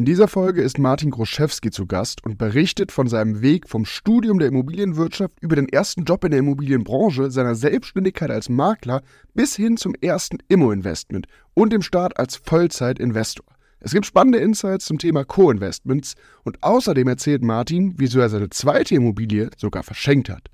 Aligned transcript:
In 0.00 0.06
dieser 0.06 0.28
Folge 0.28 0.62
ist 0.62 0.78
Martin 0.78 1.10
Groschewski 1.10 1.70
zu 1.70 1.86
Gast 1.86 2.24
und 2.24 2.38
berichtet 2.38 2.90
von 2.90 3.06
seinem 3.06 3.42
Weg 3.42 3.68
vom 3.68 3.84
Studium 3.84 4.38
der 4.38 4.48
Immobilienwirtschaft 4.48 5.34
über 5.42 5.56
den 5.56 5.68
ersten 5.68 6.04
Job 6.04 6.24
in 6.24 6.30
der 6.30 6.40
Immobilienbranche, 6.40 7.30
seiner 7.30 7.54
Selbstständigkeit 7.54 8.30
als 8.30 8.48
Makler 8.48 9.02
bis 9.34 9.56
hin 9.56 9.76
zum 9.76 9.94
ersten 9.94 10.38
Immo-Investment 10.48 11.26
und 11.52 11.74
dem 11.74 11.82
Start 11.82 12.18
als 12.18 12.36
Vollzeitinvestor. 12.36 13.44
Es 13.80 13.92
gibt 13.92 14.06
spannende 14.06 14.38
Insights 14.38 14.86
zum 14.86 14.96
Thema 14.96 15.26
Co-Investments 15.26 16.14
und 16.44 16.62
außerdem 16.62 17.06
erzählt 17.06 17.42
Martin, 17.42 17.92
wieso 17.98 18.20
er 18.20 18.30
seine 18.30 18.48
zweite 18.48 18.94
Immobilie 18.94 19.50
sogar 19.58 19.82
verschenkt 19.82 20.30
hat. 20.30 20.48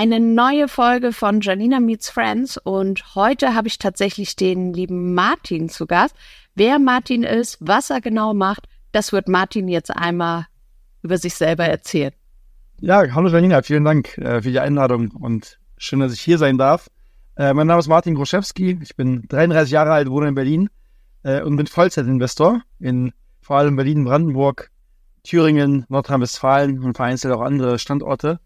Eine 0.00 0.18
neue 0.18 0.66
Folge 0.66 1.12
von 1.12 1.42
Janina 1.42 1.78
Meets 1.78 2.08
Friends 2.08 2.56
und 2.56 3.14
heute 3.14 3.54
habe 3.54 3.68
ich 3.68 3.76
tatsächlich 3.76 4.34
den 4.34 4.72
lieben 4.72 5.12
Martin 5.12 5.68
zu 5.68 5.86
Gast. 5.86 6.16
Wer 6.54 6.78
Martin 6.78 7.22
ist, 7.22 7.58
was 7.60 7.90
er 7.90 8.00
genau 8.00 8.32
macht, 8.32 8.66
das 8.92 9.12
wird 9.12 9.28
Martin 9.28 9.68
jetzt 9.68 9.94
einmal 9.94 10.46
über 11.02 11.18
sich 11.18 11.34
selber 11.34 11.66
erzählen. 11.66 12.14
Ja, 12.78 13.02
hallo 13.14 13.28
Janina, 13.28 13.60
vielen 13.60 13.84
Dank 13.84 14.16
äh, 14.16 14.40
für 14.40 14.50
die 14.50 14.58
Einladung 14.58 15.10
und 15.10 15.58
schön, 15.76 16.00
dass 16.00 16.14
ich 16.14 16.22
hier 16.22 16.38
sein 16.38 16.56
darf. 16.56 16.88
Äh, 17.36 17.52
mein 17.52 17.66
Name 17.66 17.80
ist 17.80 17.88
Martin 17.88 18.14
Groschewski, 18.14 18.78
ich 18.80 18.96
bin 18.96 19.28
33 19.28 19.70
Jahre 19.70 19.92
alt, 19.92 20.08
wohne 20.08 20.28
in 20.28 20.34
Berlin 20.34 20.70
äh, 21.24 21.42
und 21.42 21.56
bin 21.56 21.66
Vollzeitinvestor 21.66 22.62
in 22.78 23.12
vor 23.42 23.58
allem 23.58 23.76
Berlin, 23.76 24.04
Brandenburg, 24.04 24.70
Thüringen, 25.24 25.84
Nordrhein-Westfalen 25.90 26.82
und 26.82 26.96
vereinzelt 26.96 27.34
auch 27.34 27.42
andere 27.42 27.78
Standorte. 27.78 28.40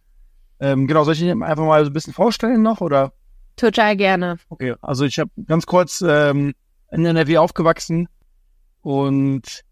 Ähm, 0.60 0.86
genau, 0.86 1.04
soll 1.04 1.14
ich 1.14 1.22
Ihnen 1.22 1.42
einfach 1.42 1.64
mal 1.64 1.84
so 1.84 1.90
ein 1.90 1.92
bisschen 1.92 2.12
vorstellen 2.12 2.62
noch 2.62 2.80
oder? 2.80 3.12
Total 3.56 3.96
gerne. 3.96 4.36
Okay, 4.48 4.74
also 4.82 5.04
ich 5.04 5.18
habe 5.18 5.30
ganz 5.46 5.66
kurz 5.66 6.02
ähm, 6.06 6.54
in 6.90 7.04
NRW 7.04 7.38
aufgewachsen 7.38 8.08
und 8.82 9.64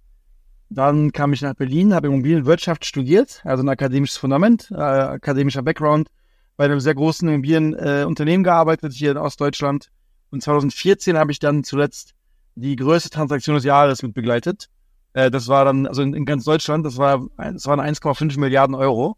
dann 0.70 1.12
kam 1.12 1.32
ich 1.32 1.42
nach 1.42 1.54
Berlin, 1.54 1.94
habe 1.94 2.06
Immobilienwirtschaft 2.06 2.84
studiert, 2.86 3.42
also 3.44 3.62
ein 3.62 3.68
akademisches 3.68 4.16
Fundament, 4.16 4.70
äh, 4.70 4.76
akademischer 4.76 5.62
Background, 5.62 6.08
bei 6.56 6.64
einem 6.64 6.80
sehr 6.80 6.94
großen 6.94 7.28
Immobilienunternehmen 7.28 8.44
äh, 8.44 8.48
gearbeitet 8.48 8.92
hier 8.92 9.10
in 9.10 9.18
Ostdeutschland. 9.18 9.88
Und 10.30 10.42
2014 10.42 11.18
habe 11.18 11.32
ich 11.32 11.38
dann 11.38 11.64
zuletzt 11.64 12.14
die 12.54 12.76
größte 12.76 13.10
Transaktion 13.10 13.54
des 13.54 13.64
Jahres 13.64 14.02
mit 14.02 14.14
begleitet. 14.14 14.68
Äh, 15.12 15.30
das 15.30 15.48
war 15.48 15.64
dann, 15.64 15.86
also 15.86 16.02
in, 16.02 16.14
in 16.14 16.24
ganz 16.24 16.44
Deutschland, 16.44 16.86
das 16.86 16.96
war, 16.96 17.26
das 17.36 17.66
waren 17.66 17.80
1,5 17.80 18.38
Milliarden 18.38 18.74
Euro 18.74 19.16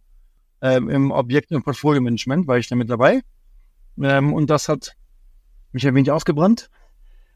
ähm, 0.64 0.88
im 0.88 1.10
Objekt- 1.10 1.52
und 1.52 1.62
Portfolio-Management, 1.62 2.46
war 2.48 2.56
ich 2.56 2.68
damit 2.68 2.88
dabei. 2.88 3.20
Ähm, 4.00 4.32
und 4.32 4.48
das 4.48 4.68
hat 4.68 4.96
mich 5.72 5.86
ein 5.86 5.94
wenig 5.94 6.10
ausgebrannt, 6.10 6.70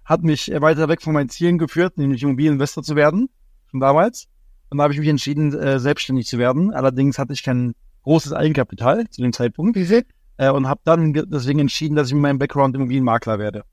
hat 0.03 0.23
mich 0.23 0.49
weiter 0.49 0.89
weg 0.89 1.03
von 1.03 1.13
meinen 1.13 1.29
Zielen 1.29 1.59
geführt, 1.59 1.99
nämlich 1.99 2.23
Immobilieninvestor 2.23 2.83
zu 2.83 2.97
werden, 2.97 3.29
schon 3.71 3.81
damals. 3.81 4.29
Und 4.71 4.79
da 4.79 4.85
habe 4.85 4.95
ich 4.95 4.99
mich 4.99 5.09
entschieden, 5.09 5.53
äh, 5.53 5.79
selbstständig 5.79 6.27
zu 6.27 6.39
werden. 6.39 6.73
Allerdings 6.73 7.19
hatte 7.19 7.35
ich 7.35 7.43
kein 7.43 7.75
großes 8.05 8.33
Eigenkapital 8.33 9.09
zu 9.11 9.21
dem 9.21 9.35
Zeitpunkt. 9.35 9.77
Äh, 9.77 10.51
und 10.51 10.67
habe 10.67 10.81
dann 10.85 11.13
deswegen 11.13 11.59
entschieden, 11.59 11.97
dass 11.97 12.09
ich 12.09 12.15
mit 12.15 12.23
meinem 12.23 12.39
Background 12.39 12.75
Immobilienmakler 12.77 13.39
werde. 13.39 13.65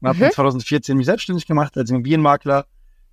Und 0.00 0.08
habe 0.08 0.26
mhm. 0.26 0.30
2014 0.30 0.96
mich 0.96 1.06
selbstständig 1.06 1.46
gemacht 1.46 1.76
als 1.76 1.90
Immobilienmakler. 1.90 2.66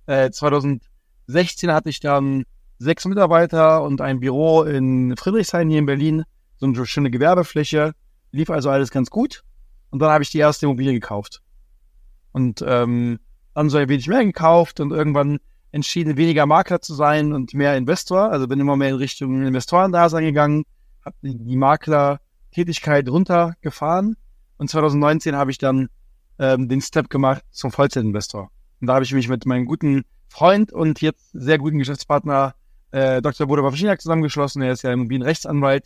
Äh, 0.06 0.30
2016 0.30 1.72
hatte 1.72 1.88
ich 1.88 1.98
dann 1.98 2.44
sechs 2.78 3.04
Mitarbeiter 3.04 3.82
und 3.82 4.00
ein 4.00 4.20
Büro 4.20 4.62
in 4.62 5.16
Friedrichshain 5.16 5.68
hier 5.68 5.78
in 5.78 5.86
Berlin, 5.86 6.24
so 6.56 6.66
eine 6.66 6.86
schöne 6.86 7.10
Gewerbefläche. 7.10 7.92
Lief 8.32 8.50
also 8.50 8.70
alles 8.70 8.90
ganz 8.90 9.10
gut. 9.10 9.42
Und 9.90 10.00
dann 10.00 10.10
habe 10.10 10.24
ich 10.24 10.30
die 10.30 10.38
erste 10.38 10.66
Immobilie 10.66 10.92
gekauft. 10.92 11.40
Und 12.32 12.64
ähm, 12.66 13.20
dann 13.54 13.70
so 13.70 13.78
ein 13.78 13.88
wenig 13.88 14.08
mehr 14.08 14.24
gekauft 14.24 14.80
und 14.80 14.90
irgendwann 14.90 15.38
entschieden, 15.70 16.16
weniger 16.16 16.46
Makler 16.46 16.80
zu 16.80 16.94
sein 16.94 17.32
und 17.32 17.54
mehr 17.54 17.76
Investor. 17.76 18.30
Also 18.30 18.48
bin 18.48 18.60
immer 18.60 18.76
mehr 18.76 18.90
in 18.90 18.96
Richtung 18.96 19.46
Investorendasein 19.46 20.24
gegangen, 20.24 20.64
habe 21.04 21.16
die 21.22 21.56
Makler-Tätigkeit 21.56 23.08
runtergefahren. 23.08 24.16
Und 24.56 24.70
2019 24.70 25.36
habe 25.36 25.50
ich 25.50 25.58
dann 25.58 25.88
ähm, 26.38 26.68
den 26.68 26.80
Step 26.80 27.10
gemacht 27.10 27.42
zum 27.50 27.70
Vollzeitinvestor. 27.70 28.50
Und 28.80 28.86
da 28.86 28.94
habe 28.94 29.04
ich 29.04 29.12
mich 29.12 29.28
mit 29.28 29.46
meinem 29.46 29.66
guten 29.66 30.04
Freund 30.28 30.72
und 30.72 31.00
jetzt 31.00 31.30
sehr 31.32 31.58
guten 31.58 31.78
Geschäftspartner 31.78 32.54
äh, 32.94 33.20
Dr. 33.20 33.48
Bodo 33.48 33.64
Wawrzyniak 33.64 34.00
zusammengeschlossen. 34.00 34.62
Er 34.62 34.72
ist 34.72 34.82
ja 34.82 34.92
Immobilienrechtsanwalt. 34.92 35.84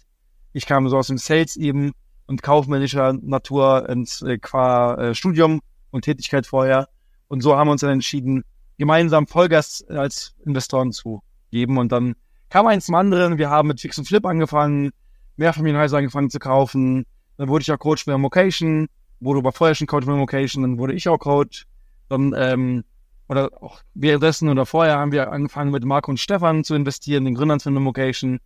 Ich 0.53 0.67
kam 0.67 0.89
so 0.89 0.99
aus 0.99 1.07
dem 1.07 1.17
Sales 1.17 1.57
eben 1.57 1.93
und 2.27 2.43
kaufmännischer 2.43 3.15
Natur 3.15 3.89
ins 3.89 4.21
äh, 4.21 4.37
qua 4.37 4.95
äh, 4.97 5.15
Studium 5.15 5.61
und 5.91 6.03
Tätigkeit 6.03 6.47
vorher. 6.47 6.89
Und 7.29 7.41
so 7.41 7.57
haben 7.57 7.69
wir 7.69 7.73
uns 7.73 7.81
dann 7.81 7.91
entschieden, 7.91 8.45
gemeinsam 8.77 9.27
Vollgas 9.27 9.83
als 9.89 10.35
Investoren 10.45 10.93
zu 10.93 11.23
geben. 11.51 11.79
Und 11.79 11.93
dann 11.93 12.15
kam 12.51 12.67
eins 12.67 12.85
zum 12.85 12.95
anderen. 12.95 13.39
Wir 13.39 13.49
haben 13.49 13.69
mit 13.69 13.81
Fix 13.81 13.97
und 13.97 14.07
Flip 14.07 14.25
angefangen, 14.27 14.91
Mehrfamilienhäuser 15.37 15.97
angefangen 15.97 16.29
zu 16.29 16.39
kaufen. 16.39 17.07
Dann 17.39 17.49
wurde 17.49 17.63
ich 17.63 17.73
auch 17.73 17.79
Coach 17.79 18.05
für 18.05 18.19
Location. 18.19 18.89
Bodo 19.21 19.43
war 19.43 19.53
vorher 19.53 19.75
schon 19.75 19.87
Coach 19.87 20.05
für 20.05 20.15
Location. 20.15 20.63
Dann 20.63 20.79
wurde 20.79 20.93
ich 20.93 21.09
auch 21.09 21.19
Coach. 21.19 21.65
Dann 22.11 22.35
ähm, 22.37 22.85
oder 23.29 23.51
auch 23.63 23.81
währenddessen 23.95 24.49
oder 24.49 24.67
vorher 24.67 24.99
haben 24.99 25.13
wir 25.13 25.31
angefangen 25.31 25.71
mit 25.71 25.85
Marco 25.85 26.11
und 26.11 26.19
Stefan 26.19 26.65
zu 26.65 26.75
investieren, 26.75 27.25
den 27.25 27.35
Gründern 27.35 27.61
von 27.61 27.75
Location. 27.75 28.41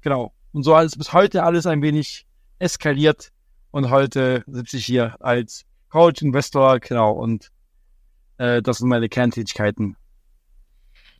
Genau. 0.00 0.32
Und 0.52 0.64
so 0.64 0.74
alles 0.74 0.96
bis 0.96 1.12
heute 1.12 1.44
alles 1.44 1.66
ein 1.66 1.82
wenig 1.82 2.26
eskaliert. 2.58 3.30
Und 3.70 3.90
heute 3.90 4.44
sitze 4.46 4.76
ich 4.76 4.86
hier 4.86 5.16
als 5.20 5.64
Coach, 5.88 6.22
Investor, 6.22 6.80
genau. 6.80 7.12
Und 7.12 7.50
äh, 8.38 8.62
das 8.62 8.78
sind 8.78 8.88
meine 8.88 9.08
Kerntätigkeiten. 9.08 9.96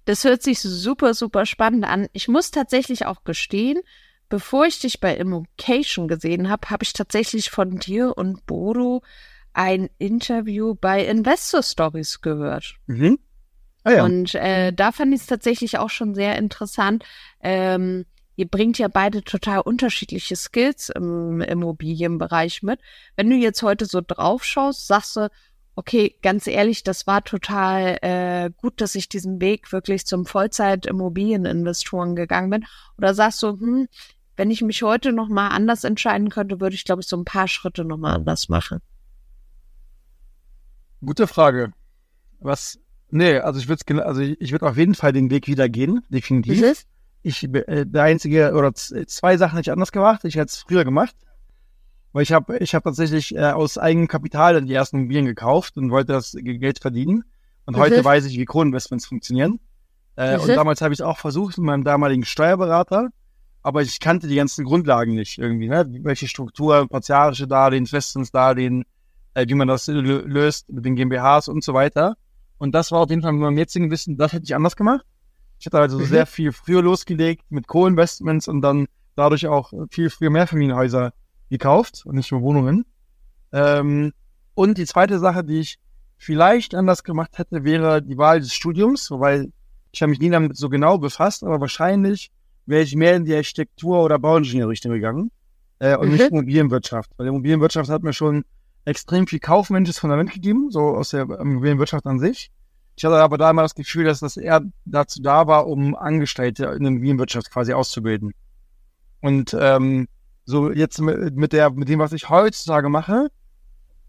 Das 0.04 0.24
hört 0.24 0.42
sich 0.42 0.60
super, 0.60 1.14
super 1.14 1.46
spannend 1.46 1.84
an. 1.84 2.08
Ich 2.12 2.28
muss 2.28 2.50
tatsächlich 2.50 3.06
auch 3.06 3.24
gestehen, 3.24 3.80
bevor 4.28 4.66
ich 4.66 4.80
dich 4.80 5.00
bei 5.00 5.16
Immocation 5.16 6.08
gesehen 6.08 6.50
habe, 6.50 6.68
habe 6.70 6.84
ich 6.84 6.92
tatsächlich 6.92 7.50
von 7.50 7.78
dir 7.78 8.16
und 8.16 8.44
Bodo 8.46 9.02
ein 9.54 9.88
Interview 9.98 10.74
bei 10.74 11.04
Investor 11.04 11.62
Stories 11.62 12.20
gehört. 12.20 12.74
Mhm. 12.86 13.18
Ah, 13.84 13.92
ja. 13.92 14.04
Und 14.04 14.34
äh, 14.34 14.72
da 14.72 14.92
fand 14.92 15.14
ich 15.14 15.20
es 15.22 15.26
tatsächlich 15.26 15.78
auch 15.78 15.90
schon 15.90 16.14
sehr 16.14 16.36
interessant. 16.36 17.04
Ähm, 17.40 18.04
ihr 18.36 18.48
bringt 18.48 18.78
ja 18.78 18.88
beide 18.88 19.22
total 19.22 19.60
unterschiedliche 19.60 20.36
Skills 20.36 20.88
im 20.88 21.40
Immobilienbereich 21.40 22.62
mit. 22.62 22.80
Wenn 23.16 23.30
du 23.30 23.36
jetzt 23.36 23.62
heute 23.62 23.86
so 23.86 24.00
drauf 24.04 24.44
schaust, 24.44 24.86
sagst 24.86 25.16
du, 25.16 25.28
okay, 25.76 26.16
ganz 26.22 26.46
ehrlich, 26.46 26.82
das 26.82 27.06
war 27.06 27.22
total 27.22 27.98
äh, 28.02 28.50
gut, 28.56 28.80
dass 28.80 28.94
ich 28.94 29.08
diesen 29.08 29.40
Weg 29.40 29.72
wirklich 29.72 30.06
zum 30.06 30.24
Vollzeit-Immobilieninvestoren 30.24 32.16
gegangen 32.16 32.50
bin. 32.50 32.64
Oder 32.96 33.14
sagst 33.14 33.42
du, 33.42 33.48
hm, 33.48 33.88
wenn 34.36 34.50
ich 34.50 34.62
mich 34.62 34.82
heute 34.82 35.12
noch 35.12 35.28
mal 35.28 35.48
anders 35.48 35.84
entscheiden 35.84 36.30
könnte, 36.30 36.60
würde 36.60 36.74
ich, 36.74 36.84
glaube 36.84 37.02
ich, 37.02 37.08
so 37.08 37.16
ein 37.16 37.24
paar 37.24 37.48
Schritte 37.48 37.84
noch 37.84 37.98
mal 37.98 38.14
anders 38.14 38.48
machen. 38.48 38.80
Gute 41.00 41.26
Frage. 41.26 41.72
Was? 42.40 42.78
Nee, 43.10 43.38
also 43.38 43.60
ich 43.60 43.68
würde 43.68 44.04
also 44.04 44.20
ich 44.20 44.52
würde 44.52 44.66
auf 44.66 44.76
jeden 44.76 44.94
Fall 44.94 45.12
den 45.12 45.30
Weg 45.30 45.46
wieder 45.46 45.68
gehen, 45.68 46.02
definitiv. 46.08 46.60
Mhm. 46.60 46.72
Ich 47.22 47.44
äh, 47.44 47.86
der 47.86 48.02
einzige 48.02 48.52
oder 48.54 48.74
zwei 48.74 49.36
Sachen 49.36 49.56
hätte 49.56 49.70
ich 49.70 49.72
anders 49.72 49.92
gemacht. 49.92 50.24
Ich 50.24 50.34
hätte 50.34 50.50
es 50.50 50.58
früher 50.58 50.84
gemacht, 50.84 51.14
weil 52.12 52.22
ich 52.22 52.32
habe 52.32 52.58
ich 52.58 52.74
habe 52.74 52.82
tatsächlich 52.82 53.34
äh, 53.34 53.52
aus 53.52 53.78
eigenem 53.78 54.08
Kapital 54.08 54.62
die 54.62 54.74
ersten 54.74 54.98
Immobilien 54.98 55.26
gekauft 55.26 55.76
und 55.76 55.90
wollte 55.90 56.12
das 56.12 56.36
Geld 56.36 56.80
verdienen. 56.80 57.24
Und 57.66 57.76
mhm. 57.76 57.80
heute 57.80 58.04
weiß 58.04 58.26
ich, 58.26 58.36
wie 58.36 58.44
Co-Investments 58.44 59.06
funktionieren. 59.06 59.60
Äh. 60.16 60.38
Und 60.38 60.48
damals 60.48 60.80
habe 60.80 60.92
ich 60.92 61.00
es 61.00 61.04
auch 61.04 61.18
versucht 61.18 61.58
mit 61.58 61.66
meinem 61.66 61.84
damaligen 61.84 62.24
Steuerberater, 62.24 63.10
aber 63.62 63.82
ich 63.82 64.00
kannte 64.00 64.28
die 64.28 64.36
ganzen 64.36 64.64
Grundlagen 64.64 65.14
nicht 65.14 65.38
irgendwie, 65.38 65.68
ne? 65.68 65.86
Welche 66.02 66.28
Struktur, 66.28 66.88
partiarische 66.88 67.46
Darlehen, 67.46 67.86
Festzinsdarlehen, 67.86 68.84
äh, 69.34 69.46
wie 69.48 69.54
man 69.54 69.68
das 69.68 69.86
löst 69.86 70.70
mit 70.72 70.84
den 70.84 70.96
GmbHs 70.96 71.48
und 71.48 71.62
so 71.62 71.74
weiter. 71.74 72.16
Und 72.58 72.74
das 72.74 72.92
war 72.92 73.00
auf 73.00 73.10
jeden 73.10 73.22
Fall 73.22 73.32
mit 73.32 73.42
meinem 73.42 73.58
jetzigen 73.58 73.90
Wissen, 73.90 74.16
das 74.16 74.32
hätte 74.32 74.44
ich 74.44 74.54
anders 74.54 74.76
gemacht. 74.76 75.04
Ich 75.58 75.66
hätte 75.66 75.78
also 75.78 75.98
mhm. 75.98 76.04
sehr 76.04 76.26
viel 76.26 76.52
früher 76.52 76.82
losgelegt 76.82 77.44
mit 77.50 77.66
Co-Investments 77.66 78.48
und 78.48 78.62
dann 78.62 78.86
dadurch 79.16 79.46
auch 79.46 79.72
viel 79.90 80.10
früher 80.10 80.30
Mehrfamilienhäuser 80.30 81.12
gekauft 81.50 82.02
und 82.04 82.16
nicht 82.16 82.30
nur 82.32 82.42
Wohnungen. 82.42 82.84
Ähm, 83.52 84.12
und 84.54 84.78
die 84.78 84.86
zweite 84.86 85.18
Sache, 85.18 85.44
die 85.44 85.60
ich 85.60 85.78
vielleicht 86.16 86.74
anders 86.74 87.04
gemacht 87.04 87.38
hätte, 87.38 87.64
wäre 87.64 88.02
die 88.02 88.16
Wahl 88.16 88.40
des 88.40 88.52
Studiums, 88.52 89.10
weil 89.10 89.52
ich 89.92 90.02
habe 90.02 90.10
mich 90.10 90.20
nie 90.20 90.30
damit 90.30 90.56
so 90.56 90.68
genau 90.68 90.98
befasst, 90.98 91.44
aber 91.44 91.60
wahrscheinlich 91.60 92.30
wäre 92.66 92.82
ich 92.82 92.96
mehr 92.96 93.14
in 93.14 93.24
die 93.24 93.34
Architektur- 93.34 94.02
oder 94.02 94.18
Bauingenieurrichtung 94.18 94.92
gegangen 94.92 95.30
äh, 95.78 95.96
und 95.96 96.08
mhm. 96.08 96.12
nicht 96.14 96.30
Immobilienwirtschaft. 96.30 97.10
Weil 97.16 97.28
Immobilienwirtschaft 97.28 97.90
hat 97.90 98.02
mir 98.02 98.12
schon 98.12 98.44
extrem 98.84 99.26
viel 99.26 99.40
kaufmännisches 99.40 99.98
Fundament 99.98 100.32
gegeben, 100.32 100.70
so 100.70 100.80
aus 100.80 101.10
der 101.10 101.22
Immobilienwirtschaft 101.22 102.06
an 102.06 102.18
sich. 102.18 102.50
Ich 102.96 103.04
hatte 103.04 103.16
aber 103.16 103.38
da 103.38 103.50
immer 103.50 103.62
das 103.62 103.74
Gefühl, 103.74 104.04
dass 104.04 104.20
das 104.20 104.36
eher 104.36 104.62
dazu 104.84 105.20
da 105.20 105.46
war, 105.46 105.66
um 105.66 105.96
Angestellte 105.96 106.66
in 106.66 106.82
der 106.82 106.88
Immobilienwirtschaft 106.88 107.50
quasi 107.50 107.72
auszubilden. 107.72 108.32
Und 109.20 109.56
ähm, 109.58 110.06
so 110.44 110.70
jetzt 110.70 111.00
mit, 111.00 111.34
mit, 111.34 111.52
der, 111.52 111.70
mit 111.70 111.88
dem, 111.88 111.98
was 111.98 112.12
ich 112.12 112.28
heutzutage 112.28 112.88
mache, 112.88 113.30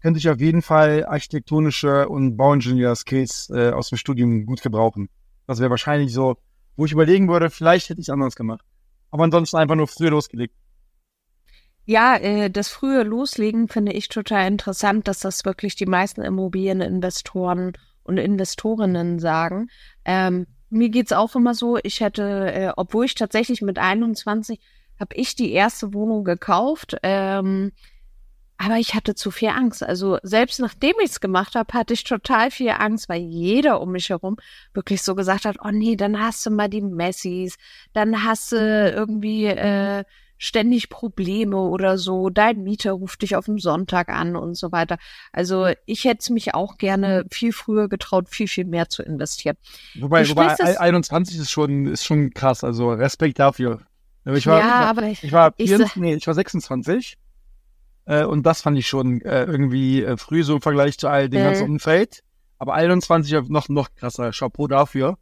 könnte 0.02 0.18
ich 0.18 0.28
auf 0.28 0.40
jeden 0.40 0.62
Fall 0.62 1.04
architektonische 1.06 2.08
und 2.08 2.36
Bauingenieur-Skills 2.36 3.50
äh, 3.50 3.70
aus 3.70 3.88
dem 3.88 3.98
Studium 3.98 4.46
gut 4.46 4.62
gebrauchen. 4.62 5.08
Das 5.46 5.58
wäre 5.58 5.70
wahrscheinlich 5.70 6.12
so, 6.12 6.36
wo 6.76 6.84
ich 6.84 6.92
überlegen 6.92 7.28
würde, 7.28 7.50
vielleicht 7.50 7.88
hätte 7.88 8.00
ich 8.00 8.08
es 8.08 8.12
anders 8.12 8.36
gemacht. 8.36 8.64
Aber 9.10 9.24
ansonsten 9.24 9.56
einfach 9.56 9.74
nur 9.74 9.88
früher 9.88 10.10
losgelegt. 10.10 10.54
Ja, 11.88 12.16
äh, 12.16 12.50
das 12.50 12.68
frühe 12.68 13.04
Loslegen 13.04 13.68
finde 13.68 13.92
ich 13.92 14.08
total 14.08 14.48
interessant, 14.48 15.06
dass 15.06 15.20
das 15.20 15.44
wirklich 15.44 15.76
die 15.76 15.86
meisten 15.86 16.20
Immobilieninvestoren 16.20 17.74
und 18.02 18.18
Investorinnen 18.18 19.20
sagen. 19.20 19.68
Ähm, 20.04 20.48
mir 20.68 20.88
geht's 20.88 21.12
auch 21.12 21.36
immer 21.36 21.54
so, 21.54 21.78
ich 21.80 22.00
hätte, 22.00 22.52
äh, 22.52 22.72
obwohl 22.76 23.04
ich 23.04 23.14
tatsächlich 23.14 23.62
mit 23.62 23.78
21 23.78 24.60
habe 24.98 25.14
ich 25.14 25.36
die 25.36 25.52
erste 25.52 25.94
Wohnung 25.94 26.24
gekauft, 26.24 26.96
ähm, 27.04 27.70
aber 28.58 28.78
ich 28.78 28.94
hatte 28.94 29.14
zu 29.14 29.30
viel 29.30 29.50
Angst. 29.50 29.84
Also 29.84 30.18
selbst 30.24 30.58
nachdem 30.58 30.94
ich 30.98 31.10
es 31.10 31.20
gemacht 31.20 31.54
habe, 31.54 31.72
hatte 31.72 31.94
ich 31.94 32.02
total 32.02 32.50
viel 32.50 32.70
Angst, 32.70 33.08
weil 33.08 33.20
jeder 33.20 33.80
um 33.80 33.92
mich 33.92 34.08
herum 34.08 34.38
wirklich 34.72 35.02
so 35.02 35.14
gesagt 35.14 35.44
hat, 35.44 35.58
oh 35.62 35.70
nee, 35.70 35.94
dann 35.94 36.20
hast 36.20 36.44
du 36.46 36.50
mal 36.50 36.68
die 36.68 36.80
Messis, 36.80 37.58
dann 37.92 38.24
hast 38.24 38.50
du 38.52 38.56
irgendwie 38.90 39.46
äh, 39.46 40.04
ständig 40.38 40.88
Probleme 40.88 41.56
oder 41.56 41.98
so, 41.98 42.30
dein 42.30 42.62
Mieter 42.62 42.92
ruft 42.92 43.22
dich 43.22 43.36
auf 43.36 43.46
dem 43.46 43.58
Sonntag 43.58 44.08
an 44.08 44.36
und 44.36 44.54
so 44.54 44.72
weiter. 44.72 44.98
Also 45.32 45.68
ich 45.86 46.04
hätte 46.04 46.32
mich 46.32 46.54
auch 46.54 46.78
gerne 46.78 47.24
viel 47.30 47.52
früher 47.52 47.88
getraut, 47.88 48.28
viel, 48.28 48.48
viel 48.48 48.64
mehr 48.64 48.88
zu 48.88 49.02
investieren. 49.02 49.56
Wobei, 49.98 50.28
wobei 50.28 50.78
21 50.78 51.38
ist 51.38 51.50
schon, 51.50 51.86
ist 51.86 52.04
schon 52.04 52.30
krass, 52.32 52.64
also 52.64 52.90
Respekt 52.90 53.38
dafür. 53.38 53.80
Ich 54.24 54.46
war, 54.46 54.58
ja, 54.58 54.90
aber 54.90 55.04
ich, 55.04 55.22
ich 55.22 55.30
war, 55.30 55.52
24, 55.52 55.86
ich, 55.86 55.96
nee, 55.96 56.14
ich 56.14 56.26
war 56.26 56.34
26 56.34 57.16
äh, 58.06 58.24
und 58.24 58.44
das 58.44 58.62
fand 58.62 58.78
ich 58.78 58.88
schon 58.88 59.20
äh, 59.22 59.44
irgendwie 59.44 60.02
äh, 60.02 60.16
früh 60.16 60.42
so 60.42 60.56
im 60.56 60.62
Vergleich 60.62 60.98
zu 60.98 61.08
all 61.08 61.28
dem 61.28 61.42
ganzen 61.42 61.68
Umfeld. 61.68 62.22
Aber 62.58 62.74
21 62.74 63.48
noch, 63.48 63.68
noch 63.68 63.94
krasser. 63.94 64.30
Chapeau 64.32 64.66
dafür. 64.66 65.18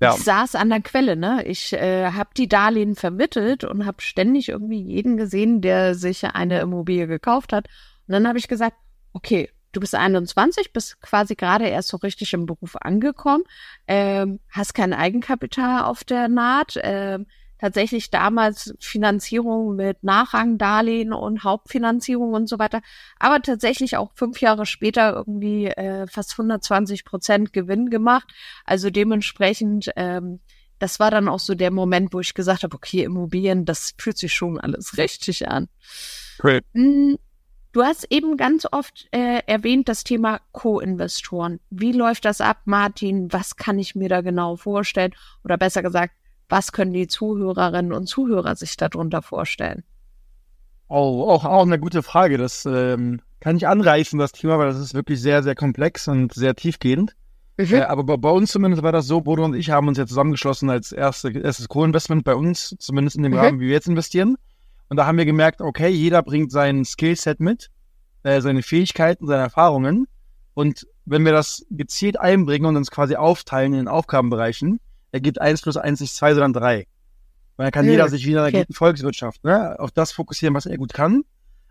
Ja. 0.00 0.14
Ich 0.14 0.24
saß 0.24 0.54
an 0.54 0.70
der 0.70 0.80
Quelle, 0.80 1.14
ne? 1.14 1.44
Ich 1.46 1.74
äh, 1.74 2.10
habe 2.12 2.30
die 2.36 2.48
Darlehen 2.48 2.96
vermittelt 2.96 3.64
und 3.64 3.84
habe 3.84 4.00
ständig 4.00 4.48
irgendwie 4.48 4.80
jeden 4.80 5.18
gesehen, 5.18 5.60
der 5.60 5.94
sich 5.94 6.24
eine 6.24 6.60
Immobilie 6.60 7.06
gekauft 7.06 7.52
hat. 7.52 7.68
Und 8.08 8.12
dann 8.14 8.26
habe 8.26 8.38
ich 8.38 8.48
gesagt, 8.48 8.76
okay, 9.12 9.50
du 9.72 9.80
bist 9.80 9.94
21, 9.94 10.72
bist 10.72 11.00
quasi 11.00 11.34
gerade 11.34 11.66
erst 11.66 11.88
so 11.88 11.98
richtig 11.98 12.32
im 12.32 12.46
Beruf 12.46 12.76
angekommen, 12.76 13.44
ähm, 13.86 14.40
hast 14.48 14.74
kein 14.74 14.92
Eigenkapital 14.92 15.84
auf 15.84 16.02
der 16.02 16.28
Naht, 16.28 16.78
ähm, 16.82 17.26
tatsächlich 17.60 18.10
damals 18.10 18.74
Finanzierung 18.80 19.76
mit 19.76 20.02
Nachrangdarlehen 20.02 21.12
und 21.12 21.44
Hauptfinanzierung 21.44 22.32
und 22.32 22.48
so 22.48 22.58
weiter, 22.58 22.80
aber 23.18 23.42
tatsächlich 23.42 23.96
auch 23.98 24.12
fünf 24.14 24.40
Jahre 24.40 24.64
später 24.64 25.12
irgendwie 25.14 25.66
äh, 25.66 26.06
fast 26.06 26.32
120 26.32 27.04
Prozent 27.04 27.52
Gewinn 27.52 27.90
gemacht. 27.90 28.32
Also 28.64 28.88
dementsprechend, 28.88 29.90
ähm, 29.96 30.40
das 30.78 30.98
war 31.00 31.10
dann 31.10 31.28
auch 31.28 31.38
so 31.38 31.54
der 31.54 31.70
Moment, 31.70 32.14
wo 32.14 32.20
ich 32.20 32.32
gesagt 32.32 32.62
habe, 32.62 32.74
okay, 32.74 33.04
Immobilien, 33.04 33.66
das 33.66 33.92
fühlt 33.98 34.16
sich 34.16 34.32
schon 34.32 34.58
alles 34.58 34.96
richtig 34.96 35.46
an. 35.46 35.68
Great. 36.38 36.64
Hm, 36.72 37.18
du 37.72 37.82
hast 37.82 38.06
eben 38.08 38.38
ganz 38.38 38.66
oft 38.72 39.06
äh, 39.10 39.42
erwähnt 39.46 39.90
das 39.90 40.02
Thema 40.02 40.40
Co-Investoren. 40.52 41.60
Wie 41.68 41.92
läuft 41.92 42.24
das 42.24 42.40
ab, 42.40 42.62
Martin? 42.64 43.30
Was 43.30 43.56
kann 43.56 43.78
ich 43.78 43.94
mir 43.94 44.08
da 44.08 44.22
genau 44.22 44.56
vorstellen? 44.56 45.12
Oder 45.44 45.58
besser 45.58 45.82
gesagt, 45.82 46.14
was 46.50 46.72
können 46.72 46.92
die 46.92 47.06
Zuhörerinnen 47.06 47.92
und 47.92 48.06
Zuhörer 48.06 48.56
sich 48.56 48.76
darunter 48.76 49.22
vorstellen? 49.22 49.84
Oh, 50.88 51.30
auch, 51.30 51.44
auch 51.44 51.62
eine 51.62 51.78
gute 51.78 52.02
Frage. 52.02 52.36
Das 52.36 52.66
ähm, 52.66 53.20
kann 53.38 53.56
ich 53.56 53.66
anreißen, 53.66 54.18
das 54.18 54.32
Thema, 54.32 54.58
weil 54.58 54.66
das 54.66 54.80
ist 54.80 54.92
wirklich 54.92 55.20
sehr, 55.20 55.42
sehr 55.42 55.54
komplex 55.54 56.08
und 56.08 56.34
sehr 56.34 56.56
tiefgehend. 56.56 57.14
Mhm. 57.56 57.74
Äh, 57.74 57.82
aber 57.82 58.04
bei, 58.04 58.16
bei, 58.16 58.30
uns 58.30 58.50
zumindest 58.50 58.82
war 58.82 58.92
das 58.92 59.06
so, 59.06 59.20
Bodo 59.20 59.44
und 59.44 59.54
ich 59.54 59.70
haben 59.70 59.86
uns 59.86 59.98
ja 59.98 60.06
zusammengeschlossen 60.06 60.68
als 60.68 60.92
erste, 60.92 61.30
erstes 61.30 61.68
Co-Investment 61.68 62.24
bei 62.24 62.34
uns, 62.34 62.74
zumindest 62.78 63.16
in 63.16 63.22
dem 63.22 63.32
mhm. 63.32 63.38
Rahmen, 63.38 63.60
wie 63.60 63.66
wir 63.66 63.74
jetzt 63.74 63.86
investieren. 63.86 64.36
Und 64.88 64.96
da 64.96 65.06
haben 65.06 65.18
wir 65.18 65.24
gemerkt, 65.24 65.60
okay, 65.60 65.88
jeder 65.88 66.22
bringt 66.22 66.50
sein 66.50 66.84
Skillset 66.84 67.38
mit, 67.38 67.70
äh, 68.24 68.40
seine 68.40 68.62
Fähigkeiten, 68.62 69.26
seine 69.26 69.42
Erfahrungen. 69.42 70.08
Und 70.54 70.88
wenn 71.04 71.24
wir 71.24 71.32
das 71.32 71.64
gezielt 71.70 72.18
einbringen 72.18 72.66
und 72.66 72.76
uns 72.76 72.90
quasi 72.90 73.14
aufteilen 73.14 73.72
in 73.72 73.78
den 73.78 73.88
Aufgabenbereichen, 73.88 74.80
ergibt 75.12 75.40
1 75.40 75.62
plus 75.62 75.76
1 75.76 76.00
nicht 76.00 76.14
2, 76.14 76.34
sondern 76.34 76.52
3. 76.52 76.86
Weil 77.56 77.66
dann 77.66 77.72
kann 77.72 77.84
mhm. 77.84 77.92
jeder 77.92 78.08
sich 78.08 78.26
wieder 78.26 78.46
in 78.46 78.52
der 78.52 78.62
okay. 78.62 78.72
Volkswirtschaft 78.72 79.44
ne, 79.44 79.78
auf 79.78 79.90
das 79.90 80.12
fokussieren, 80.12 80.54
was 80.54 80.66
er 80.66 80.76
gut 80.78 80.92
kann. 80.92 81.22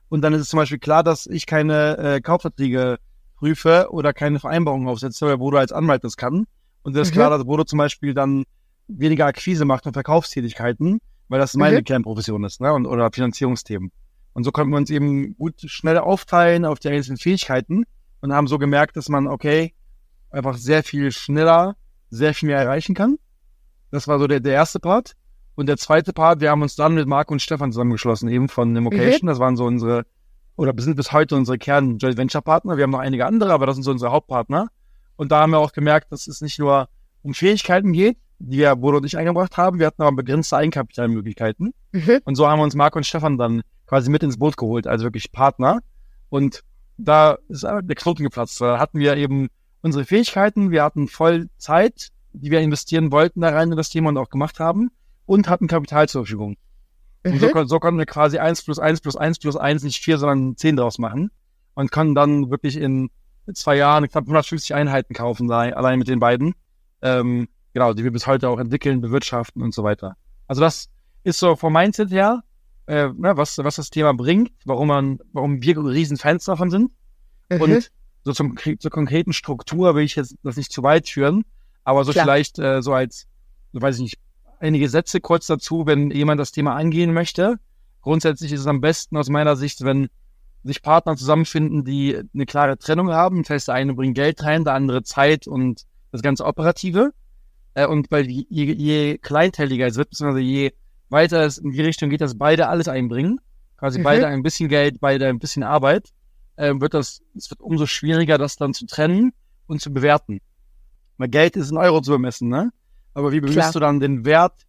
Und 0.09 0.21
dann 0.21 0.33
ist 0.33 0.41
es 0.41 0.49
zum 0.49 0.57
Beispiel 0.57 0.79
klar, 0.79 1.03
dass 1.03 1.27
ich 1.27 1.45
keine 1.45 1.97
äh, 1.97 2.21
Kaufverträge 2.21 2.97
prüfe 3.35 3.87
oder 3.91 4.13
keine 4.13 4.39
Vereinbarungen 4.39 4.87
aufsetze, 4.87 5.27
weil 5.27 5.37
Bodo 5.37 5.57
als 5.57 5.71
Anwalt 5.71 6.03
das 6.03 6.17
kann. 6.17 6.45
Und 6.83 6.95
es 6.95 7.07
ist 7.07 7.11
mhm. 7.11 7.15
klar, 7.15 7.29
dass 7.29 7.45
Bodo 7.45 7.63
zum 7.63 7.77
Beispiel 7.77 8.13
dann 8.13 8.43
weniger 8.87 9.25
Akquise 9.25 9.65
macht 9.65 9.85
und 9.85 9.93
Verkaufstätigkeiten, 9.93 10.99
weil 11.27 11.39
das 11.39 11.53
meine 11.53 11.79
mhm. 11.79 11.83
Kernprofession 11.83 12.43
ist, 12.43 12.59
ne? 12.59 12.73
Und, 12.73 12.87
oder 12.87 13.11
Finanzierungsthemen. 13.11 13.91
Und 14.33 14.43
so 14.43 14.51
konnten 14.51 14.71
wir 14.71 14.77
uns 14.77 14.89
eben 14.89 15.35
gut 15.37 15.61
schnell 15.65 15.97
aufteilen 15.97 16.65
auf 16.65 16.79
die 16.79 16.89
einzelnen 16.89 17.17
Fähigkeiten 17.17 17.83
und 18.21 18.33
haben 18.33 18.47
so 18.47 18.57
gemerkt, 18.57 18.97
dass 18.97 19.09
man, 19.09 19.27
okay, 19.27 19.73
einfach 20.31 20.57
sehr 20.57 20.83
viel 20.83 21.11
schneller 21.11 21.75
sehr 22.09 22.33
viel 22.33 22.47
mehr 22.47 22.59
erreichen 22.59 22.95
kann. 22.95 23.17
Das 23.91 24.07
war 24.07 24.19
so 24.19 24.27
der, 24.27 24.39
der 24.39 24.53
erste 24.53 24.79
Part. 24.79 25.13
Und 25.55 25.67
der 25.67 25.77
zweite 25.77 26.13
Part, 26.13 26.39
wir 26.39 26.51
haben 26.51 26.61
uns 26.61 26.75
dann 26.75 26.93
mit 26.93 27.07
Marco 27.07 27.33
und 27.33 27.41
Stefan 27.41 27.71
zusammengeschlossen, 27.71 28.29
eben 28.29 28.47
von 28.47 28.75
Immocation. 28.75 29.23
Mhm. 29.23 29.27
Das 29.27 29.39
waren 29.39 29.57
so 29.57 29.65
unsere, 29.65 30.05
oder 30.55 30.73
sind 30.81 30.95
bis 30.95 31.11
heute 31.11 31.35
unsere 31.35 31.57
Kern-Joint 31.57 32.17
Venture 32.17 32.41
Partner. 32.41 32.77
Wir 32.77 32.83
haben 32.83 32.91
noch 32.91 32.99
einige 32.99 33.25
andere, 33.25 33.51
aber 33.51 33.65
das 33.65 33.75
sind 33.75 33.83
so 33.83 33.91
unsere 33.91 34.11
Hauptpartner. 34.11 34.69
Und 35.17 35.31
da 35.31 35.41
haben 35.41 35.51
wir 35.51 35.59
auch 35.59 35.73
gemerkt, 35.73 36.11
dass 36.11 36.27
es 36.27 36.39
nicht 36.39 36.59
nur 36.59 36.87
um 37.23 37.33
Fähigkeiten 37.33 37.91
geht, 37.91 38.17
die 38.39 38.59
wir 38.59 38.75
Bodo 38.77 38.97
und 38.97 39.05
ich 39.05 39.17
eingebracht 39.17 39.57
haben. 39.57 39.79
Wir 39.79 39.87
hatten 39.87 40.01
aber 40.01 40.15
begrenzte 40.15 40.55
Eigenkapitalmöglichkeiten. 40.55 41.73
Mhm. 41.91 42.19
Und 42.23 42.35
so 42.35 42.47
haben 42.47 42.59
wir 42.59 42.63
uns 42.63 42.75
Marco 42.75 42.97
und 42.97 43.03
Stefan 43.03 43.37
dann 43.37 43.61
quasi 43.85 44.09
mit 44.09 44.23
ins 44.23 44.37
Boot 44.37 44.55
geholt, 44.55 44.87
also 44.87 45.03
wirklich 45.03 45.31
Partner. 45.33 45.79
Und 46.29 46.61
da 46.97 47.37
ist 47.49 47.63
der 47.63 47.81
Knoten 47.81 48.23
geplatzt. 48.23 48.61
Da 48.61 48.79
hatten 48.79 48.99
wir 48.99 49.17
eben 49.17 49.49
unsere 49.81 50.05
Fähigkeiten, 50.05 50.71
wir 50.71 50.83
hatten 50.83 51.07
voll 51.07 51.49
Zeit, 51.57 52.09
die 52.33 52.51
wir 52.51 52.59
investieren 52.59 53.11
wollten 53.11 53.41
da 53.41 53.49
rein 53.49 53.71
in 53.71 53.77
das 53.77 53.89
Thema 53.89 54.09
und 54.09 54.17
auch 54.17 54.29
gemacht 54.29 54.59
haben 54.59 54.91
und 55.25 55.49
hatten 55.49 55.67
Kapital 55.67 56.07
zur 56.07 56.23
Verfügung. 56.25 56.57
Mhm. 57.23 57.33
Und 57.33 57.39
so, 57.39 57.47
mhm. 57.47 57.67
so 57.67 57.79
konnten 57.79 57.99
wir 57.99 58.05
quasi 58.05 58.37
eins 58.37 58.63
plus 58.63 58.79
eins 58.79 59.01
plus 59.01 59.15
eins 59.15 59.39
plus 59.39 59.55
eins 59.55 59.83
nicht 59.83 60.03
vier, 60.03 60.17
sondern 60.17 60.55
zehn 60.57 60.75
draus 60.75 60.97
machen 60.97 61.31
und 61.75 61.91
konnten 61.91 62.15
dann 62.15 62.49
wirklich 62.49 62.77
in 62.77 63.09
zwei 63.53 63.75
Jahren 63.75 64.07
knapp 64.07 64.23
150 64.23 64.75
Einheiten 64.75 65.13
kaufen, 65.13 65.51
allein 65.51 65.99
mit 65.99 66.07
den 66.07 66.19
beiden. 66.19 66.53
Ähm, 67.01 67.47
genau, 67.73 67.93
die 67.93 68.03
wir 68.03 68.11
bis 68.11 68.27
heute 68.27 68.49
auch 68.49 68.59
entwickeln, 68.59 69.01
bewirtschaften 69.01 69.61
und 69.61 69.73
so 69.73 69.83
weiter. 69.83 70.15
Also 70.47 70.61
das 70.61 70.89
ist 71.23 71.39
so 71.39 71.55
vom 71.55 71.73
Mindset 71.73 72.11
her, 72.11 72.43
äh, 72.87 73.09
ne, 73.09 73.37
was, 73.37 73.57
was 73.59 73.75
das 73.75 73.89
Thema 73.89 74.13
bringt, 74.13 74.51
warum 74.65 74.87
man, 74.87 75.19
warum 75.31 75.61
wir 75.61 75.77
riesen 75.77 76.17
Fans 76.17 76.45
davon 76.45 76.69
sind. 76.69 76.91
Mhm. 77.49 77.61
Und 77.61 77.91
so 78.23 78.33
zum, 78.33 78.57
zur 78.57 78.91
konkreten 78.91 79.33
Struktur 79.33 79.95
will 79.95 80.03
ich 80.03 80.15
jetzt 80.15 80.35
das 80.43 80.57
nicht 80.57 80.71
zu 80.71 80.83
weit 80.83 81.07
führen, 81.07 81.45
aber 81.83 82.03
so 82.03 82.11
Klar. 82.11 82.25
vielleicht 82.25 82.59
äh, 82.59 82.81
so 82.81 82.93
als, 82.93 83.27
so 83.73 83.81
weiß 83.81 83.95
ich 83.95 84.01
nicht, 84.01 84.19
einige 84.59 84.89
Sätze 84.89 85.21
kurz 85.21 85.47
dazu, 85.47 85.85
wenn 85.85 86.11
jemand 86.11 86.39
das 86.39 86.51
Thema 86.51 86.75
angehen 86.75 87.13
möchte. 87.13 87.57
Grundsätzlich 88.01 88.51
ist 88.51 88.61
es 88.61 88.67
am 88.67 88.81
besten 88.81 89.17
aus 89.17 89.29
meiner 89.29 89.55
Sicht, 89.55 89.83
wenn 89.83 90.09
sich 90.63 90.81
Partner 90.81 91.15
zusammenfinden, 91.15 91.85
die 91.85 92.21
eine 92.33 92.45
klare 92.45 92.77
Trennung 92.77 93.11
haben. 93.11 93.43
Das 93.43 93.49
heißt, 93.49 93.67
der 93.69 93.75
eine 93.75 93.93
bringt 93.93 94.15
Geld 94.15 94.43
rein, 94.43 94.63
der 94.63 94.73
andere 94.73 95.03
Zeit 95.03 95.47
und 95.47 95.85
das 96.11 96.21
ganze 96.21 96.45
Operative. 96.45 97.11
Äh, 97.73 97.87
und 97.87 98.11
weil 98.11 98.29
je, 98.29 98.45
je 98.49 99.17
kleinteiliger 99.17 99.87
es 99.87 99.95
wird, 99.95 100.09
beziehungsweise 100.09 100.43
je 100.43 100.71
weiter 101.09 101.45
es 101.45 101.57
in 101.57 101.71
die 101.71 101.81
Richtung 101.81 102.09
geht, 102.09 102.21
dass 102.21 102.37
beide 102.37 102.67
alles 102.67 102.87
einbringen. 102.87 103.39
Quasi 103.77 103.99
mhm. 103.99 104.03
beide 104.03 104.27
ein 104.27 104.43
bisschen 104.43 104.69
Geld, 104.69 104.99
beide 104.99 105.27
ein 105.27 105.39
bisschen 105.39 105.63
Arbeit 105.63 106.11
äh, 106.59 106.73
wird 106.79 106.93
das, 106.93 107.21
es 107.35 107.49
wird 107.49 107.61
umso 107.61 107.85
schwieriger, 107.85 108.37
das 108.37 108.57
dann 108.57 108.73
zu 108.73 108.85
trennen 108.85 109.31
und 109.67 109.81
zu 109.81 109.93
bewerten. 109.93 110.41
Weil 111.19 111.27
Geld 111.27 111.55
ist 111.55 111.69
in 111.69 111.77
Euro 111.77 112.01
zu 112.01 112.11
bemessen, 112.13 112.49
ne? 112.49 112.71
Aber 113.13 113.31
wie 113.31 113.41
bemisst 113.41 113.75
du 113.75 113.79
dann 113.79 113.99
den 113.99 114.25
Wert, 114.25 114.65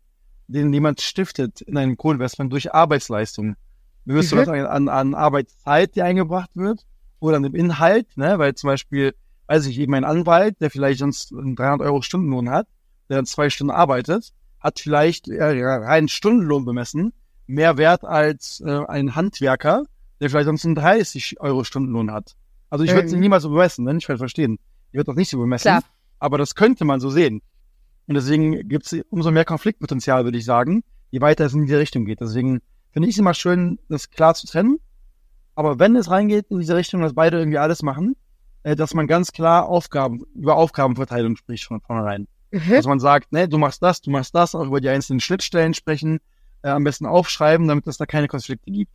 den 0.49 0.73
jemand 0.73 1.01
stiftet 1.01 1.61
in 1.63 1.79
einem 1.79 1.97
Co-Investment 1.97 2.53
durch 2.53 2.75
Arbeitsleistung? 2.75 3.57
Bemisst 4.05 4.33
mhm. 4.33 4.39
du 4.39 4.45
das 4.45 4.67
an, 4.69 4.89
an 4.89 5.15
Arbeitszeit, 5.15 5.95
die 5.95 6.03
eingebracht 6.03 6.51
wird? 6.55 6.85
Oder 7.21 7.37
an 7.37 7.45
dem 7.45 7.55
Inhalt, 7.55 8.17
ne? 8.17 8.39
Weil 8.39 8.55
zum 8.57 8.69
Beispiel, 8.69 9.15
weiß 9.47 9.67
ich, 9.67 9.79
eben 9.79 9.95
ein 9.95 10.05
Anwalt, 10.05 10.61
der 10.61 10.71
vielleicht 10.71 10.99
sonst 10.99 11.33
einen 11.33 11.55
300 11.55 11.87
Euro 11.87 12.03
Stundenlohn 12.03 12.51
hat, 12.51 12.67
der 13.09 13.17
dann 13.17 13.27
zwei 13.27 13.49
Stunden 13.49 13.71
arbeitet, 13.71 14.33
hat 14.59 14.81
vielleicht 14.81 15.29
äh, 15.29 15.43
reinen 15.43 16.09
Stundenlohn 16.09 16.65
bemessen 16.65 17.13
mehr 17.47 17.77
Wert 17.77 18.05
als 18.05 18.63
äh, 18.65 18.85
ein 18.87 19.15
Handwerker, 19.15 19.85
der 20.21 20.31
vielleicht 20.31 20.47
sonst 20.47 20.65
einen 20.65 20.75
30 20.75 21.41
Euro 21.41 21.65
Stundenlohn 21.65 22.13
hat. 22.13 22.37
Also 22.71 22.85
ich 22.85 22.93
würde 22.93 23.09
sie 23.09 23.17
mhm. 23.17 23.23
niemals 23.23 23.43
so 23.43 23.51
bemessen, 23.51 23.85
ne? 23.85 23.97
Ich 23.97 24.09
werde 24.09 24.19
verstehen. 24.19 24.59
Ich 24.91 24.95
würde 24.95 25.07
das 25.07 25.17
nicht 25.17 25.31
so 25.31 25.39
bemessen. 25.39 25.63
Klar. 25.63 25.83
Aber 26.21 26.39
das 26.39 26.55
könnte 26.55 26.85
man 26.85 27.01
so 27.01 27.11
sehen. 27.11 27.43
Und 28.07 28.15
deswegen 28.15 28.69
gibt 28.69 28.93
es 28.93 29.05
umso 29.11 29.31
mehr 29.31 29.45
Konfliktpotenzial, 29.45 30.25
würde 30.25 30.39
ich 30.39 30.45
sagen, 30.45 30.85
je 31.11 31.21
weiter 31.21 31.45
es 31.45 31.55
in 31.55 31.67
diese 31.67 31.79
Richtung 31.79 32.05
geht. 32.05 32.21
Deswegen 32.21 32.61
finde 32.93 33.09
ich 33.09 33.15
es 33.15 33.19
immer 33.19 33.35
schön, 33.35 33.79
das 33.89 34.11
klar 34.11 34.35
zu 34.35 34.47
trennen. 34.47 34.79
Aber 35.55 35.79
wenn 35.79 35.97
es 35.97 36.11
reingeht 36.11 36.47
in 36.51 36.61
diese 36.61 36.77
Richtung, 36.77 37.03
dass 37.03 37.15
beide 37.15 37.39
irgendwie 37.39 37.59
alles 37.59 37.83
machen, 37.83 38.17
äh, 38.63 38.77
dass 38.77 38.95
man 38.95 39.07
ganz 39.07 39.33
klar 39.33 39.69
Aufgaben, 39.69 40.25
über 40.35 40.57
Aufgabenverteilung 40.57 41.37
spricht 41.37 41.65
von 41.65 41.81
vornherein. 41.81 42.29
Mhm. 42.51 42.71
Dass 42.71 42.87
man 42.87 43.01
sagt, 43.01 43.33
ne, 43.33 43.49
du 43.49 43.59
machst 43.59 43.83
das, 43.83 44.01
du 44.01 44.11
machst 44.11 44.35
das, 44.35 44.55
auch 44.55 44.67
über 44.67 44.81
die 44.81 44.89
einzelnen 44.89 45.21
Schnittstellen 45.21 45.75
sprechen, 45.75 46.21
äh, 46.63 46.69
am 46.69 46.85
besten 46.85 47.07
aufschreiben, 47.07 47.69
damit 47.69 47.87
es 47.87 47.97
da 47.97 48.07
keine 48.07 48.29
Konflikte 48.29 48.71
gibt. 48.71 48.93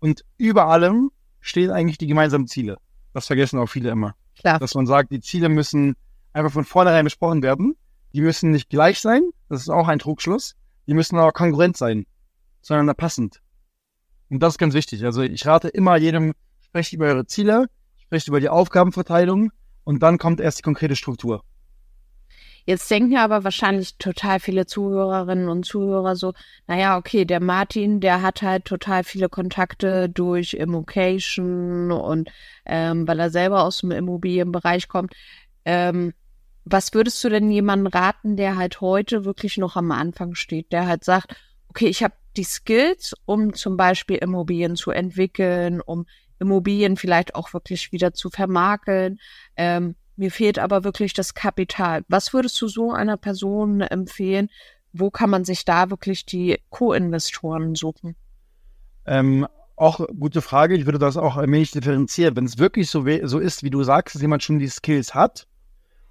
Und 0.00 0.24
über 0.38 0.66
allem 0.66 1.10
stehen 1.40 1.70
eigentlich 1.70 1.98
die 1.98 2.06
gemeinsamen 2.06 2.46
Ziele. 2.46 2.78
Das 3.12 3.26
vergessen 3.26 3.58
auch 3.58 3.66
viele 3.66 3.90
immer. 3.90 4.14
Klar. 4.38 4.58
Dass 4.58 4.74
man 4.74 4.86
sagt, 4.86 5.12
die 5.12 5.20
Ziele 5.20 5.48
müssen 5.48 5.96
einfach 6.32 6.52
von 6.52 6.64
vornherein 6.64 7.04
besprochen 7.04 7.42
werden. 7.42 7.76
Die 8.12 8.20
müssen 8.20 8.50
nicht 8.50 8.68
gleich 8.68 9.00
sein, 9.00 9.22
das 9.48 9.62
ist 9.62 9.68
auch 9.68 9.88
ein 9.88 9.98
Trugschluss. 9.98 10.56
Die 10.86 10.94
müssen 10.94 11.16
aber 11.18 11.32
kongruent 11.32 11.76
sein, 11.76 12.06
sondern 12.62 12.94
passend. 12.96 13.40
Und 14.28 14.42
das 14.42 14.54
ist 14.54 14.58
ganz 14.58 14.74
wichtig. 14.74 15.04
Also 15.04 15.22
ich 15.22 15.46
rate 15.46 15.68
immer 15.68 15.96
jedem, 15.96 16.34
sprecht 16.60 16.92
über 16.92 17.06
eure 17.06 17.26
Ziele, 17.26 17.66
sprecht 17.98 18.28
über 18.28 18.40
die 18.40 18.48
Aufgabenverteilung 18.48 19.52
und 19.84 20.02
dann 20.02 20.18
kommt 20.18 20.40
erst 20.40 20.58
die 20.58 20.62
konkrete 20.62 20.96
Struktur. 20.96 21.42
Jetzt 22.66 22.90
denken 22.90 23.16
aber 23.16 23.42
wahrscheinlich 23.42 23.96
total 23.96 24.38
viele 24.38 24.66
Zuhörerinnen 24.66 25.48
und 25.48 25.64
Zuhörer 25.64 26.14
so, 26.14 26.34
naja, 26.66 26.98
okay, 26.98 27.24
der 27.24 27.40
Martin, 27.40 28.00
der 28.00 28.22
hat 28.22 28.42
halt 28.42 28.66
total 28.66 29.02
viele 29.02 29.28
Kontakte 29.28 30.08
durch 30.08 30.54
Immocation 30.54 31.90
und 31.90 32.30
ähm, 32.66 33.08
weil 33.08 33.18
er 33.18 33.30
selber 33.30 33.64
aus 33.64 33.78
dem 33.78 33.90
Immobilienbereich 33.90 34.88
kommt. 34.88 35.14
Ähm, 35.64 36.12
was 36.64 36.92
würdest 36.94 37.22
du 37.24 37.28
denn 37.28 37.50
jemandem 37.50 37.86
raten, 37.88 38.36
der 38.36 38.56
halt 38.56 38.80
heute 38.80 39.24
wirklich 39.24 39.56
noch 39.56 39.76
am 39.76 39.92
Anfang 39.92 40.34
steht, 40.34 40.72
der 40.72 40.86
halt 40.86 41.04
sagt, 41.04 41.36
okay, 41.68 41.86
ich 41.86 42.02
habe 42.02 42.14
die 42.36 42.44
Skills, 42.44 43.14
um 43.24 43.54
zum 43.54 43.76
Beispiel 43.76 44.16
Immobilien 44.16 44.76
zu 44.76 44.90
entwickeln, 44.90 45.80
um 45.80 46.06
Immobilien 46.38 46.96
vielleicht 46.96 47.34
auch 47.34 47.52
wirklich 47.52 47.92
wieder 47.92 48.12
zu 48.12 48.30
vermakeln. 48.30 49.18
Ähm, 49.56 49.96
mir 50.16 50.30
fehlt 50.30 50.58
aber 50.58 50.84
wirklich 50.84 51.12
das 51.12 51.34
Kapital. 51.34 52.04
Was 52.08 52.32
würdest 52.32 52.60
du 52.60 52.68
so 52.68 52.92
einer 52.92 53.16
Person 53.16 53.80
empfehlen? 53.80 54.48
Wo 54.92 55.10
kann 55.10 55.30
man 55.30 55.44
sich 55.44 55.64
da 55.64 55.90
wirklich 55.90 56.26
die 56.26 56.58
Co-Investoren 56.70 57.74
suchen? 57.74 58.16
Ähm, 59.06 59.46
auch 59.76 60.06
gute 60.18 60.42
Frage. 60.42 60.76
Ich 60.76 60.84
würde 60.84 60.98
das 60.98 61.16
auch 61.16 61.36
ein 61.36 61.50
wenig 61.50 61.70
differenzieren. 61.70 62.36
Wenn 62.36 62.44
es 62.44 62.58
wirklich 62.58 62.90
so, 62.90 63.06
so 63.24 63.38
ist, 63.38 63.62
wie 63.62 63.70
du 63.70 63.82
sagst, 63.82 64.14
dass 64.14 64.22
jemand 64.22 64.42
schon 64.42 64.58
die 64.58 64.68
Skills 64.68 65.14
hat, 65.14 65.46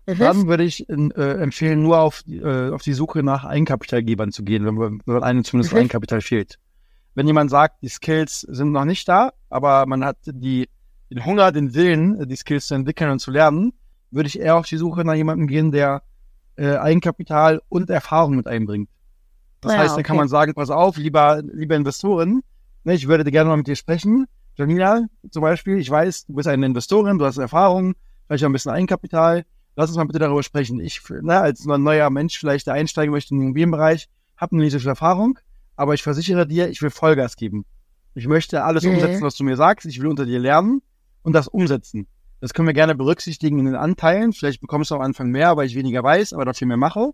mhm. 0.07 0.17
dann 0.17 0.47
würde 0.47 0.63
ich 0.63 0.87
äh, 0.89 0.93
empfehlen, 0.93 1.81
nur 1.81 1.99
auf, 1.99 2.23
äh, 2.27 2.69
auf 2.69 2.81
die 2.81 2.93
Suche 2.93 3.23
nach 3.23 3.45
Eigenkapitalgebern 3.45 4.31
zu 4.31 4.43
gehen, 4.43 4.65
wenn, 4.65 5.01
wenn 5.05 5.23
einem 5.23 5.43
zumindest 5.43 5.73
mhm. 5.73 5.79
Eigenkapital 5.79 6.21
fehlt. 6.21 6.59
Wenn 7.15 7.27
jemand 7.27 7.49
sagt, 7.49 7.81
die 7.81 7.89
Skills 7.89 8.41
sind 8.41 8.71
noch 8.71 8.85
nicht 8.85 9.07
da, 9.07 9.33
aber 9.49 9.85
man 9.85 10.05
hat 10.05 10.17
die, 10.25 10.69
den 11.09 11.25
Hunger, 11.25 11.51
den 11.51 11.73
Willen, 11.73 12.27
die 12.27 12.35
Skills 12.35 12.67
zu 12.67 12.75
entwickeln 12.75 13.11
und 13.11 13.19
zu 13.19 13.31
lernen, 13.31 13.73
würde 14.11 14.27
ich 14.27 14.39
eher 14.39 14.55
auf 14.55 14.67
die 14.67 14.77
Suche 14.77 15.03
nach 15.03 15.15
jemandem 15.15 15.47
gehen, 15.47 15.71
der 15.71 16.03
äh, 16.55 16.75
Eigenkapital 16.75 17.61
und 17.69 17.89
Erfahrung 17.89 18.35
mit 18.35 18.47
einbringt. 18.47 18.89
Das 19.61 19.73
ja, 19.73 19.79
heißt, 19.79 19.89
dann 19.91 19.99
okay. 19.99 20.03
kann 20.03 20.17
man 20.17 20.27
sagen, 20.27 20.53
pass 20.53 20.69
auf, 20.69 20.97
lieber, 20.97 21.41
lieber 21.41 21.75
Investoren, 21.75 22.41
ne, 22.83 22.93
ich 22.93 23.07
würde 23.07 23.29
gerne 23.29 23.49
mal 23.49 23.57
mit 23.57 23.67
dir 23.67 23.75
sprechen. 23.75 24.25
Janina, 24.55 25.05
zum 25.29 25.41
Beispiel, 25.41 25.77
ich 25.77 25.89
weiß, 25.89 26.25
du 26.25 26.33
bist 26.33 26.47
eine 26.47 26.65
Investorin, 26.65 27.17
du 27.17 27.25
hast 27.25 27.37
Erfahrung, 27.37 27.95
vielleicht 28.27 28.43
auch 28.43 28.49
ein 28.49 28.53
bisschen 28.53 28.71
Eigenkapital. 28.71 29.45
Lass 29.75 29.89
uns 29.89 29.97
mal 29.97 30.05
bitte 30.05 30.19
darüber 30.19 30.43
sprechen. 30.43 30.79
Ich, 30.79 31.01
ne, 31.09 31.39
als 31.39 31.65
neuer 31.65 32.09
Mensch 32.09 32.37
vielleicht, 32.37 32.67
der 32.67 32.73
einsteigen 32.73 33.11
möchte 33.11 33.33
in 33.33 33.39
den 33.39 33.47
Immobilienbereich, 33.47 34.09
habe 34.37 34.55
eine 34.55 34.69
so 34.69 34.79
viel 34.79 34.89
Erfahrung, 34.89 35.39
aber 35.75 35.93
ich 35.93 36.03
versichere 36.03 36.47
dir, 36.47 36.69
ich 36.69 36.81
will 36.81 36.89
Vollgas 36.89 37.35
geben. 37.35 37.65
Ich 38.15 38.27
möchte 38.27 38.63
alles 38.63 38.83
mhm. 38.83 38.95
umsetzen, 38.95 39.21
was 39.21 39.35
du 39.35 39.43
mir 39.43 39.55
sagst. 39.55 39.85
Ich 39.85 39.99
will 40.01 40.07
unter 40.07 40.25
dir 40.25 40.39
lernen 40.39 40.81
und 41.23 41.33
das 41.33 41.47
umsetzen. 41.47 42.07
Das 42.41 42.53
können 42.53 42.67
wir 42.67 42.73
gerne 42.73 42.95
berücksichtigen 42.95 43.59
in 43.59 43.65
den 43.65 43.75
Anteilen. 43.75 44.33
Vielleicht 44.33 44.61
bekommst 44.61 44.91
du 44.91 44.95
am 44.95 45.01
Anfang 45.01 45.29
mehr, 45.29 45.57
weil 45.57 45.67
ich 45.67 45.75
weniger 45.75 46.03
weiß, 46.03 46.33
aber 46.33 46.45
dafür 46.45 46.67
mehr 46.67 46.77
mache. 46.77 47.11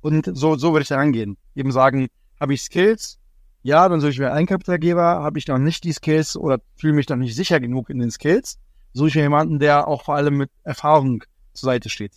Und 0.00 0.30
so, 0.36 0.56
so 0.56 0.72
würde 0.72 0.82
ich 0.82 0.88
da 0.88 0.96
rangehen. 0.96 1.36
Eben 1.54 1.72
sagen, 1.72 2.08
habe 2.40 2.54
ich 2.54 2.62
Skills? 2.62 3.18
Ja, 3.62 3.88
dann 3.88 4.00
suche 4.00 4.10
ich 4.10 4.18
mir 4.18 4.32
einen 4.32 4.46
Kapitalgeber. 4.46 5.02
Habe 5.02 5.38
ich 5.38 5.46
noch 5.46 5.58
nicht 5.58 5.84
die 5.84 5.92
Skills 5.92 6.36
oder 6.36 6.60
fühle 6.76 6.94
mich 6.94 7.08
noch 7.08 7.16
nicht 7.16 7.34
sicher 7.34 7.60
genug 7.60 7.90
in 7.90 7.98
den 7.98 8.10
Skills? 8.10 8.58
Suche 8.92 9.08
ich 9.08 9.14
mir 9.14 9.22
jemanden, 9.22 9.58
der 9.58 9.88
auch 9.88 10.04
vor 10.04 10.14
allem 10.14 10.36
mit 10.36 10.50
Erfahrung 10.64 11.22
zur 11.58 11.68
Seite 11.68 11.88
steht. 11.88 12.12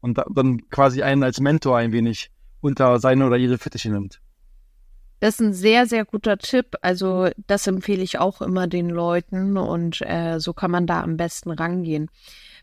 Und 0.00 0.18
da, 0.18 0.24
dann 0.32 0.68
quasi 0.70 1.02
einen 1.02 1.22
als 1.22 1.40
Mentor 1.40 1.78
ein 1.78 1.92
wenig 1.92 2.30
unter 2.60 2.98
seine 2.98 3.26
oder 3.26 3.36
ihre 3.36 3.58
Fittiche 3.58 3.90
nimmt. 3.90 4.20
Das 5.20 5.34
ist 5.34 5.40
ein 5.40 5.54
sehr, 5.54 5.86
sehr 5.86 6.04
guter 6.04 6.36
Tipp. 6.36 6.76
Also 6.82 7.30
das 7.46 7.66
empfehle 7.66 8.02
ich 8.02 8.18
auch 8.18 8.42
immer 8.42 8.66
den 8.66 8.90
Leuten 8.90 9.56
und 9.56 10.02
äh, 10.02 10.38
so 10.38 10.52
kann 10.52 10.70
man 10.70 10.86
da 10.86 11.02
am 11.02 11.16
besten 11.16 11.50
rangehen. 11.50 12.10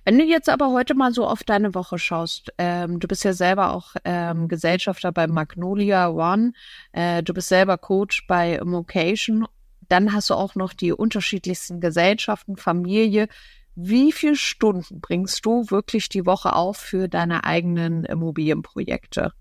Wenn 0.06 0.20
du 0.20 0.26
jetzt 0.26 0.50
aber 0.50 0.72
heute 0.72 0.96
mal 0.96 1.14
so 1.14 1.26
auf 1.26 1.44
deine 1.44 1.74
Woche 1.74 1.98
schaust, 1.98 2.52
ähm, 2.58 3.00
du 3.00 3.08
bist 3.08 3.24
ja 3.24 3.34
selber 3.34 3.74
auch 3.74 3.96
ähm, 4.04 4.50
Gesellschafter 4.50 5.12
bei 5.12 5.28
Magnolia 5.28 6.10
One, 6.10 6.52
äh, 6.92 7.24
du 7.24 7.34
bist 7.34 7.48
selber 7.48 7.78
Coach 7.78 8.28
bei 8.28 8.56
Immocation, 8.56 9.48
dann 9.88 10.14
hast 10.14 10.30
du 10.30 10.34
auch 10.34 10.56
noch 10.56 10.74
die 10.74 10.92
unterschiedlichsten 10.92 11.80
Gesellschaften, 11.80 12.58
Familie. 12.58 13.28
Wie 13.76 14.12
viele 14.12 14.36
Stunden 14.36 15.02
bringst 15.02 15.46
du 15.46 15.70
wirklich 15.70 16.10
die 16.10 16.26
Woche 16.26 16.54
auf 16.54 16.78
für 16.78 17.08
deine 17.08 17.44
eigenen 17.44 18.04
Immobilienprojekte? 18.04 19.34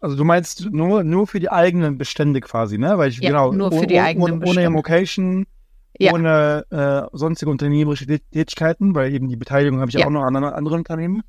also 0.00 0.16
du 0.16 0.24
meinst 0.24 0.70
nur, 0.70 1.04
nur 1.04 1.26
für 1.26 1.40
die 1.40 1.50
eigenen 1.50 1.98
Bestände 1.98 2.40
quasi, 2.40 2.78
ne? 2.78 2.96
Weil 2.98 3.10
ich, 3.10 3.18
ja, 3.18 3.30
genau, 3.30 3.52
nur 3.52 3.72
für 3.72 3.86
die 3.86 4.00
eigenen 4.00 4.34
ohne, 4.34 4.46
ohne 4.46 4.64
Immocation, 4.64 5.46
ja. 5.98 6.12
ohne 6.12 6.64
äh, 6.70 7.16
sonstige 7.16 7.50
unternehmerische 7.50 8.06
Tätigkeiten, 8.06 8.94
weil 8.94 9.12
eben 9.12 9.28
die 9.28 9.36
Beteiligung 9.36 9.80
habe 9.80 9.90
ich 9.90 9.96
ja. 9.96 10.06
auch 10.06 10.10
noch 10.10 10.22
an 10.22 10.36
anderen 10.36 10.78
Unternehmen. 10.78 11.22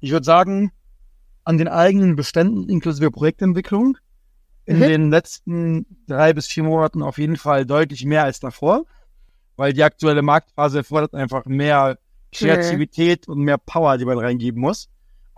Ich 0.00 0.12
würde 0.12 0.24
sagen, 0.24 0.72
an 1.44 1.58
den 1.58 1.68
eigenen 1.68 2.14
Beständen 2.14 2.68
inklusive 2.68 3.10
Projektentwicklung 3.10 3.96
in 4.66 4.76
mhm. 4.76 4.82
den 4.82 5.10
letzten 5.10 5.86
drei 6.06 6.32
bis 6.32 6.46
vier 6.46 6.62
Monaten 6.62 7.02
auf 7.02 7.18
jeden 7.18 7.36
Fall 7.36 7.64
deutlich 7.64 8.04
mehr 8.04 8.24
als 8.24 8.38
davor, 8.38 8.84
weil 9.58 9.74
die 9.74 9.84
aktuelle 9.84 10.22
Marktphase 10.22 10.78
erfordert 10.78 11.12
einfach 11.12 11.44
mehr 11.44 11.98
Kreativität 12.32 13.28
mhm. 13.28 13.34
und 13.34 13.40
mehr 13.40 13.58
Power, 13.58 13.98
die 13.98 14.06
man 14.06 14.18
reingeben 14.18 14.62
muss 14.62 14.88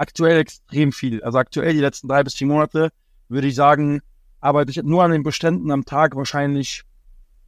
aktuell 0.01 0.41
extrem 0.41 0.93
viel. 0.93 1.23
Also 1.23 1.39
aktuell 1.39 1.75
die 1.75 1.81
letzten 1.81 2.09
drei 2.09 2.25
bis 2.25 2.35
vier 2.35 2.47
Monate 2.47 2.91
würde 3.29 3.47
ich 3.47 3.55
sagen, 3.55 4.01
arbeite 4.41 4.71
ich 4.71 4.83
nur 4.83 5.05
an 5.05 5.11
den 5.11 5.23
Beständen 5.23 5.71
am 5.71 5.85
Tag 5.85 6.17
wahrscheinlich 6.17 6.85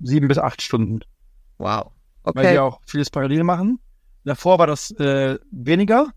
sieben 0.01 0.29
bis 0.29 0.39
acht 0.39 0.61
Stunden. 0.61 1.01
Wow. 1.57 1.91
Okay. 2.25 2.39
Weil 2.39 2.53
wir 2.53 2.65
auch 2.65 2.81
vieles 2.85 3.09
parallel 3.09 3.43
machen. 3.43 3.81
Davor 4.25 4.59
war 4.59 4.67
das 4.67 4.91
äh, 4.93 5.39
weniger, 5.51 6.09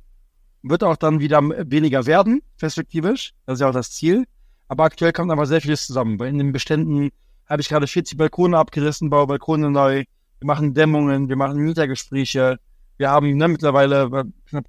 wird 0.61 0.83
auch 0.83 0.97
dann 0.97 1.21
wieder 1.21 1.41
weniger 1.41 2.05
werden, 2.05 2.41
perspektivisch. 2.57 3.33
Das 3.45 3.55
ist 3.55 3.61
ja 3.61 3.69
auch 3.69 3.73
das 3.73 3.91
Ziel. 3.91 4.25
Aber 4.67 4.83
aktuell 4.83 5.13
kommt 5.13 5.31
aber 5.31 5.45
sehr 5.45 5.61
vieles 5.61 5.87
zusammen. 5.87 6.19
Weil 6.19 6.29
in 6.29 6.37
den 6.37 6.51
Beständen 6.51 7.11
habe 7.47 7.61
ich 7.61 7.69
gerade 7.69 7.87
40 7.87 8.17
Balkone 8.17 8.57
abgerissen, 8.57 9.09
baue 9.09 9.27
Balkone 9.27 9.71
neu. 9.71 10.03
Wir 10.39 10.47
machen 10.47 10.73
Dämmungen, 10.73 11.29
wir 11.29 11.35
machen 11.35 11.57
Mietergespräche. 11.57 12.59
Wir 12.97 13.09
haben 13.09 13.35
ne, 13.35 13.47
mittlerweile 13.47 14.09
knapp 14.45 14.65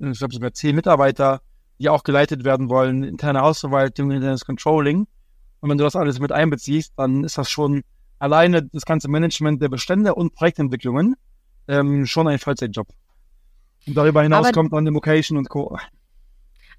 ich 0.00 0.18
glaube 0.18 0.34
sogar 0.34 0.52
zehn 0.52 0.76
Mitarbeiter, 0.76 1.40
die 1.78 1.88
auch 1.88 2.04
geleitet 2.04 2.44
werden 2.44 2.68
wollen, 2.68 3.02
interne 3.02 3.40
Hausverwaltung, 3.40 4.10
internes 4.10 4.44
Controlling. 4.44 5.06
Und 5.60 5.70
wenn 5.70 5.78
du 5.78 5.84
das 5.84 5.96
alles 5.96 6.20
mit 6.20 6.30
einbeziehst, 6.30 6.92
dann 6.96 7.24
ist 7.24 7.36
das 7.36 7.50
schon 7.50 7.82
alleine 8.18 8.62
das 8.62 8.84
ganze 8.84 9.08
Management 9.08 9.60
der 9.60 9.68
Bestände 9.68 10.14
und 10.14 10.34
Projektentwicklungen 10.34 11.16
ähm, 11.66 12.06
schon 12.06 12.28
ein 12.28 12.38
Vollzeitjob. 12.38 12.88
Und 13.86 13.96
darüber 13.96 14.22
hinaus 14.22 14.46
Aber 14.46 14.52
kommt 14.52 14.72
dann 14.72 14.84
Democation 14.84 15.38
und 15.38 15.48
Co. 15.48 15.76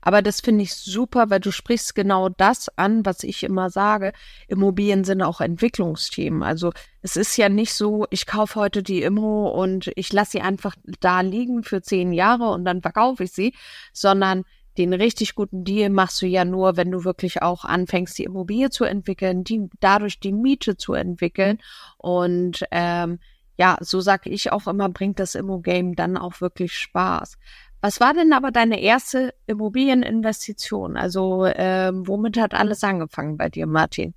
Aber 0.02 0.22
das 0.22 0.42
finde 0.42 0.64
ich 0.64 0.74
super, 0.74 1.30
weil 1.30 1.40
du 1.40 1.52
sprichst 1.52 1.96
genau 1.96 2.30
das 2.30 2.70
an, 2.78 3.06
was 3.06 3.24
ich 3.24 3.44
immer 3.44 3.70
sage. 3.70 4.14
Immobilien 4.48 5.04
sind 5.04 5.22
auch 5.22 5.42
Entwicklungsthemen. 5.42 6.44
Also 6.44 6.72
es 7.02 7.18
ist 7.18 7.36
ja 7.38 7.50
nicht 7.50 7.74
so, 7.74 8.06
ich 8.10 8.26
kaufe 8.26 8.60
heute 8.60 8.84
die 8.84 9.02
Immo 9.02 9.50
und 9.50 9.92
ich 9.96 10.14
lasse 10.14 10.32
sie 10.32 10.42
einfach 10.42 10.76
da 11.02 11.22
liegen 11.22 11.64
für 11.64 11.82
zehn 11.82 12.14
Jahre 12.14 12.50
und 12.50 12.66
dann 12.66 12.82
verkaufe 12.82 13.24
ich 13.24 13.32
sie, 13.32 13.54
sondern 13.94 14.46
den 14.78 14.94
richtig 14.94 15.36
guten 15.36 15.66
Deal 15.66 15.90
machst 15.90 16.22
du 16.22 16.26
ja 16.26 16.46
nur, 16.46 16.78
wenn 16.78 16.90
du 16.90 17.04
wirklich 17.04 17.42
auch 17.42 17.66
anfängst, 17.66 18.18
die 18.18 18.24
Immobilie 18.24 18.70
zu 18.70 18.86
entwickeln, 18.86 19.44
die, 19.44 19.70
dadurch 19.82 20.22
die 20.22 20.32
Miete 20.32 20.78
zu 20.78 20.94
entwickeln. 20.94 21.60
Und 21.98 22.64
ähm, 22.72 23.20
ja, 23.58 23.78
so 23.82 24.00
sage 24.00 24.30
ich 24.30 24.54
auch 24.54 24.68
immer, 24.68 24.88
bringt 24.88 25.20
das 25.20 25.36
Immo-Game 25.36 25.96
dann 25.96 26.16
auch 26.16 26.40
wirklich 26.40 26.78
Spaß. 26.78 27.38
Was 27.82 28.02
war 28.02 28.14
denn 28.14 28.34
aber 28.34 28.52
deine 28.52 28.82
erste 28.82 29.34
Immobilieninvestition? 29.48 30.98
Also 30.98 31.46
ähm, 31.46 32.08
womit 32.08 32.38
hat 32.38 32.54
alles 32.54 32.84
angefangen 32.84 33.38
bei 33.38 33.50
dir, 33.50 33.68
Martin? 33.68 34.14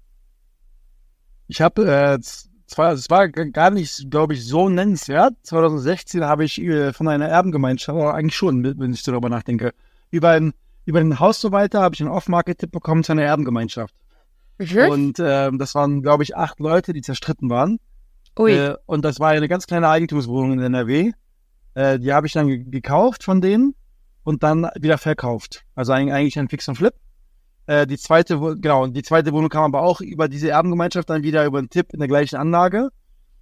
Ich 1.47 1.61
habe 1.61 1.85
äh, 1.85 2.19
zwar, 2.67 2.89
also 2.89 3.01
es 3.01 3.11
war 3.11 3.29
gar 3.29 3.71
nicht, 3.71 4.11
glaube 4.11 4.35
ich, 4.35 4.45
so 4.45 4.69
nennenswert. 4.69 5.35
2016 5.45 6.25
habe 6.25 6.45
ich 6.45 6.61
äh, 6.61 6.93
von 6.93 7.07
einer 7.07 7.29
Erbengemeinschaft, 7.29 7.97
aber 7.97 8.15
eigentlich 8.15 8.35
schon, 8.35 8.65
wenn 8.79 8.93
ich 8.93 9.03
darüber 9.05 9.29
nachdenke, 9.29 9.73
über, 10.11 10.31
ein, 10.31 10.53
über 10.85 10.99
den 10.99 11.21
Hausverwalter 11.21 11.81
habe 11.81 11.95
ich 11.95 12.01
einen 12.01 12.11
Off-Market-Tipp 12.11 12.73
bekommen 12.73 13.05
zu 13.05 13.13
einer 13.13 13.23
Erbengemeinschaft. 13.23 13.95
Mhm. 14.59 14.91
Und 14.91 15.19
äh, 15.19 15.51
das 15.53 15.75
waren, 15.75 16.03
glaube 16.03 16.25
ich, 16.25 16.37
acht 16.37 16.59
Leute, 16.59 16.93
die 16.93 17.03
zerstritten 17.03 17.49
waren. 17.49 17.79
Ui. 18.39 18.53
Äh, 18.53 18.77
und 18.87 19.05
das 19.05 19.21
war 19.21 19.31
eine 19.31 19.49
ganz 19.49 19.67
kleine 19.67 19.89
Eigentumswohnung 19.89 20.55
in 20.55 20.61
NRW. 20.61 21.13
Äh, 21.75 21.99
die 21.99 22.13
habe 22.13 22.27
ich 22.27 22.33
dann 22.33 22.49
ge 22.49 22.65
gekauft 22.65 23.25
von 23.25 23.41
denen 23.41 23.75
und 24.25 24.43
dann 24.43 24.69
wieder 24.79 24.99
verkauft. 24.99 25.65
Also 25.75 25.93
eigentlich 25.93 26.39
ein 26.39 26.49
Fix 26.49 26.69
und 26.69 26.77
Flip. 26.77 26.95
Äh, 27.67 27.87
die 27.87 27.97
zweite, 27.97 28.39
genau, 28.61 28.87
die 28.87 29.03
zweite 29.03 29.33
Wohnung 29.33 29.49
kam 29.49 29.75
aber 29.75 29.83
auch 29.83 30.01
über 30.01 30.29
diese 30.29 30.51
Erbengemeinschaft 30.51 31.09
dann 31.09 31.23
wieder 31.23 31.45
über 31.45 31.59
einen 31.59 31.71
Tipp 31.71 31.93
in 31.93 32.01
der 32.01 32.09
gleichen 32.09 32.37
Anlage. 32.37 32.91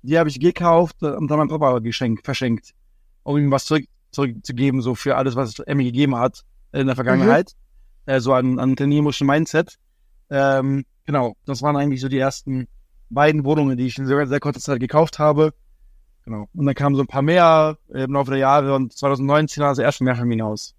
Die 0.03 0.19
habe 0.19 0.29
ich 0.29 0.41
gekauft 0.41 0.97
äh, 1.03 1.07
und 1.07 1.31
dann 1.31 1.39
meinem 1.39 1.49
Papa 1.49 1.79
geschenkt, 1.79 2.25
verschenkt, 2.25 2.73
um 3.23 3.39
ihm 3.39 3.51
was 3.51 3.65
zurück, 3.65 3.85
zurückzugeben, 4.13 4.83
so 4.83 4.95
für 4.95 5.17
alles, 5.17 5.37
was 5.37 5.59
er 5.59 5.75
mir 5.75 5.85
gegeben 5.85 6.17
hat 6.17 6.43
in 6.73 6.87
der 6.87 6.97
Vergangenheit. 6.97 7.53
Mhm. 8.07 8.13
Äh, 8.13 8.21
so 8.21 8.33
an, 8.35 8.59
an 8.59 8.71
unternehmerischen 8.71 9.27
Mindset. 9.27 9.79
Ähm, 10.31 10.85
genau, 11.07 11.35
das 11.47 11.63
waren 11.63 11.77
eigentlich 11.77 12.01
so 12.01 12.09
die 12.09 12.19
ersten 12.19 12.69
beiden 13.09 13.45
Wohnungen, 13.45 13.77
die 13.77 13.87
ich 13.87 13.99
in 13.99 14.07
sehr, 14.07 14.27
sehr 14.27 14.41
kurzer 14.41 14.61
Zeit 14.61 14.81
gekauft 14.81 15.19
habe. 15.19 15.53
Genau. 16.25 16.49
Und 16.55 16.67
dann 16.67 16.75
kamen 16.75 16.97
so 16.97 17.03
ein 17.03 17.07
paar 17.07 17.23
mehr 17.23 17.79
im 17.89 18.13
Laufe 18.13 18.31
der 18.31 18.41
Jahre 18.41 18.75
und 18.75 18.97
2019 18.97 19.63
war 19.63 19.71
das 19.71 19.79
erste 19.79 20.05
Mehrfamilienhaus. 20.05 20.75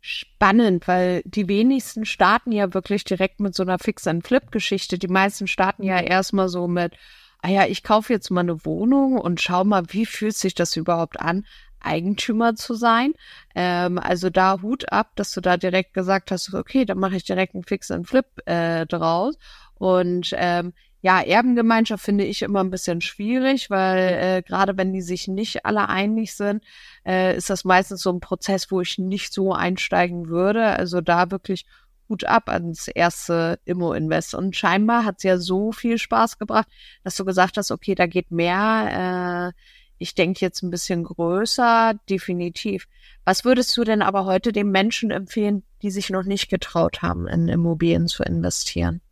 Spannend, 0.00 0.86
weil 0.86 1.22
die 1.24 1.48
wenigsten 1.48 2.04
starten 2.04 2.52
ja 2.52 2.74
wirklich 2.74 3.04
direkt 3.04 3.40
mit 3.40 3.54
so 3.54 3.62
einer 3.62 3.78
Fix-and-Flip-Geschichte. 3.78 4.98
Die 4.98 5.08
meisten 5.08 5.46
starten 5.46 5.82
ja 5.82 5.98
erstmal 5.98 6.48
so 6.48 6.68
mit, 6.68 6.92
ah 7.40 7.48
ja, 7.48 7.66
ich 7.66 7.82
kaufe 7.82 8.12
jetzt 8.12 8.30
mal 8.30 8.42
eine 8.42 8.64
Wohnung 8.66 9.16
und 9.18 9.40
schau 9.40 9.64
mal, 9.64 9.84
wie 9.88 10.04
fühlt 10.04 10.36
sich 10.36 10.54
das 10.54 10.76
überhaupt 10.76 11.20
an, 11.20 11.46
Eigentümer 11.80 12.54
zu 12.54 12.74
sein. 12.74 13.14
Ähm, 13.54 13.98
also 13.98 14.30
da 14.30 14.60
Hut 14.60 14.90
ab, 14.92 15.12
dass 15.16 15.32
du 15.32 15.40
da 15.40 15.56
direkt 15.56 15.94
gesagt 15.94 16.30
hast, 16.30 16.52
okay, 16.52 16.84
dann 16.84 16.98
mache 16.98 17.16
ich 17.16 17.24
direkt 17.24 17.54
einen 17.54 17.64
Fix-and-Flip 17.64 18.26
äh, 18.46 18.86
draus. 18.86 19.38
Und 19.76 20.34
ähm, 20.36 20.72
ja, 21.04 21.20
Erbengemeinschaft 21.20 22.02
finde 22.02 22.24
ich 22.24 22.40
immer 22.40 22.60
ein 22.60 22.70
bisschen 22.70 23.02
schwierig, 23.02 23.68
weil 23.68 23.98
äh, 23.98 24.42
gerade 24.42 24.78
wenn 24.78 24.94
die 24.94 25.02
sich 25.02 25.28
nicht 25.28 25.66
alle 25.66 25.90
einig 25.90 26.34
sind, 26.34 26.64
äh, 27.04 27.36
ist 27.36 27.50
das 27.50 27.66
meistens 27.66 28.00
so 28.00 28.10
ein 28.10 28.20
Prozess, 28.20 28.70
wo 28.70 28.80
ich 28.80 28.96
nicht 28.96 29.34
so 29.34 29.52
einsteigen 29.52 30.28
würde. 30.28 30.64
Also 30.64 31.02
da 31.02 31.30
wirklich 31.30 31.66
Hut 32.08 32.24
ab 32.24 32.48
ans 32.48 32.88
erste 32.88 33.58
Immo-Invest. 33.66 34.34
Und 34.34 34.56
scheinbar 34.56 35.04
hat 35.04 35.16
es 35.18 35.24
ja 35.24 35.36
so 35.36 35.72
viel 35.72 35.98
Spaß 35.98 36.38
gebracht, 36.38 36.68
dass 37.02 37.16
du 37.16 37.26
gesagt 37.26 37.58
hast, 37.58 37.70
okay, 37.70 37.94
da 37.94 38.06
geht 38.06 38.30
mehr. 38.30 39.52
Äh, 39.52 39.60
ich 39.98 40.14
denke 40.14 40.40
jetzt 40.40 40.62
ein 40.62 40.70
bisschen 40.70 41.04
größer, 41.04 41.96
definitiv. 42.08 42.88
Was 43.26 43.44
würdest 43.44 43.76
du 43.76 43.84
denn 43.84 44.00
aber 44.00 44.24
heute 44.24 44.52
den 44.52 44.70
Menschen 44.70 45.10
empfehlen, 45.10 45.64
die 45.82 45.90
sich 45.90 46.08
noch 46.08 46.24
nicht 46.24 46.48
getraut 46.48 47.02
haben, 47.02 47.28
in 47.28 47.48
Immobilien 47.48 48.08
zu 48.08 48.22
investieren? 48.22 49.02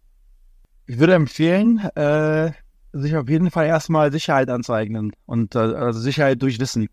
Ich 0.86 0.98
würde 0.98 1.14
empfehlen, 1.14 1.78
äh, 1.94 2.52
sich 2.92 3.16
auf 3.16 3.28
jeden 3.28 3.50
Fall 3.50 3.66
erstmal 3.66 4.12
Sicherheit 4.12 4.50
anzueignen 4.50 5.12
und 5.26 5.54
äh, 5.54 5.58
also 5.58 5.98
Sicherheit 6.00 6.42
durch 6.42 6.60
Wissen. 6.60 6.88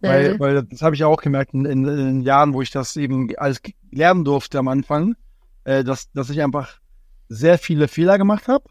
Weil, 0.00 0.34
Mhm. 0.34 0.38
weil 0.40 0.62
das 0.62 0.82
habe 0.82 0.94
ich 0.94 1.04
auch 1.04 1.20
gemerkt 1.20 1.54
in, 1.54 1.64
in, 1.64 1.86
in 1.86 1.96
den 1.96 2.20
Jahren, 2.20 2.52
wo 2.52 2.62
ich 2.62 2.70
das 2.70 2.96
eben 2.96 3.28
alles 3.36 3.60
lernen 3.90 4.24
durfte 4.24 4.58
am 4.58 4.68
Anfang, 4.68 5.16
äh, 5.64 5.82
dass, 5.82 6.12
dass 6.12 6.30
ich 6.30 6.42
einfach 6.42 6.78
sehr 7.28 7.58
viele 7.58 7.88
Fehler 7.88 8.18
gemacht 8.18 8.46
habe, 8.46 8.64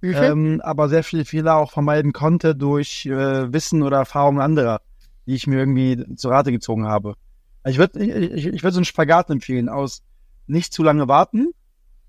Mhm. 0.00 0.14
ähm, 0.14 0.60
aber 0.64 0.88
sehr 0.88 1.04
viele 1.04 1.24
Fehler 1.24 1.56
auch 1.56 1.70
vermeiden 1.70 2.12
konnte 2.12 2.56
durch 2.56 3.06
äh, 3.06 3.52
Wissen 3.52 3.82
oder 3.82 3.98
Erfahrungen 3.98 4.40
anderer, 4.40 4.80
die 5.26 5.34
ich 5.34 5.46
mir 5.46 5.58
irgendwie 5.58 6.16
zu 6.16 6.28
Rate 6.28 6.50
gezogen 6.50 6.86
habe. 6.86 7.14
Also 7.62 7.74
ich 7.74 7.78
würde 7.78 8.04
ich, 8.04 8.32
ich, 8.32 8.46
ich 8.46 8.62
würd 8.64 8.74
so 8.74 8.78
einen 8.80 8.84
Spagat 8.84 9.30
empfehlen 9.30 9.68
aus 9.68 10.02
nicht 10.48 10.72
zu 10.72 10.82
lange 10.82 11.06
warten 11.06 11.50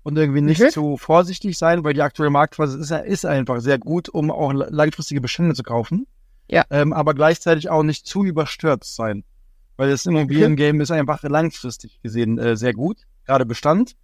und 0.04 0.16
irgendwie 0.16 0.40
nicht 0.42 0.60
Mhm. 0.62 0.68
zu 0.70 0.96
vorsichtig 0.96 1.58
sein, 1.58 1.82
weil 1.82 1.94
die 1.94 2.02
aktuelle 2.02 2.30
Marktphase 2.30 2.78
ist, 2.78 2.92
ist 2.92 3.26
einfach 3.26 3.60
sehr 3.60 3.78
gut, 3.78 4.08
um 4.08 4.30
auch 4.30 4.52
langfristige 4.52 5.20
Bestände 5.20 5.54
zu 5.56 5.64
kaufen. 5.64 6.06
Ja. 6.46 6.64
Ähm, 6.70 6.92
aber 6.92 7.14
gleichzeitig 7.14 7.68
auch 7.70 7.82
nicht 7.82 8.06
zu 8.06 8.22
überstürzt 8.24 8.94
sein. 8.94 9.24
Weil 9.76 9.90
das 9.90 10.06
Immobiliengame 10.06 10.82
ist 10.82 10.92
einfach 10.92 11.22
langfristig 11.24 12.00
gesehen 12.02 12.38
äh, 12.38 12.56
sehr 12.56 12.74
gut, 12.74 12.98
gerade 13.26 13.44
Bestand. 13.44 13.96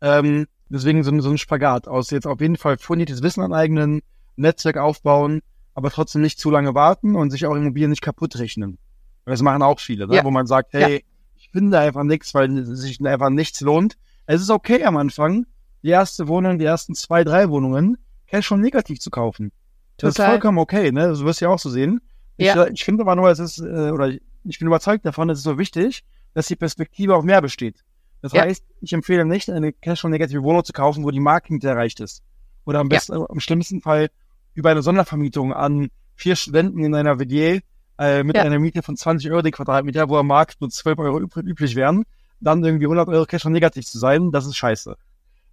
Ähm, 0.00 0.46
deswegen 0.70 1.02
so, 1.04 1.10
ein- 1.10 1.20
so 1.20 1.28
ein 1.30 1.36
Spagat 1.38 1.86
aus 1.88 2.10
jetzt 2.10 2.26
auf 2.26 2.40
jeden 2.40 2.56
Fall 2.56 2.78
fundiertes 2.78 3.20
Wissen 3.22 3.42
aneignen, 3.42 4.00
Netzwerk 4.36 4.76
aufbauen, 4.78 5.42
aber 5.74 5.90
trotzdem 5.90 6.22
nicht 6.22 6.38
zu 6.38 6.50
lange 6.50 6.74
warten 6.74 7.16
und 7.16 7.30
sich 7.30 7.44
auch 7.46 7.54
Immobilien 7.56 7.90
nicht 7.90 8.00
kaputt 8.02 8.38
rechnen. 8.38 8.78
Weil 9.24 9.32
das 9.32 9.42
machen 9.42 9.62
auch 9.62 9.80
viele, 9.80 10.06
ne? 10.06 10.14
Ja. 10.16 10.24
wo 10.24 10.30
man 10.30 10.46
sagt, 10.46 10.72
hey, 10.72 11.04
ich 11.36 11.50
finde 11.50 11.78
einfach 11.80 12.04
nichts, 12.04 12.32
weil 12.32 12.64
sich 12.64 13.04
einfach 13.04 13.30
nichts 13.30 13.60
lohnt. 13.60 13.98
Es 14.26 14.40
ist 14.40 14.50
okay 14.50 14.84
am 14.84 14.96
Anfang, 14.96 15.46
die 15.82 15.88
erste 15.90 16.28
Wohnung, 16.28 16.58
die 16.58 16.64
ersten 16.64 16.94
zwei, 16.94 17.24
drei 17.24 17.48
Wohnungen 17.50 17.98
Cash 18.26 18.46
schon 18.46 18.60
negativ 18.60 19.00
zu 19.00 19.10
kaufen. 19.10 19.52
Das 19.96 20.10
ist 20.10 20.16
Total. 20.16 20.32
vollkommen 20.32 20.58
okay, 20.58 20.92
ne? 20.92 21.08
Das 21.08 21.24
wirst 21.24 21.40
du 21.40 21.46
ja 21.46 21.50
auch 21.50 21.58
so 21.58 21.70
sehen. 21.70 22.00
Ich, 22.36 22.46
Ja. 22.46 22.66
ich 22.66 22.84
finde 22.84 23.02
aber 23.02 23.16
nur, 23.16 23.30
es 23.30 23.38
ist, 23.38 23.58
äh, 23.58 23.90
oder 23.90 24.08
ich 24.08 24.58
bin 24.58 24.68
überzeugt 24.68 25.04
davon, 25.06 25.28
es 25.30 25.38
ist 25.38 25.44
so 25.44 25.58
wichtig, 25.58 26.04
dass 26.34 26.46
die 26.46 26.56
Perspektive 26.56 27.16
auf 27.16 27.24
mehr 27.24 27.40
besteht. 27.42 27.82
Das 28.22 28.32
Ja. 28.32 28.42
heißt, 28.42 28.64
ich 28.80 28.92
empfehle 28.92 29.24
nicht, 29.24 29.48
eine 29.50 29.72
Cash-negative 29.72 30.42
Wohnung 30.42 30.64
zu 30.64 30.72
kaufen, 30.72 31.04
wo 31.04 31.10
die 31.10 31.20
Marke 31.20 31.52
nicht 31.54 31.64
erreicht 31.64 32.00
ist. 32.00 32.22
Oder 32.64 32.80
am 32.80 32.88
Ja. 32.88 32.96
besten, 32.96 33.14
am 33.28 33.40
schlimmsten 33.40 33.80
Fall 33.80 34.08
über 34.54 34.70
eine 34.70 34.82
Sondervermietung 34.82 35.52
an 35.52 35.88
vier 36.14 36.36
Studenten 36.36 36.84
in 36.84 36.94
einer 36.94 37.18
WG 37.18 37.60
äh, 37.98 38.22
mit 38.22 38.36
Ja. 38.36 38.42
einer 38.42 38.58
Miete 38.58 38.82
von 38.82 38.96
20 38.96 39.30
Euro 39.30 39.42
die 39.42 39.50
Quadratmeter, 39.50 40.08
wo 40.08 40.16
am 40.16 40.26
Markt 40.28 40.60
nur 40.60 40.70
12 40.70 40.98
Euro 40.98 41.18
üb 41.20 41.36
üblich 41.36 41.74
wären, 41.74 42.04
dann 42.40 42.62
irgendwie 42.62 42.86
100 42.86 43.08
Euro 43.08 43.24
Cash 43.24 43.44
negativ 43.46 43.86
zu 43.86 43.98
sein, 43.98 44.30
das 44.30 44.46
ist 44.46 44.56
scheiße. 44.56 44.96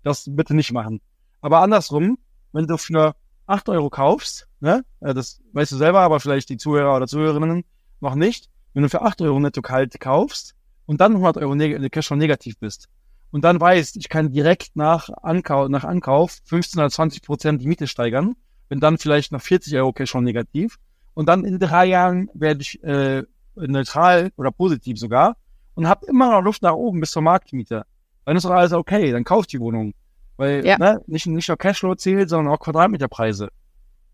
Das 0.05 0.29
bitte 0.29 0.53
nicht 0.53 0.71
machen. 0.71 1.01
Aber 1.41 1.61
andersrum, 1.61 2.19
wenn 2.51 2.67
du 2.67 2.77
für 2.77 3.15
8 3.47 3.69
Euro 3.69 3.89
kaufst, 3.89 4.47
ne, 4.59 4.85
äh, 4.99 5.15
das 5.15 5.41
weißt 5.53 5.71
du 5.71 5.77
selber, 5.77 6.01
aber 6.01 6.19
vielleicht 6.19 6.49
die 6.49 6.57
Zuhörer 6.57 6.95
oder 6.95 7.07
Zuhörerinnen 7.07 7.65
noch 8.01 8.13
nicht, 8.13 8.47
wenn 8.75 8.83
du 8.83 8.89
für 8.89 9.01
8 9.01 9.19
Euro 9.23 9.39
netto 9.39 9.63
kalt 9.63 9.99
kaufst 9.99 10.53
und 10.85 11.01
dann 11.01 11.13
100 11.13 11.37
Euro 11.37 11.55
neg 11.55 11.91
Cash 11.91 12.05
schon 12.05 12.19
negativ 12.19 12.59
bist 12.59 12.87
und 13.31 13.43
dann 13.43 13.59
weißt, 13.59 13.97
ich 13.97 14.07
kann 14.07 14.31
direkt 14.31 14.75
nach 14.75 15.09
Ankauf, 15.23 15.69
nach 15.69 15.85
Ankauf 15.85 16.37
15 16.45 16.79
oder 16.79 16.91
20 16.91 17.23
Prozent 17.23 17.61
die 17.63 17.67
Miete 17.67 17.87
steigern, 17.87 18.35
bin 18.69 18.79
dann 18.79 18.99
vielleicht 18.99 19.31
noch 19.31 19.41
40 19.41 19.75
Euro 19.75 19.91
Cash 19.91 20.11
schon 20.11 20.23
negativ 20.23 20.77
und 21.15 21.27
dann 21.29 21.45
in 21.45 21.57
drei 21.57 21.87
Jahren 21.87 22.29
werde 22.35 22.61
ich 22.61 22.83
äh, 22.83 23.23
neutral 23.55 24.31
oder 24.37 24.51
positiv 24.51 24.99
sogar 24.99 25.35
und 25.73 25.87
habe 25.87 26.05
immer 26.05 26.29
noch 26.29 26.43
Luft 26.43 26.61
nach 26.61 26.73
oben 26.73 26.99
bis 26.99 27.09
zur 27.09 27.23
Marktmiete. 27.23 27.87
Dann 28.25 28.35
ist 28.38 28.43
doch 28.45 28.51
alles 28.51 28.73
okay, 28.73 29.11
dann 29.11 29.23
kauft 29.23 29.51
die 29.53 29.59
Wohnung. 29.59 29.93
Weil 30.38 30.65
Ja. 30.65 30.77
ne, 30.77 31.01
nicht, 31.07 31.27
nicht 31.27 31.47
nur 31.47 31.57
Cashflow 31.57 31.95
zählt, 31.95 32.29
sondern 32.29 32.53
auch 32.53 32.59
Quadratmeterpreise. 32.59 33.49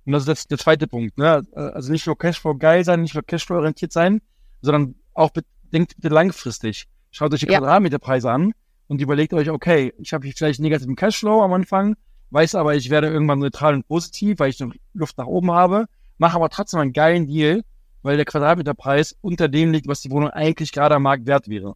Und 0.06 0.12
das 0.13 0.24
ist 0.24 0.28
jetzt 0.30 0.52
der 0.52 0.58
zweite 0.58 0.88
Punkt. 0.88 1.17
Ne? 1.17 1.43
Also 1.54 1.91
nicht 1.91 2.06
nur 2.06 2.17
Cashflow 2.17 2.56
geil 2.56 2.84
sein, 2.84 3.02
nicht 3.02 3.13
nur 3.13 3.24
Cashflow 3.24 3.58
orientiert 3.58 3.91
sein, 3.91 4.21
sondern 4.62 4.95
auch 5.13 5.30
be- 5.32 5.43
denkt 5.71 5.95
bitte 5.95 6.13
langfristig. 6.13 6.88
Schaut 7.12 7.34
euch 7.34 7.39
die 7.41 7.47
Ja. 7.47 7.60
Quadratmeterpreise 7.60 8.30
an 8.32 8.52
und 8.88 9.02
überlegt 9.02 9.34
euch, 9.34 9.50
okay, 9.50 9.93
ich 9.97 10.13
habe 10.13 10.26
hier 10.26 10.34
vielleicht 10.36 10.60
negativen 10.60 10.95
Cashflow 10.95 11.41
am 11.41 11.54
Anfang, 11.54 11.95
weiß 12.32 12.56
aber, 12.56 12.76
ich 12.76 12.89
werde 12.89 13.08
irgendwann 13.08 13.39
neutral 13.39 13.74
und 13.74 13.88
positiv, 13.88 14.39
weil 14.39 14.50
ich 14.50 14.60
noch 14.60 14.74
Luft 14.93 15.17
nach 15.17 15.26
oben 15.28 15.52
habe, 15.52 15.86
mache 16.17 16.36
aber 16.36 16.50
trotzdem 16.50 16.80
einen 16.80 16.93
geilen 16.93 17.28
Deal, 17.28 17.62
weil 18.04 18.15
der 18.17 18.26
Quadratmeterpreis 18.26 19.15
unter 19.21 19.47
dem 19.47 19.71
liegt, 19.71 19.88
was 19.88 20.02
die 20.02 20.12
Wohnung 20.12 20.30
eigentlich 20.30 20.71
gerade 20.71 20.95
am 20.95 21.04
Markt 21.04 21.26
wert 21.28 21.47
wäre. 21.50 21.76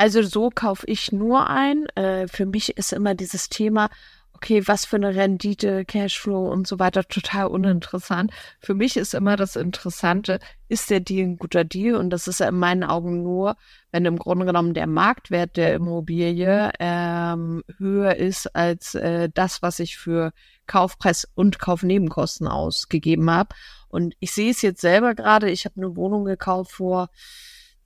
Also 0.00 0.22
so 0.22 0.48
kaufe 0.48 0.86
ich 0.86 1.12
nur 1.12 1.50
ein. 1.50 1.84
Äh, 1.94 2.26
für 2.26 2.46
mich 2.46 2.78
ist 2.78 2.94
immer 2.94 3.14
dieses 3.14 3.50
Thema, 3.50 3.90
okay, 4.32 4.66
was 4.66 4.86
für 4.86 4.96
eine 4.96 5.14
Rendite, 5.14 5.84
Cashflow 5.84 6.50
und 6.50 6.66
so 6.66 6.78
weiter 6.78 7.06
total 7.06 7.48
uninteressant. 7.48 8.32
Für 8.60 8.72
mich 8.72 8.96
ist 8.96 9.12
immer 9.12 9.36
das 9.36 9.56
Interessante, 9.56 10.40
ist 10.68 10.88
der 10.88 11.00
Deal 11.00 11.26
ein 11.28 11.36
guter 11.36 11.64
Deal? 11.64 11.96
Und 11.96 12.08
das 12.08 12.28
ist 12.28 12.40
ja 12.40 12.48
in 12.48 12.58
meinen 12.58 12.82
Augen 12.82 13.22
nur, 13.22 13.58
wenn 13.92 14.06
im 14.06 14.18
Grunde 14.18 14.46
genommen 14.46 14.72
der 14.72 14.86
Marktwert 14.86 15.58
der 15.58 15.74
Immobilie 15.74 16.72
ähm, 16.80 17.62
höher 17.76 18.16
ist 18.16 18.56
als 18.56 18.94
äh, 18.94 19.28
das, 19.34 19.60
was 19.60 19.80
ich 19.80 19.98
für 19.98 20.32
Kaufpreis 20.66 21.28
und 21.34 21.58
Kaufnebenkosten 21.58 22.48
ausgegeben 22.48 23.30
habe. 23.30 23.54
Und 23.88 24.14
ich 24.18 24.32
sehe 24.32 24.50
es 24.50 24.62
jetzt 24.62 24.80
selber 24.80 25.14
gerade. 25.14 25.50
Ich 25.50 25.66
habe 25.66 25.76
eine 25.76 25.94
Wohnung 25.94 26.24
gekauft 26.24 26.72
vor 26.72 27.10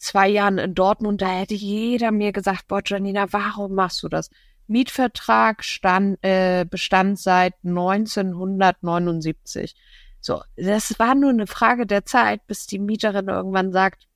zwei 0.04 0.28
Jahren 0.28 0.58
in 0.58 0.74
Dortmund, 0.74 1.22
da 1.22 1.28
hätte 1.28 1.54
jeder 1.54 2.12
mir 2.12 2.32
gesagt, 2.32 2.68
boah, 2.68 2.82
Janina, 2.84 3.32
warum 3.32 3.74
machst 3.74 4.02
du 4.02 4.08
das? 4.08 4.28
Mietvertrag 4.66 5.62
stand, 5.64 6.18
äh, 6.22 6.64
bestand 6.68 7.18
seit 7.18 7.54
1979. 7.64 9.74
So, 10.20 10.42
das 10.56 10.98
war 10.98 11.14
nur 11.14 11.30
eine 11.30 11.46
Frage 11.46 11.86
der 11.86 12.04
Zeit, 12.06 12.46
bis 12.46 12.66
die 12.66 12.78
Mieterin 12.78 13.28
irgendwann 13.28 13.72
sagt, 13.72 14.06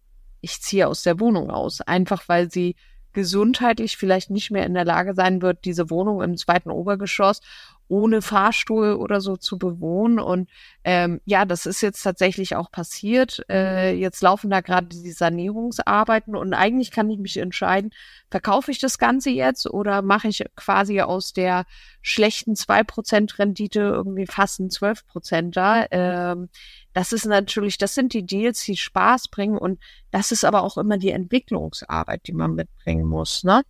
ich 0.40 0.62
ziehe 0.62 0.86
aus 0.86 1.02
der 1.02 1.20
Wohnung 1.20 1.50
aus. 1.50 1.82
Einfach 1.82 2.28
weil 2.28 2.50
sie 2.50 2.76
gesundheitlich 3.12 3.96
vielleicht 3.96 4.30
nicht 4.30 4.50
mehr 4.50 4.64
in 4.64 4.74
der 4.74 4.84
Lage 4.84 5.14
sein 5.14 5.42
wird, 5.42 5.64
diese 5.64 5.90
Wohnung 5.90 6.22
im 6.22 6.36
zweiten 6.36 6.70
Obergeschoss 6.70 7.40
ohne 7.88 8.22
Fahrstuhl 8.22 8.92
oder 8.92 9.20
so 9.20 9.36
zu 9.36 9.58
bewohnen. 9.58 10.18
Und 10.18 10.48
ähm, 10.84 11.20
ja, 11.24 11.44
das 11.44 11.66
ist 11.66 11.80
jetzt 11.80 12.02
tatsächlich 12.02 12.54
auch 12.54 12.70
passiert. 12.70 13.44
Äh, 13.50 13.94
jetzt 13.94 14.22
laufen 14.22 14.50
da 14.50 14.60
gerade 14.60 14.88
die 14.88 15.10
Sanierungsarbeiten 15.10 16.36
und 16.36 16.54
eigentlich 16.54 16.90
kann 16.90 17.10
ich 17.10 17.18
mich 17.18 17.38
entscheiden, 17.38 17.90
verkaufe 18.30 18.70
ich 18.70 18.78
das 18.78 18.98
Ganze 18.98 19.30
jetzt 19.30 19.68
oder 19.68 20.02
mache 20.02 20.28
ich 20.28 20.44
quasi 20.54 21.00
aus 21.00 21.32
der 21.32 21.64
schlechten 22.02 22.54
2% 22.54 23.38
Rendite 23.38 23.80
irgendwie 23.80 24.26
fast 24.26 24.60
ein 24.60 24.68
12% 24.68 25.50
da. 25.52 25.86
Ähm, 25.90 26.48
das 26.92 27.12
ist 27.12 27.26
natürlich, 27.26 27.78
das 27.78 27.94
sind 27.94 28.12
die 28.12 28.26
Deals, 28.26 28.64
die 28.64 28.76
Spaß 28.76 29.28
bringen 29.28 29.56
und 29.56 29.80
das 30.10 30.32
ist 30.32 30.44
aber 30.44 30.62
auch 30.62 30.76
immer 30.76 30.98
die 30.98 31.10
Entwicklungsarbeit, 31.10 32.26
die 32.26 32.32
man 32.32 32.54
mitbringen 32.54 33.06
muss, 33.06 33.44
ne? 33.44 33.62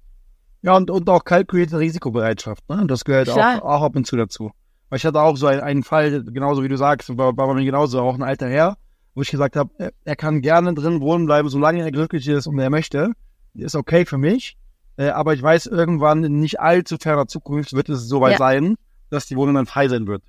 Ja, 0.63 0.77
und, 0.77 0.91
und 0.91 1.09
auch 1.09 1.25
kalkulierte 1.25 1.79
Risikobereitschaft. 1.79 2.69
Ne? 2.69 2.85
Das 2.87 3.05
gehört 3.05 3.31
auch, 3.31 3.63
auch 3.63 3.83
ab 3.83 3.97
und 3.97 4.07
zu 4.07 4.17
dazu. 4.17 4.51
Weil 4.89 4.97
ich 4.97 5.07
hatte 5.07 5.21
auch 5.21 5.37
so 5.37 5.47
einen, 5.47 5.61
einen 5.61 5.83
Fall, 5.83 6.25
genauso 6.25 6.63
wie 6.63 6.69
du 6.69 6.77
sagst, 6.77 7.17
war, 7.17 7.37
war 7.37 7.47
bei 7.47 7.55
mir 7.55 7.65
genauso, 7.65 8.01
auch 8.01 8.15
ein 8.15 8.23
alter 8.23 8.49
Herr, 8.49 8.77
wo 9.15 9.23
ich 9.23 9.31
gesagt 9.31 9.57
habe, 9.57 9.71
er, 9.79 9.93
er 10.05 10.17
kann 10.17 10.41
gerne 10.41 10.75
drin 10.75 11.01
wohnen 11.01 11.27
bleiben, 11.27 11.49
solange 11.49 11.83
er 11.83 11.93
glücklich 11.93 12.27
ist 12.27 12.47
und 12.47 12.59
er 12.59 12.71
möchte. 12.71 13.13
Ist 13.55 13.77
okay 13.77 14.05
für 14.05 14.19
mich. 14.19 14.57
Äh, 14.97 15.11
aber 15.11 15.35
ich 15.35 15.43
weiß, 15.43 15.67
irgendwann 15.67 16.25
in 16.25 16.41
nicht 16.41 16.59
allzu 16.61 16.97
ferner 16.99 17.29
Zukunft 17.29 17.73
wird 17.75 17.89
es 17.89 18.09
soweit 18.09 18.33
ja. 18.33 18.39
sein, 18.39 18.75
dass 19.11 19.27
die 19.27 19.37
Wohnung 19.37 19.55
dann 19.55 19.67
frei 19.67 19.89
sein 19.89 20.07
wird. 20.07 20.23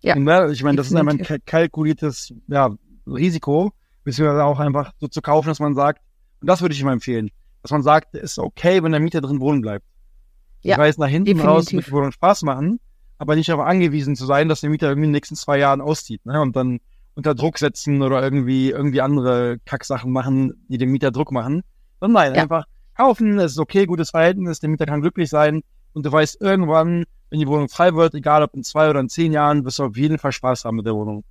Ja. 0.00 0.14
Und, 0.14 0.24
ne, 0.24 0.50
ich 0.52 0.62
meine, 0.62 0.76
das 0.76 0.88
ist 0.88 0.94
einfach 0.94 1.12
ein 1.12 1.40
kalkuliertes 1.44 2.32
ja, 2.46 2.70
Risiko, 3.06 3.72
beziehungsweise 4.04 4.44
auch 4.44 4.60
einfach 4.60 4.92
so 5.00 5.08
zu 5.08 5.22
kaufen, 5.22 5.48
dass 5.48 5.58
man 5.58 5.74
sagt, 5.74 6.02
und 6.40 6.48
das 6.48 6.60
würde 6.60 6.74
ich 6.74 6.80
ihm 6.80 6.88
empfehlen 6.88 7.30
dass 7.66 7.72
man 7.72 7.82
sagt, 7.82 8.14
ist 8.14 8.38
okay, 8.38 8.80
wenn 8.84 8.92
der 8.92 9.00
Mieter 9.00 9.20
drin 9.20 9.40
wohnen 9.40 9.60
bleibt. 9.60 9.84
Ja, 10.62 10.74
ich 10.74 10.78
weiß, 10.78 10.98
nach 10.98 11.08
hinten 11.08 11.24
definitiv. 11.24 11.50
raus 11.50 11.72
mit 11.72 11.90
Wohnung 11.90 12.12
Spaß 12.12 12.42
machen, 12.42 12.78
aber 13.18 13.34
nicht 13.34 13.48
darauf 13.48 13.66
angewiesen 13.66 14.14
zu 14.14 14.24
sein, 14.24 14.48
dass 14.48 14.60
der 14.60 14.70
Mieter 14.70 14.86
irgendwie 14.86 15.06
in 15.06 15.10
den 15.10 15.16
nächsten 15.16 15.34
zwei 15.34 15.58
Jahren 15.58 15.80
auszieht, 15.80 16.24
ne? 16.24 16.40
Und 16.40 16.54
dann 16.54 16.78
unter 17.16 17.34
Druck 17.34 17.58
setzen 17.58 18.02
oder 18.02 18.22
irgendwie, 18.22 18.70
irgendwie 18.70 19.00
andere 19.00 19.58
Kacksachen 19.64 20.12
machen, 20.12 20.64
die 20.68 20.78
dem 20.78 20.92
Mieter 20.92 21.10
Druck 21.10 21.32
machen. 21.32 21.64
Sondern 21.98 22.22
nein, 22.22 22.34
ja. 22.36 22.42
einfach 22.42 22.66
kaufen, 22.96 23.40
es 23.40 23.52
ist 23.52 23.58
okay, 23.58 23.86
gutes 23.86 24.10
Verhältnis, 24.10 24.60
der 24.60 24.68
Mieter 24.68 24.86
kann 24.86 25.00
glücklich 25.00 25.28
sein 25.28 25.62
und 25.92 26.06
du 26.06 26.12
weißt 26.12 26.40
irgendwann, 26.40 27.04
wenn 27.30 27.40
die 27.40 27.48
Wohnung 27.48 27.68
frei 27.68 27.94
wird, 27.94 28.14
egal 28.14 28.44
ob 28.44 28.54
in 28.54 28.62
zwei 28.62 28.88
oder 28.88 29.00
in 29.00 29.08
zehn 29.08 29.32
Jahren, 29.32 29.64
wirst 29.64 29.80
du 29.80 29.84
auf 29.86 29.96
jeden 29.96 30.18
Fall 30.18 30.30
Spaß 30.30 30.64
haben 30.64 30.76
mit 30.76 30.86
der 30.86 30.94
Wohnung. 30.94 31.24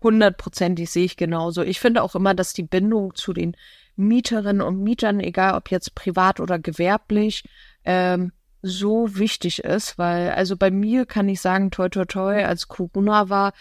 Hundertprozentig 0.00 0.88
sehe 0.90 1.04
ich 1.06 1.16
genauso. 1.16 1.62
Ich 1.62 1.80
finde 1.80 2.04
auch 2.04 2.14
immer, 2.14 2.34
dass 2.34 2.52
die 2.52 2.62
Bindung 2.62 3.16
zu 3.16 3.32
den 3.32 3.56
Mieterinnen 4.00 4.62
und 4.62 4.82
Mietern, 4.82 5.20
egal 5.20 5.54
ob 5.54 5.70
jetzt 5.70 5.94
privat 5.94 6.40
oder 6.40 6.58
gewerblich, 6.58 7.44
ähm, 7.84 8.32
so 8.62 9.16
wichtig 9.16 9.64
ist, 9.64 9.96
weil 9.96 10.30
also 10.30 10.56
bei 10.56 10.70
mir 10.70 11.06
kann 11.06 11.28
ich 11.28 11.40
sagen, 11.40 11.70
toi 11.70 11.88
toi 11.88 12.04
toi, 12.04 12.44
als 12.44 12.68
Corona 12.68 13.28
war, 13.28 13.52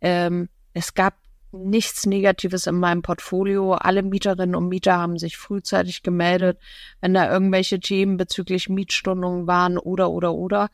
ähm, 0.00 0.48
es 0.72 0.94
gab 0.94 1.14
nichts 1.52 2.06
Negatives 2.06 2.66
in 2.66 2.76
meinem 2.76 3.02
Portfolio. 3.02 3.74
Alle 3.74 4.02
Mieterinnen 4.02 4.54
und 4.54 4.68
Mieter 4.68 4.96
haben 4.96 5.18
sich 5.18 5.36
frühzeitig 5.36 6.02
gemeldet, 6.02 6.58
wenn 7.00 7.14
da 7.14 7.30
irgendwelche 7.30 7.80
Themen 7.80 8.16
bezüglich 8.16 8.68
Mietstundungen 8.68 9.46
waren 9.46 9.78
oder 9.78 10.10
oder 10.10 10.34
oder. 10.34 10.68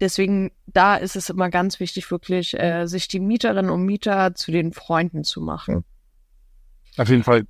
Deswegen, 0.00 0.50
da 0.66 0.96
ist 0.96 1.14
es 1.14 1.28
immer 1.28 1.50
ganz 1.50 1.78
wichtig, 1.78 2.10
wirklich 2.10 2.58
äh, 2.58 2.86
sich 2.86 3.06
die 3.06 3.20
Mieterinnen 3.20 3.70
und 3.70 3.84
Mieter 3.84 4.34
zu 4.34 4.50
den 4.50 4.72
Freunden 4.72 5.24
zu 5.24 5.42
machen. 5.42 5.84
Auf 6.96 7.08
jeden 7.08 7.22
Fall. 7.22 7.46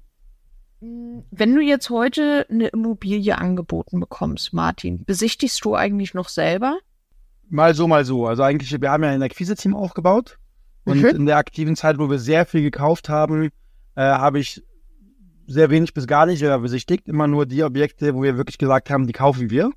Wenn 0.80 1.54
du 1.54 1.60
jetzt 1.60 1.90
heute 1.90 2.46
eine 2.48 2.68
Immobilie 2.68 3.36
angeboten 3.36 4.00
bekommst, 4.00 4.54
Martin, 4.54 5.04
besichtigst 5.04 5.62
du 5.62 5.74
eigentlich 5.74 6.14
noch 6.14 6.30
selber? 6.30 6.78
Mal 7.50 7.74
so, 7.74 7.86
mal 7.86 8.04
so. 8.06 8.26
Also 8.26 8.42
eigentlich, 8.42 8.80
wir 8.80 8.90
haben 8.90 9.02
ja 9.02 9.10
ein 9.10 9.22
Akquise-Team 9.22 9.74
aufgebaut. 9.74 10.38
Und 10.84 11.02
mhm. 11.02 11.08
in 11.08 11.26
der 11.26 11.36
aktiven 11.36 11.76
Zeit, 11.76 11.98
wo 11.98 12.08
wir 12.08 12.18
sehr 12.18 12.46
viel 12.46 12.62
gekauft 12.62 13.10
haben, 13.10 13.50
äh, 13.94 14.00
habe 14.00 14.38
ich 14.38 14.62
sehr 15.46 15.68
wenig 15.68 15.92
bis 15.92 16.06
gar 16.06 16.24
nicht 16.24 16.40
besichtigt. 16.40 17.08
Immer 17.08 17.26
nur 17.26 17.44
die 17.44 17.62
Objekte, 17.62 18.14
wo 18.14 18.22
wir 18.22 18.38
wirklich 18.38 18.56
gesagt 18.56 18.88
haben, 18.88 19.06
die 19.06 19.12
kaufen 19.12 19.50
wir. 19.50 19.70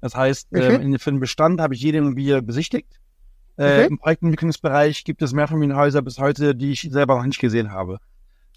Das 0.00 0.14
heißt, 0.14 0.48
äh, 0.54 0.78
mhm. 0.78 0.94
äh, 0.94 0.98
für 0.98 1.10
den 1.10 1.20
Bestand 1.20 1.60
habe 1.60 1.74
ich 1.74 1.82
jede 1.82 1.98
Immobilie 1.98 2.40
besichtigt. 2.40 2.98
Äh, 3.58 3.82
mhm. 3.82 3.88
Im 3.88 3.98
Projektentwicklungsbereich 3.98 5.04
gibt 5.04 5.20
es 5.20 5.34
Mehrfamilienhäuser 5.34 6.00
bis 6.00 6.18
heute, 6.18 6.54
die 6.54 6.72
ich 6.72 6.88
selber 6.90 7.16
noch 7.16 7.26
nicht 7.26 7.40
gesehen 7.40 7.70
habe 7.70 7.98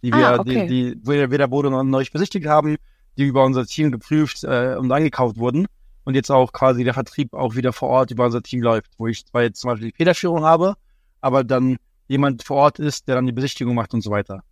die 0.02 0.12
wir, 0.12 0.28
ah, 0.28 0.40
okay. 0.40 0.68
die, 0.68 0.96
die 0.96 1.08
weder 1.08 1.52
wurde 1.52 1.70
noch 1.70 1.84
neu 1.84 2.04
besichtigt 2.12 2.48
haben, 2.48 2.78
die 3.18 3.26
über 3.26 3.44
unser 3.44 3.66
Team 3.66 3.92
geprüft 3.92 4.44
äh, 4.44 4.76
und 4.78 4.92
angekauft 4.92 5.38
wurden. 5.38 5.68
Und 6.04 6.16
jetzt 6.16 6.32
auch 6.32 6.52
quasi 6.52 6.84
der 6.84 6.96
Vertrieb 6.96 7.34
auch 7.34 7.56
wieder 7.56 7.74
vor 7.74 7.90
Ort 7.90 8.12
über 8.12 8.26
unser 8.26 8.42
Team 8.42 8.62
läuft, 8.62 8.92
wo 8.98 9.08
ich 9.08 9.26
zwar 9.26 9.44
jetzt 9.44 9.62
zum 9.62 9.70
Beispiel 9.70 9.92
die 9.92 9.96
Federführung 9.96 10.44
habe, 10.44 10.76
aber 11.22 11.44
dann 11.44 11.78
jemand 12.08 12.44
vor 12.44 12.58
Ort 12.58 12.80
ist, 12.80 13.08
der 13.08 13.16
dann 13.16 13.28
die 13.28 13.32
Besichtigung 13.32 13.76
macht 13.76 13.94
und 13.94 14.02
so 14.02 14.10
weiter. 14.10 14.44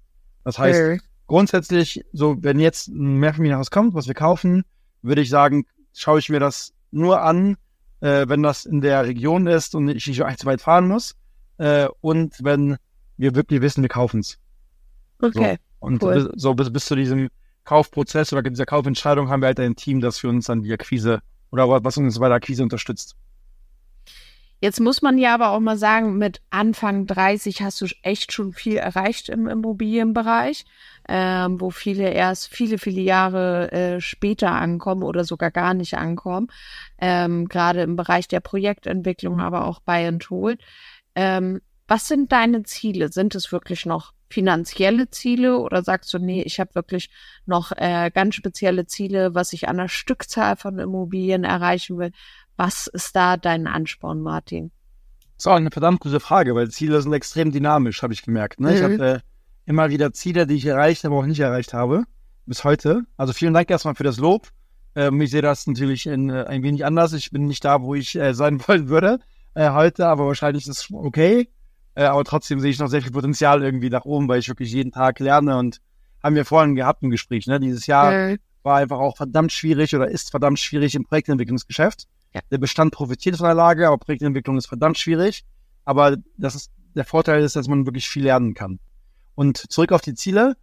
Das 0.43 0.59
heißt, 0.59 0.79
okay. 0.79 1.01
grundsätzlich, 1.27 2.05
so 2.13 2.37
wenn 2.41 2.59
jetzt 2.59 2.87
ein 2.87 3.17
Mehrfamilienhaus 3.17 3.71
kommt, 3.71 3.95
was 3.95 4.07
wir 4.07 4.13
kaufen, 4.13 4.63
würde 5.01 5.21
ich 5.21 5.29
sagen, 5.29 5.65
schaue 5.93 6.19
ich 6.19 6.29
mir 6.29 6.39
das 6.39 6.73
nur 6.91 7.21
an, 7.21 7.57
äh, 8.01 8.25
wenn 8.27 8.43
das 8.43 8.65
in 8.65 8.81
der 8.81 9.05
Region 9.05 9.47
ist 9.47 9.75
und 9.75 9.89
ich 9.89 10.07
nicht 10.07 10.17
so 10.17 10.45
weit 10.45 10.61
fahren 10.61 10.87
muss. 10.87 11.15
Äh, 11.57 11.87
und 12.01 12.35
wenn 12.43 12.77
wir 13.17 13.35
wirklich 13.35 13.61
wissen, 13.61 13.81
wir 13.81 13.89
kaufen 13.89 14.21
es. 14.21 14.37
Okay. 15.21 15.57
So, 15.81 15.85
und 15.85 16.03
cool. 16.03 16.13
bis, 16.13 16.41
so 16.41 16.53
bis, 16.53 16.71
bis 16.71 16.85
zu 16.85 16.95
diesem 16.95 17.29
Kaufprozess 17.63 18.33
oder 18.33 18.41
dieser 18.43 18.65
Kaufentscheidung 18.65 19.29
haben 19.29 19.41
wir 19.41 19.47
halt 19.47 19.59
ein 19.59 19.75
Team, 19.75 20.01
das 20.01 20.17
für 20.17 20.29
uns 20.29 20.45
dann 20.45 20.63
die 20.63 20.73
Akquise 20.73 21.21
oder 21.51 21.83
was 21.83 21.97
uns 21.97 22.19
bei 22.19 22.27
der 22.27 22.37
Akquise 22.37 22.63
unterstützt. 22.63 23.15
Jetzt 24.61 24.81
muss 24.81 25.01
man 25.01 25.17
ja 25.17 25.33
aber 25.33 25.51
auch 25.51 25.61
mal 25.61 25.77
sagen, 25.77 26.17
mit 26.17 26.41
Anfang 26.49 27.05
30 27.05 27.61
hast 27.61 27.79
du 27.79 27.85
echt 28.01 28.33
schon 28.33 28.51
viel 28.51 28.75
erreicht 28.75 29.29
im 29.29 29.47
Immobilienbereich, 29.47 30.65
ähm, 31.07 31.61
wo 31.61 31.69
viele 31.69 32.09
erst 32.09 32.49
viele, 32.49 32.77
viele 32.77 32.99
Jahre 32.99 33.71
äh, 33.71 34.01
später 34.01 34.51
ankommen 34.51 35.03
oder 35.03 35.23
sogar 35.23 35.49
gar 35.49 35.73
nicht 35.73 35.97
ankommen. 35.97 36.47
Ähm, 36.97 37.47
Gerade 37.47 37.83
im 37.83 37.95
Bereich 37.95 38.27
der 38.27 38.41
Projektentwicklung, 38.41 39.39
aber 39.39 39.65
auch 39.65 39.79
bei 39.79 40.03
Enthold. 40.03 40.59
Ähm, 41.15 41.61
was 41.87 42.09
sind 42.09 42.33
deine 42.33 42.63
Ziele? 42.63 43.09
Sind 43.13 43.35
es 43.35 43.53
wirklich 43.53 43.85
noch 43.85 44.11
finanzielle 44.29 45.09
Ziele 45.09 45.57
oder 45.57 45.83
sagst 45.83 46.13
du, 46.13 46.19
nee, 46.19 46.41
ich 46.41 46.59
habe 46.59 46.75
wirklich 46.75 47.09
noch 47.45 47.71
äh, 47.75 48.11
ganz 48.13 48.35
spezielle 48.35 48.85
Ziele, 48.85 49.33
was 49.35 49.53
ich 49.53 49.67
an 49.67 49.77
der 49.77 49.87
Stückzahl 49.87 50.55
von 50.55 50.79
Immobilien 50.79 51.43
erreichen 51.43 51.97
will? 51.97 52.11
Was 52.57 52.87
ist 52.87 53.15
da 53.15 53.37
dein 53.37 53.67
Ansporn, 53.67 54.21
Martin? 54.21 54.71
Das 55.35 55.45
ist 55.45 55.47
auch 55.47 55.55
eine 55.55 55.71
verdammt 55.71 56.01
gute 56.01 56.19
Frage, 56.19 56.53
weil 56.55 56.69
Ziele 56.69 57.01
sind 57.01 57.13
extrem 57.13 57.51
dynamisch, 57.51 58.03
habe 58.03 58.13
ich 58.13 58.23
gemerkt. 58.23 58.59
Ne? 58.59 58.69
Mhm. 58.69 58.75
Ich 58.75 58.83
habe 58.83 59.07
äh, 59.07 59.19
immer 59.65 59.89
wieder 59.89 60.11
Ziele, 60.13 60.45
die 60.45 60.55
ich 60.55 60.65
erreicht 60.65 61.03
habe, 61.03 61.15
auch 61.15 61.25
nicht 61.25 61.39
erreicht 61.39 61.73
habe, 61.73 62.03
bis 62.45 62.63
heute. 62.63 63.03
Also 63.17 63.33
vielen 63.33 63.53
Dank 63.53 63.69
erstmal 63.69 63.95
für 63.95 64.03
das 64.03 64.17
Lob. 64.17 64.49
Ähm, 64.95 65.21
ich 65.21 65.31
sehe 65.31 65.41
das 65.41 65.65
natürlich 65.67 66.07
in, 66.07 66.29
äh, 66.29 66.45
ein 66.45 66.63
wenig 66.63 66.85
anders. 66.85 67.13
Ich 67.13 67.31
bin 67.31 67.45
nicht 67.45 67.63
da, 67.63 67.81
wo 67.81 67.95
ich 67.95 68.15
äh, 68.15 68.33
sein 68.33 68.59
wollen 68.67 68.89
würde 68.89 69.19
äh, 69.53 69.71
heute, 69.71 70.07
aber 70.07 70.25
wahrscheinlich 70.25 70.67
ist 70.67 70.77
es 70.77 70.91
okay. 70.91 71.49
Äh, 71.99 72.05
aber 72.05 72.23
trotzdem 72.23 72.61
sehe 72.61 72.71
ich 72.71 72.79
noch 72.79 72.87
sehr 72.87 73.01
viel 73.01 73.11
Potenzial 73.11 73.61
irgendwie 73.61 73.89
nach 73.89 74.05
oben, 74.05 74.29
weil 74.29 74.39
ich 74.39 74.47
wirklich 74.47 74.71
jeden 74.71 74.93
Tag 74.93 75.19
lerne 75.19 75.57
und 75.57 75.81
haben 76.23 76.33
wir 76.33 76.45
vorhin 76.45 76.75
gehabt 76.75 77.03
im 77.03 77.09
Gespräch. 77.09 77.45
Ne? 77.45 77.59
Dieses 77.59 77.87
Jahr 77.87 78.13
mhm. 78.13 78.37
war 78.63 78.77
einfach 78.77 78.99
auch 78.99 79.17
verdammt 79.17 79.51
schwierig 79.51 79.93
oder 79.93 80.07
ist 80.07 80.31
verdammt 80.31 80.59
schwierig 80.59 80.95
im 80.95 81.03
Projektentwicklungsgeschäft. 81.03 82.07
Ja. 82.33 82.39
Der 82.51 82.57
Bestand 82.57 82.93
profitiert 82.93 83.35
von 83.35 83.47
der 83.47 83.53
Lage, 83.53 83.85
aber 83.85 83.97
Projektentwicklung 83.97 84.57
ist 84.57 84.67
verdammt 84.67 84.97
schwierig. 84.97 85.43
Aber 85.83 86.15
das 86.37 86.55
ist, 86.55 86.71
der 86.95 87.03
Vorteil 87.03 87.43
ist, 87.43 87.57
dass 87.57 87.67
man 87.67 87.85
wirklich 87.85 88.07
viel 88.07 88.23
lernen 88.23 88.53
kann. 88.53 88.79
Und 89.35 89.57
zurück 89.57 89.91
auf 89.91 90.01
die 90.01 90.13
Ziele. 90.13 90.55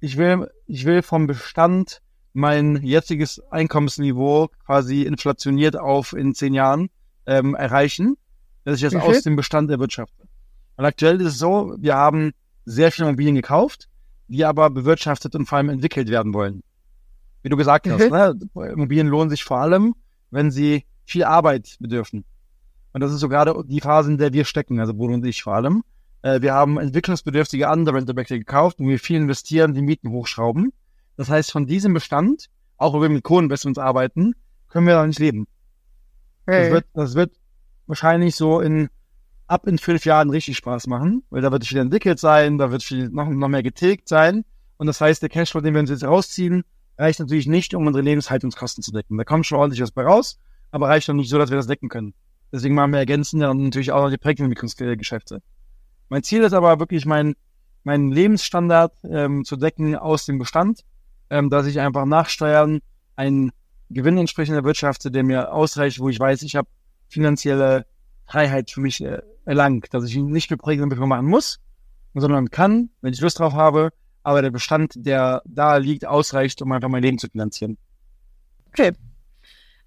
Ich 0.00 0.18
will, 0.18 0.50
ich 0.66 0.84
will 0.84 1.00
vom 1.00 1.26
Bestand 1.26 2.02
mein 2.34 2.82
jetziges 2.82 3.40
Einkommensniveau 3.50 4.50
quasi 4.66 5.00
inflationiert 5.04 5.78
auf 5.78 6.12
in 6.12 6.34
zehn 6.34 6.52
Jahren 6.52 6.90
ähm, 7.24 7.54
erreichen, 7.54 8.18
dass 8.64 8.76
ich 8.76 8.82
das 8.82 8.94
aus 8.96 9.22
dem 9.22 9.34
Bestand 9.34 9.70
erwirtschafte. 9.70 10.23
Und 10.76 10.84
aktuell 10.84 11.20
ist 11.20 11.28
es 11.28 11.38
so, 11.38 11.74
wir 11.78 11.94
haben 11.94 12.32
sehr 12.64 12.90
viele 12.90 13.08
Immobilien 13.08 13.34
gekauft, 13.34 13.88
die 14.28 14.44
aber 14.44 14.70
bewirtschaftet 14.70 15.34
und 15.34 15.46
vor 15.46 15.58
allem 15.58 15.68
entwickelt 15.68 16.08
werden 16.08 16.34
wollen. 16.34 16.62
Wie 17.42 17.48
du 17.48 17.56
gesagt 17.56 17.88
hast, 17.88 18.10
mhm. 18.10 18.10
ne? 18.10 18.70
Immobilien 18.72 19.06
lohnen 19.06 19.30
sich 19.30 19.44
vor 19.44 19.58
allem, 19.58 19.94
wenn 20.30 20.50
sie 20.50 20.84
viel 21.04 21.24
Arbeit 21.24 21.76
bedürfen. 21.78 22.24
Und 22.92 23.00
das 23.00 23.12
ist 23.12 23.20
so 23.20 23.28
gerade 23.28 23.54
die 23.66 23.80
Phase, 23.80 24.10
in 24.10 24.18
der 24.18 24.32
wir 24.32 24.44
stecken, 24.44 24.80
also 24.80 24.94
Bruno 24.94 25.14
und 25.14 25.26
ich 25.26 25.42
vor 25.42 25.54
allem. 25.54 25.82
Äh, 26.22 26.40
wir 26.40 26.54
haben 26.54 26.78
entwicklungsbedürftige 26.78 27.68
andere 27.68 27.98
Objekte 27.98 28.38
gekauft, 28.38 28.78
wo 28.80 28.88
wir 28.88 28.98
viel 28.98 29.18
investieren, 29.18 29.74
die 29.74 29.82
Mieten 29.82 30.10
hochschrauben. 30.10 30.72
Das 31.16 31.28
heißt, 31.28 31.52
von 31.52 31.66
diesem 31.66 31.92
Bestand, 31.92 32.46
auch 32.76 32.94
wenn 32.94 33.02
wir 33.02 33.08
mit 33.10 33.24
Co-Investments 33.24 33.78
arbeiten, 33.78 34.34
können 34.68 34.86
wir 34.86 34.94
da 34.94 35.06
nicht 35.06 35.18
leben. 35.18 35.46
Hey. 36.46 36.64
Das, 36.64 36.72
wird, 36.72 36.86
das 36.94 37.14
wird 37.14 37.36
wahrscheinlich 37.86 38.36
so 38.36 38.60
in 38.60 38.88
ab 39.46 39.66
in 39.66 39.78
fünf 39.78 40.04
Jahren 40.04 40.30
richtig 40.30 40.56
Spaß 40.56 40.86
machen, 40.86 41.22
weil 41.30 41.42
da 41.42 41.52
wird 41.52 41.66
viel 41.66 41.78
entwickelt 41.78 42.18
sein, 42.18 42.58
da 42.58 42.70
wird 42.70 42.82
viel 42.82 43.08
noch, 43.10 43.28
noch 43.28 43.48
mehr 43.48 43.62
getilgt 43.62 44.08
sein. 44.08 44.44
Und 44.76 44.86
das 44.86 45.00
heißt, 45.00 45.22
der 45.22 45.28
Cashflow, 45.28 45.60
den 45.60 45.74
wir 45.74 45.80
uns 45.80 45.90
jetzt 45.90 46.04
rausziehen, 46.04 46.64
reicht 46.98 47.20
natürlich 47.20 47.46
nicht, 47.46 47.74
um 47.74 47.86
unsere 47.86 48.02
Lebenshaltungskosten 48.02 48.82
zu 48.82 48.92
decken. 48.92 49.16
Da 49.16 49.24
kommt 49.24 49.46
schon 49.46 49.58
ordentlich 49.58 49.82
was 49.82 49.90
bei 49.90 50.04
raus, 50.04 50.38
aber 50.70 50.88
reicht 50.88 51.08
noch 51.08 51.14
nicht 51.14 51.30
so, 51.30 51.38
dass 51.38 51.50
wir 51.50 51.56
das 51.56 51.66
decken 51.66 51.88
können. 51.88 52.14
Deswegen 52.52 52.74
machen 52.74 52.92
wir 52.92 52.98
ergänzende 52.98 53.50
und 53.50 53.62
natürlich 53.62 53.92
auch 53.92 54.02
noch 54.02 54.10
die 54.10 54.16
Projektentwicklungsgeschäfte. 54.16 55.42
Mein 56.08 56.22
Ziel 56.22 56.42
ist 56.42 56.52
aber 56.52 56.78
wirklich, 56.78 57.06
mein, 57.06 57.34
meinen 57.82 58.12
Lebensstandard 58.12 58.92
ähm, 59.10 59.44
zu 59.44 59.56
decken 59.56 59.96
aus 59.96 60.26
dem 60.26 60.38
Bestand, 60.38 60.84
ähm, 61.30 61.50
dass 61.50 61.66
ich 61.66 61.80
einfach 61.80 62.04
nach 62.04 62.28
Steuern 62.28 62.80
einen 63.16 63.52
Gewinn 63.90 64.18
entsprechend 64.18 64.56
erwirtschafte, 64.56 65.10
der 65.10 65.24
mir 65.24 65.52
ausreicht, 65.52 65.98
wo 65.98 66.08
ich 66.08 66.18
weiß, 66.18 66.42
ich 66.42 66.56
habe 66.56 66.68
finanzielle 67.08 67.86
Freiheit 68.26 68.70
für 68.70 68.80
mich 68.80 69.02
äh, 69.02 69.22
erlangt, 69.44 69.92
dass 69.92 70.04
ich 70.04 70.16
nicht 70.16 70.48
für 70.48 70.56
Projektentwicklung 70.56 71.08
machen 71.08 71.26
muss, 71.26 71.60
sondern 72.14 72.50
kann, 72.50 72.90
wenn 73.00 73.12
ich 73.12 73.20
Lust 73.20 73.38
drauf 73.38 73.54
habe, 73.54 73.90
aber 74.22 74.42
der 74.42 74.50
Bestand, 74.50 74.94
der 74.96 75.42
da 75.44 75.76
liegt, 75.76 76.06
ausreicht, 76.06 76.62
um 76.62 76.72
einfach 76.72 76.88
mein 76.88 77.02
Leben 77.02 77.18
zu 77.18 77.28
finanzieren. 77.28 77.76
Okay. 78.68 78.92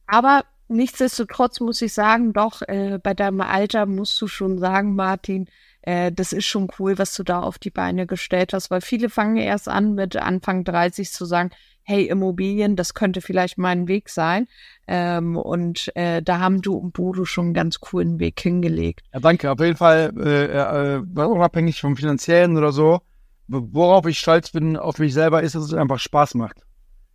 Aber 0.05 0.43
nichtsdestotrotz 0.67 1.59
muss 1.59 1.81
ich 1.81 1.93
sagen, 1.93 2.33
doch, 2.33 2.61
äh, 2.61 2.99
bei 3.01 3.13
deinem 3.13 3.41
Alter 3.41 3.85
musst 3.85 4.21
du 4.21 4.27
schon 4.27 4.59
sagen, 4.59 4.95
Martin, 4.95 5.47
äh, 5.81 6.11
das 6.11 6.33
ist 6.33 6.45
schon 6.45 6.69
cool, 6.79 6.97
was 6.97 7.13
du 7.15 7.23
da 7.23 7.41
auf 7.41 7.59
die 7.59 7.71
Beine 7.71 8.05
gestellt 8.05 8.53
hast, 8.53 8.69
weil 8.69 8.81
viele 8.81 9.09
fangen 9.09 9.37
erst 9.37 9.67
an, 9.67 9.95
mit 9.95 10.15
Anfang 10.15 10.63
30 10.63 11.11
zu 11.11 11.25
sagen, 11.25 11.51
hey, 11.87 12.05
Immobilien, 12.05 12.75
das 12.75 12.93
könnte 12.93 13.21
vielleicht 13.21 13.57
mein 13.57 13.87
Weg 13.87 14.09
sein. 14.09 14.47
Ähm, 14.87 15.37
und 15.37 15.89
äh, 15.95 16.21
da 16.21 16.39
haben 16.39 16.61
du 16.61 16.75
und 16.75 16.91
Bodo 16.91 17.23
schon 17.23 17.45
einen 17.45 17.53
ganz 17.53 17.79
coolen 17.79 18.19
Weg 18.19 18.41
hingelegt. 18.41 19.05
Ja, 19.13 19.21
danke. 19.21 19.49
Auf 19.49 19.59
jeden 19.61 19.77
Fall, 19.77 20.13
äh, 20.19 20.97
äh, 20.97 20.99
unabhängig 20.99 21.79
vom 21.79 21.95
finanziellen 21.95 22.57
oder 22.57 22.73
so, 22.73 22.99
worauf 23.47 24.05
ich 24.05 24.19
stolz 24.19 24.51
bin 24.51 24.75
auf 24.75 24.99
mich 24.99 25.13
selber, 25.13 25.41
ist, 25.41 25.55
dass 25.55 25.63
es 25.63 25.73
einfach 25.73 25.99
Spaß 25.99 26.35
macht. 26.35 26.57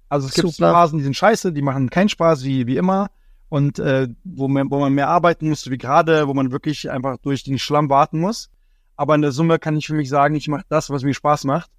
Also 0.08 0.28
es 0.28 0.34
gibt 0.34 0.48
Super. 0.48 0.72
Phasen, 0.72 0.98
die 0.98 1.04
sind 1.04 1.16
scheiße, 1.16 1.52
die 1.52 1.62
machen 1.62 1.90
keinen 1.90 2.08
Spaß, 2.08 2.42
wie, 2.44 2.66
wie 2.66 2.78
immer. 2.78 3.10
Und 3.50 3.78
äh, 3.78 4.08
wo, 4.24 4.48
man, 4.48 4.70
wo 4.70 4.78
man 4.78 4.94
mehr 4.94 5.08
arbeiten 5.08 5.50
muss, 5.50 5.68
wie 5.70 5.76
gerade, 5.76 6.28
wo 6.28 6.32
man 6.32 6.50
wirklich 6.50 6.90
einfach 6.90 7.18
durch 7.18 7.44
den 7.44 7.58
Schlamm 7.58 7.90
warten 7.90 8.20
muss. 8.20 8.48
Aber 8.96 9.14
in 9.14 9.20
der 9.20 9.32
Summe 9.32 9.58
kann 9.58 9.76
ich 9.76 9.86
für 9.86 9.94
mich 9.94 10.08
sagen, 10.08 10.34
ich 10.34 10.48
mache 10.48 10.64
das, 10.70 10.88
was 10.88 11.02
mir 11.02 11.12
Spaß 11.12 11.44
macht. 11.44 11.70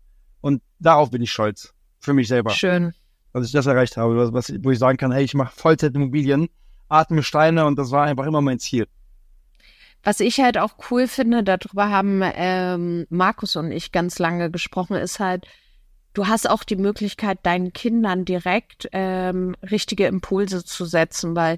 Und 0.42 0.62
darauf 0.78 1.10
bin 1.10 1.24
ich 1.24 1.32
stolz 1.32 1.74
für 2.04 2.14
mich 2.14 2.28
selber. 2.28 2.52
Schön. 2.52 2.94
Dass 3.32 3.46
ich 3.48 3.52
das 3.52 3.66
erreicht 3.66 3.98
habe, 3.98 4.32
was, 4.34 4.54
wo 4.62 4.70
ich 4.70 4.78
sagen 4.78 4.98
kann, 4.98 5.12
hey, 5.12 5.24
ich 5.24 5.34
mache 5.34 5.56
Vollzeitimmobilien, 5.56 6.50
atme 6.90 7.24
Steine 7.24 7.66
und 7.66 7.78
das 7.80 7.90
war 7.90 8.06
einfach 8.06 8.26
immer 8.26 8.42
mein 8.42 8.60
Ziel. 8.60 8.88
Was 10.04 10.20
ich 10.20 10.42
halt 10.42 10.58
auch 10.58 10.76
cool 10.92 11.08
finde, 11.08 11.44
darüber 11.44 11.90
haben 11.90 12.22
ähm, 12.24 13.08
Markus 13.10 13.56
und 13.56 13.72
ich 13.72 13.92
ganz 13.92 14.20
lange 14.20 14.52
gesprochen, 14.52 14.98
ist 14.98 15.20
halt, 15.20 15.48
du 16.14 16.28
hast 16.28 16.48
auch 16.48 16.64
die 16.64 16.76
Möglichkeit, 16.76 17.40
deinen 17.44 17.72
Kindern 17.72 18.26
direkt 18.26 18.90
ähm, 18.92 19.56
richtige 19.64 20.06
Impulse 20.08 20.66
zu 20.66 20.86
setzen, 20.86 21.36
weil 21.36 21.58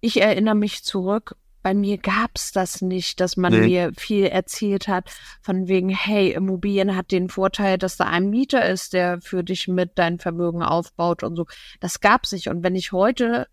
ich 0.00 0.20
erinnere 0.20 0.56
mich 0.56 0.82
zurück, 0.82 1.36
bei 1.62 1.74
mir 1.74 1.98
gab's 1.98 2.52
das 2.52 2.80
nicht, 2.80 3.20
dass 3.20 3.36
man 3.36 3.52
nee. 3.52 3.66
mir 3.66 3.92
viel 3.96 4.24
erzählt 4.24 4.88
hat, 4.88 5.10
von 5.42 5.68
wegen, 5.68 5.90
hey, 5.90 6.32
Immobilien 6.32 6.96
hat 6.96 7.10
den 7.10 7.28
Vorteil, 7.28 7.76
dass 7.78 7.96
da 7.96 8.04
ein 8.04 8.30
Mieter 8.30 8.66
ist, 8.68 8.92
der 8.92 9.20
für 9.20 9.44
dich 9.44 9.68
mit 9.68 9.92
dein 9.96 10.18
Vermögen 10.18 10.62
aufbaut 10.62 11.22
und 11.22 11.36
so. 11.36 11.46
Das 11.80 12.00
gab's 12.00 12.32
nicht. 12.32 12.48
Und 12.48 12.62
wenn 12.62 12.76
ich 12.76 12.92
heute 12.92 13.46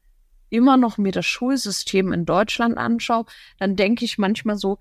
immer 0.50 0.78
noch 0.78 0.98
mir 0.98 1.12
das 1.12 1.26
Schulsystem 1.26 2.14
in 2.14 2.26
Deutschland 2.26 2.78
anschaue, 2.78 3.26
dann 3.60 3.76
denke 3.76 4.06
ich 4.06 4.18
manchmal 4.18 4.58
so, 4.58 4.78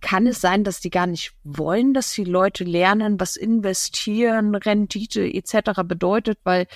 kann 0.00 0.26
es 0.26 0.40
sein, 0.40 0.64
dass 0.64 0.80
die 0.80 0.88
gar 0.88 1.06
nicht 1.06 1.34
wollen, 1.44 1.92
dass 1.92 2.12
die 2.12 2.24
Leute 2.24 2.64
lernen, 2.64 3.20
was 3.20 3.36
investieren, 3.36 4.54
Rendite 4.54 5.22
etc. 5.22 5.82
bedeutet, 5.84 6.38
weil 6.42 6.66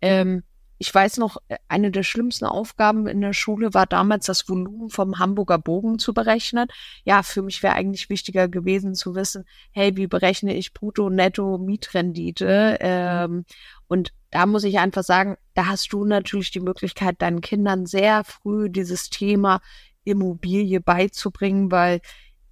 ähm, 0.00 0.42
ich 0.82 0.92
weiß 0.92 1.18
noch, 1.18 1.36
äh, 1.46 1.58
eine 1.68 1.92
der 1.92 2.02
schlimmsten 2.02 2.44
Aufgaben 2.44 3.06
in 3.06 3.20
der 3.20 3.34
Schule 3.34 3.72
war 3.72 3.86
damals 3.86 4.26
das 4.26 4.48
Volumen 4.48 4.90
vom 4.90 5.20
Hamburger 5.20 5.58
Bogen 5.58 6.00
zu 6.00 6.12
berechnen. 6.12 6.66
Ja, 7.04 7.22
für 7.22 7.40
mich 7.40 7.62
wäre 7.62 7.74
eigentlich 7.74 8.10
wichtiger 8.10 8.48
gewesen 8.48 8.96
zu 8.96 9.14
wissen, 9.14 9.44
hey, 9.70 9.96
wie 9.96 10.08
berechne 10.08 10.56
ich 10.56 10.74
Brutto, 10.74 11.08
Netto, 11.08 11.56
Mietrendite? 11.58 12.78
Ähm, 12.80 13.44
und 13.86 14.12
da 14.32 14.44
muss 14.46 14.64
ich 14.64 14.80
einfach 14.80 15.04
sagen, 15.04 15.36
da 15.54 15.66
hast 15.66 15.92
du 15.92 16.04
natürlich 16.04 16.50
die 16.50 16.58
Möglichkeit, 16.58 17.22
deinen 17.22 17.42
Kindern 17.42 17.86
sehr 17.86 18.24
früh 18.24 18.68
dieses 18.68 19.08
Thema 19.08 19.60
Immobilie 20.02 20.80
beizubringen, 20.80 21.70
weil 21.70 22.00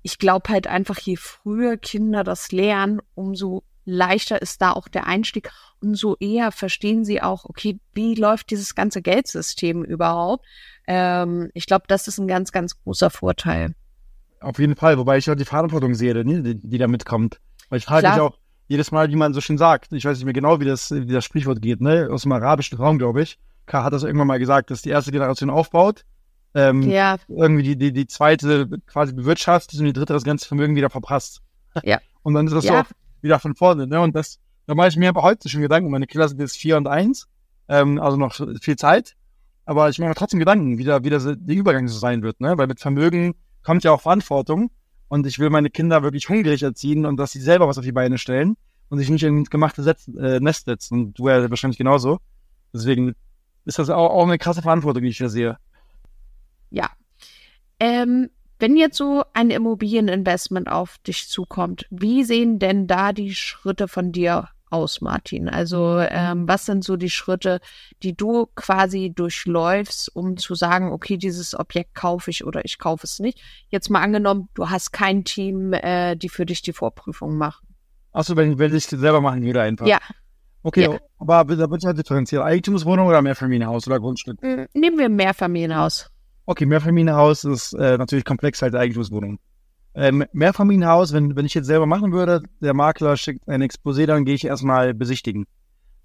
ich 0.03 0.19
glaube 0.19 0.51
halt 0.51 0.69
einfach, 0.69 1.01
je 1.01 1.17
früher 1.17 1.77
Kinder 1.79 2.23
das 2.23 2.53
lernen, 2.53 3.01
umso 3.17 3.65
leichter 3.91 4.41
ist 4.41 4.63
da 4.63 4.73
auch 4.73 4.89
der 4.89 5.07
Einstieg 5.07 5.51
und 5.81 5.95
so 5.95 6.17
eher 6.19 6.53
verstehen 6.53 7.05
sie 7.05 7.23
auch, 7.23 7.45
okay, 7.45 7.79
wie 7.95 8.15
läuft 8.15 8.51
dieses 8.51 8.75
ganze 8.75 9.03
Geldsystem 9.03 9.85
überhaupt? 9.85 10.45
Ähm, 10.87 11.51
ich 11.55 11.67
glaube, 11.67 11.85
das 11.89 12.09
ist 12.09 12.19
ein 12.19 12.29
ganz, 12.29 12.53
ganz 12.53 12.83
großer 12.83 13.11
Vorteil. 13.11 13.75
Auf 14.41 14.59
jeden 14.59 14.77
Fall, 14.77 14.99
wobei 14.99 15.19
ich 15.19 15.31
auch 15.31 15.35
die 15.35 15.45
Verantwortung 15.45 15.95
sehe, 15.95 16.25
die, 16.25 16.59
die 16.59 16.79
da 16.79 16.89
mitkommt. 16.89 17.41
Weil 17.69 17.79
ich 17.79 17.85
frage 17.85 18.09
mich 18.09 18.21
auch 18.21 18.39
jedes 18.69 18.91
Mal, 18.91 19.11
wie 19.11 19.17
man 19.17 19.35
so 19.35 19.41
schön 19.41 19.59
sagt, 19.59 19.93
ich 19.93 20.05
weiß 20.05 20.17
nicht 20.17 20.25
mehr 20.25 20.33
genau, 20.33 20.61
wie 20.61 20.65
das, 20.65 20.91
wie 20.91 21.13
das 21.13 21.25
Sprichwort 21.25 21.61
geht, 21.61 21.81
ne? 21.81 22.09
Aus 22.11 22.23
dem 22.23 22.33
arabischen 22.33 22.79
Raum, 22.79 22.99
glaube 22.99 23.23
ich. 23.23 23.39
K 23.67 23.85
hat 23.85 23.93
das 23.93 24.03
irgendwann 24.03 24.29
mal 24.29 24.39
gesagt, 24.39 24.71
dass 24.71 24.83
die 24.83 24.91
erste 24.91 25.13
Generation 25.13 25.51
aufbaut, 25.51 26.05
ähm, 26.55 26.83
ja. 26.83 27.17
irgendwie 27.29 27.63
die, 27.63 27.77
die, 27.77 27.93
die 27.93 28.07
zweite 28.07 28.69
quasi 28.87 29.13
bewirtschaftet 29.13 29.79
und 29.79 29.87
die 29.87 29.93
dritte 29.93 30.13
das 30.13 30.25
ganze 30.25 30.49
Vermögen 30.49 30.75
wieder 30.75 30.91
verprasst. 30.91 31.43
Ja. 31.83 32.01
Und 32.23 32.35
dann 32.35 32.47
ist 32.47 32.53
das 32.53 32.65
ja. 32.65 32.85
so 32.85 32.95
wieder 33.23 33.39
von 33.39 33.55
vorne, 33.55 33.87
ne? 33.87 34.01
Und 34.01 34.15
das, 34.15 34.39
da 34.67 34.75
mache 34.75 34.89
ich 34.89 34.97
mir 34.97 35.09
aber 35.09 35.23
heute 35.23 35.49
schon 35.49 35.63
Gedanken. 35.63 35.91
Meine 35.91 36.07
Kinder 36.07 36.29
sind 36.29 36.41
jetzt 36.41 36.57
vier 36.57 36.77
und 36.77 36.87
eins, 36.87 37.29
ähm, 37.69 38.01
also 38.01 38.17
noch 38.17 38.35
viel 38.61 38.77
Zeit. 38.77 39.17
Aber 39.65 39.89
ich 39.89 39.99
mache 39.99 40.09
mir 40.09 40.15
trotzdem 40.15 40.41
Gedanken, 40.41 40.79
wie, 40.79 40.85
da, 40.85 41.05
wie 41.05 41.11
das, 41.11 41.25
der 41.25 41.57
Übergang 41.57 41.87
so 41.89 41.99
sein 41.99 42.23
wird, 42.23 42.41
ne? 42.41 42.59
Weil 42.59 42.67
mit 42.67 42.81
Vermögen 42.81 43.35
kommt 43.63 43.85
ja 43.85 43.93
auch 43.93 44.01
Verantwortung. 44.01 44.71
Und 45.09 45.27
ich 45.27 45.41
will 45.41 45.51
meine 45.51 45.71
Kinder 45.71 46.05
wirklich 46.05 46.29
hungrig 46.29 46.63
erziehen 46.63 47.05
und 47.05 47.17
dass 47.17 47.33
sie 47.33 47.41
selber 47.41 47.67
was 47.67 47.79
auf 47.79 47.85
die 47.85 47.91
Beine 47.91 48.17
stellen 48.17 48.57
und 48.91 48.99
sich 48.99 49.11
nicht 49.11 49.25
ins 49.25 49.51
gemachte 49.51 49.83
Setz, 49.83 50.07
äh, 50.07 50.39
Nest 50.39 50.67
setzen. 50.67 51.01
Und 51.01 51.19
du 51.19 51.29
ja 51.29 51.51
wahrscheinlich 51.51 51.79
genauso. 51.79 52.19
Deswegen 52.73 53.15
ist 53.65 53.79
das 53.79 53.91
auch, 53.91 54.11
auch 54.11 54.25
eine 54.25 54.39
krasse 54.39 54.63
Verantwortung, 54.63 55.03
die 55.03 55.09
ich 55.09 55.19
hier 55.19 55.29
sehe. 55.29 55.57
Ja. 56.71 56.91
Ähm, 57.81 58.31
wenn 58.61 58.77
jetzt 58.77 58.97
so 58.97 59.25
ein 59.33 59.51
Immobilieninvestment 59.51 60.69
auf 60.69 60.99
dich 60.99 61.29
zukommt, 61.29 61.87
wie 61.91 62.25
sehen 62.25 62.59
denn 62.59 62.87
da 62.87 63.13
die 63.13 63.35
Schritte 63.35 63.89
von 63.89 64.13
dir 64.13 64.49
aus, 64.71 65.01
Martin? 65.01 65.49
Also 65.49 65.99
ähm, 65.99 66.47
was 66.47 66.67
sind 66.67 66.85
so 66.85 66.97
die 66.97 67.11
Schritte, 67.11 67.61
die 68.03 68.17
du 68.17 68.47
quasi 68.55 69.13
durchläufst, 69.15 70.15
um 70.15 70.37
zu 70.37 70.55
sagen, 70.55 70.93
okay, 70.93 71.17
dieses 71.17 71.59
Objekt 71.59 71.95
kaufe 71.95 72.31
ich 72.31 72.45
oder 72.45 72.65
ich 72.65 72.79
kaufe 72.79 73.05
es 73.05 73.19
nicht? 73.19 73.41
Jetzt 73.69 73.91
mal 73.91 74.03
angenommen, 74.03 74.49
du 74.55 74.71
hast 74.71 74.93
kein 74.93 75.25
Team, 75.25 75.73
äh, 75.73 76.17
die 76.17 76.29
für 76.29 76.47
dich 76.47 76.63
die 76.63 76.73
Vorprüfung 76.73 77.37
machen. 77.37 77.67
Achso, 78.13 78.37
wenn, 78.37 78.59
wenn 78.59 78.75
ich 78.75 78.87
das 78.87 79.01
selber 79.01 79.21
machen 79.21 79.43
würde 79.43 79.63
einfach. 79.63 79.87
Ja. 79.87 79.99
Okay, 80.63 80.83
ja. 80.83 80.99
aber 81.19 81.57
da 81.57 81.71
wird 81.71 81.83
ja 81.83 81.93
differenziert. 81.93 82.43
Eigentumswohnung 82.43 83.07
oder 83.07 83.23
Mehrfamilienhaus 83.23 83.87
oder 83.87 83.99
Grundstück? 83.99 84.43
Hm, 84.43 84.67
nehmen 84.75 84.99
wir 84.99 85.09
Mehrfamilienhaus. 85.09 86.11
Okay, 86.47 86.67
Mehrfamilienhaus 86.67 87.45
ist 87.45 87.73
äh, 87.75 87.97
natürlich 87.99 88.25
komplex 88.25 88.63
halt 88.63 88.75
Eigentumswohnung. 88.75 89.39
Ähm, 89.95 90.25
Mehrfamilienhaus, 90.33 91.13
wenn, 91.13 91.37
wenn 91.37 91.47
ich 91.47 91.55
jetzt 91.55 91.67
selber 91.67 91.87
machen 91.87 92.13
würde, 92.13 92.43
der 92.61 92.75
Makler 92.75 93.17
schickt 93.17 93.49
ein 93.49 93.63
Exposé, 93.63 94.07
dann 94.07 94.25
gehe 94.25 94.35
ich 94.35 94.45
erstmal 94.45 94.95
besichtigen. 94.95 95.47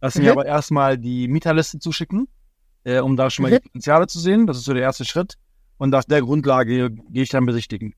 Lass 0.02 0.16
mhm. 0.16 0.24
mir 0.24 0.32
aber 0.32 0.46
erstmal 0.46 0.98
die 0.98 1.28
Mieterliste 1.28 1.80
zuschicken, 1.80 2.28
äh, 2.84 3.00
um 3.00 3.16
da 3.16 3.30
schon 3.30 3.44
mal 3.44 3.52
mhm. 3.52 3.56
die 3.56 3.62
Potenziale 3.62 4.08
zu 4.08 4.20
sehen. 4.20 4.48
Das 4.48 4.58
ist 4.58 4.66
so 4.66 4.74
der 4.74 4.84
erste 4.84 5.06
Schritt. 5.06 5.36
Und 5.78 5.94
auf 5.94 6.06
der 6.06 6.22
Grundlage 6.22 6.90
gehe 6.90 7.24
ich 7.24 7.30
dann 7.30 7.46
besichtigen. 7.46 7.94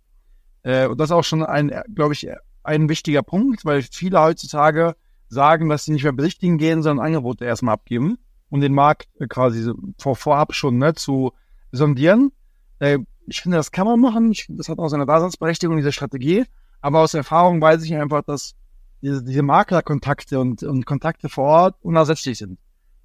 Äh, 0.63 0.87
und 0.87 0.99
das 0.99 1.09
ist 1.09 1.13
auch 1.13 1.23
schon 1.23 1.43
ein, 1.43 1.71
glaube 1.93 2.13
ich, 2.13 2.27
ein 2.63 2.89
wichtiger 2.89 3.23
Punkt, 3.23 3.65
weil 3.65 3.81
viele 3.81 4.21
heutzutage 4.21 4.95
sagen, 5.29 5.69
dass 5.69 5.85
sie 5.85 5.91
nicht 5.91 6.03
mehr 6.03 6.13
besichtigen 6.13 6.57
gehen, 6.57 6.81
sondern 6.81 7.05
Angebote 7.05 7.45
erstmal 7.45 7.73
abgeben, 7.73 8.17
um 8.49 8.61
den 8.61 8.73
Markt 8.73 9.07
äh, 9.19 9.27
quasi 9.27 9.71
vor, 9.97 10.15
vorab 10.15 10.53
schon 10.53 10.77
ne, 10.77 10.93
zu 10.93 11.33
sondieren. 11.71 12.31
Äh, 12.79 12.99
ich 13.27 13.41
finde, 13.41 13.57
das 13.57 13.71
kann 13.71 13.85
man 13.85 13.99
machen. 13.99 14.31
Ich, 14.31 14.47
das 14.49 14.69
hat 14.69 14.79
auch 14.79 14.87
seine 14.87 15.05
Daseinsberechtigung, 15.05 15.77
diese 15.77 15.91
Strategie. 15.91 16.45
Aber 16.81 16.99
aus 16.99 17.13
Erfahrung 17.13 17.61
weiß 17.61 17.83
ich 17.83 17.93
einfach, 17.95 18.21
dass 18.23 18.55
diese, 19.01 19.23
diese 19.23 19.43
Maklerkontakte 19.43 20.39
und, 20.39 20.63
und 20.63 20.85
Kontakte 20.85 21.29
vor 21.29 21.45
Ort 21.45 21.75
unersetzlich 21.81 22.37
sind. 22.37 22.57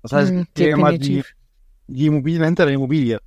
Das 0.03 0.13
heißt, 0.13 0.33
mm, 0.33 0.43
ich 0.57 0.67
immer 0.67 0.97
die, 0.97 1.23
die 1.87 2.07
Immobilien 2.07 2.45
hinter 2.45 2.67
der 2.67 2.75
Immobilie. 2.75 3.21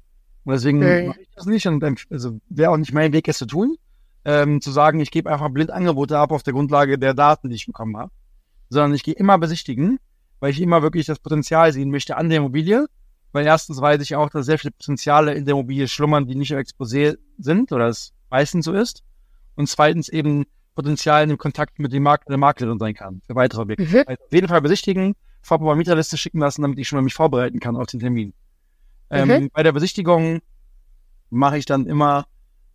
Und 0.43 0.53
deswegen 0.53 0.79
okay. 0.79 1.07
mache 1.07 1.21
ich 1.21 1.29
das 1.35 1.45
nicht. 1.45 1.67
Und 1.67 1.83
also 2.09 2.39
wäre 2.49 2.71
auch 2.71 2.77
nicht 2.77 2.93
mein 2.93 3.13
Weg, 3.13 3.27
es 3.27 3.37
zu 3.37 3.45
tun, 3.45 3.77
ähm, 4.23 4.61
zu 4.61 4.71
sagen, 4.71 4.99
ich 4.99 5.11
gebe 5.11 5.31
einfach 5.31 5.49
blind 5.49 5.71
Angebote 5.71 6.17
ab 6.17 6.31
auf 6.31 6.43
der 6.43 6.53
Grundlage 6.53 6.97
der 6.97 7.13
Daten, 7.13 7.49
die 7.49 7.55
ich 7.55 7.65
bekommen 7.65 7.97
habe. 7.97 8.11
Sondern 8.69 8.93
ich 8.93 9.03
gehe 9.03 9.13
immer 9.13 9.37
besichtigen, 9.37 9.99
weil 10.39 10.51
ich 10.51 10.61
immer 10.61 10.81
wirklich 10.81 11.05
das 11.05 11.19
Potenzial 11.19 11.71
sehen 11.73 11.91
möchte 11.91 12.17
an 12.17 12.29
der 12.29 12.39
Immobilie 12.39 12.87
weil 13.35 13.45
erstens 13.45 13.81
weiß 13.81 14.01
ich 14.01 14.15
auch, 14.15 14.29
dass 14.29 14.45
sehr 14.45 14.57
viele 14.57 14.71
Potenziale 14.71 15.33
in 15.33 15.43
der 15.43 15.55
Immobilie 15.55 15.89
schlummern, 15.89 16.25
die 16.25 16.35
nicht 16.35 16.51
im 16.51 16.57
Exposé 16.57 17.17
sind 17.37 17.73
oder 17.73 17.89
es 17.89 18.13
meistens 18.29 18.63
so 18.63 18.71
ist. 18.71 19.03
Und 19.55 19.67
zweitens 19.67 20.07
eben 20.07 20.45
Potenzial 20.73 21.23
in 21.23 21.27
dem 21.27 21.37
Kontakt 21.37 21.77
mit 21.77 21.91
dem 21.91 22.03
Markt 22.03 22.29
der 22.29 22.37
Maklerin 22.37 22.79
sein 22.79 22.93
kann 22.93 23.21
für 23.27 23.35
weitere 23.35 23.63
Objekte. 23.63 23.83
Mhm. 23.83 24.03
Also 24.07 24.23
auf 24.23 24.31
jeden 24.31 24.47
Fall 24.47 24.61
besichtigen, 24.61 25.15
vorab 25.41 25.61
mal 25.61 25.75
Mieterliste 25.75 26.17
schicken 26.17 26.39
lassen, 26.39 26.61
damit 26.61 26.79
ich 26.79 26.87
schon 26.87 26.95
mal 26.95 27.03
mich 27.03 27.13
vorbereiten 27.13 27.59
kann 27.59 27.75
auf 27.75 27.87
den 27.87 27.99
Termin. 27.99 28.33
Ähm, 29.09 29.27
mhm. 29.27 29.49
Bei 29.51 29.63
der 29.63 29.73
Besichtigung 29.73 30.39
mache 31.29 31.57
ich 31.57 31.65
dann 31.65 31.87
immer 31.87 32.27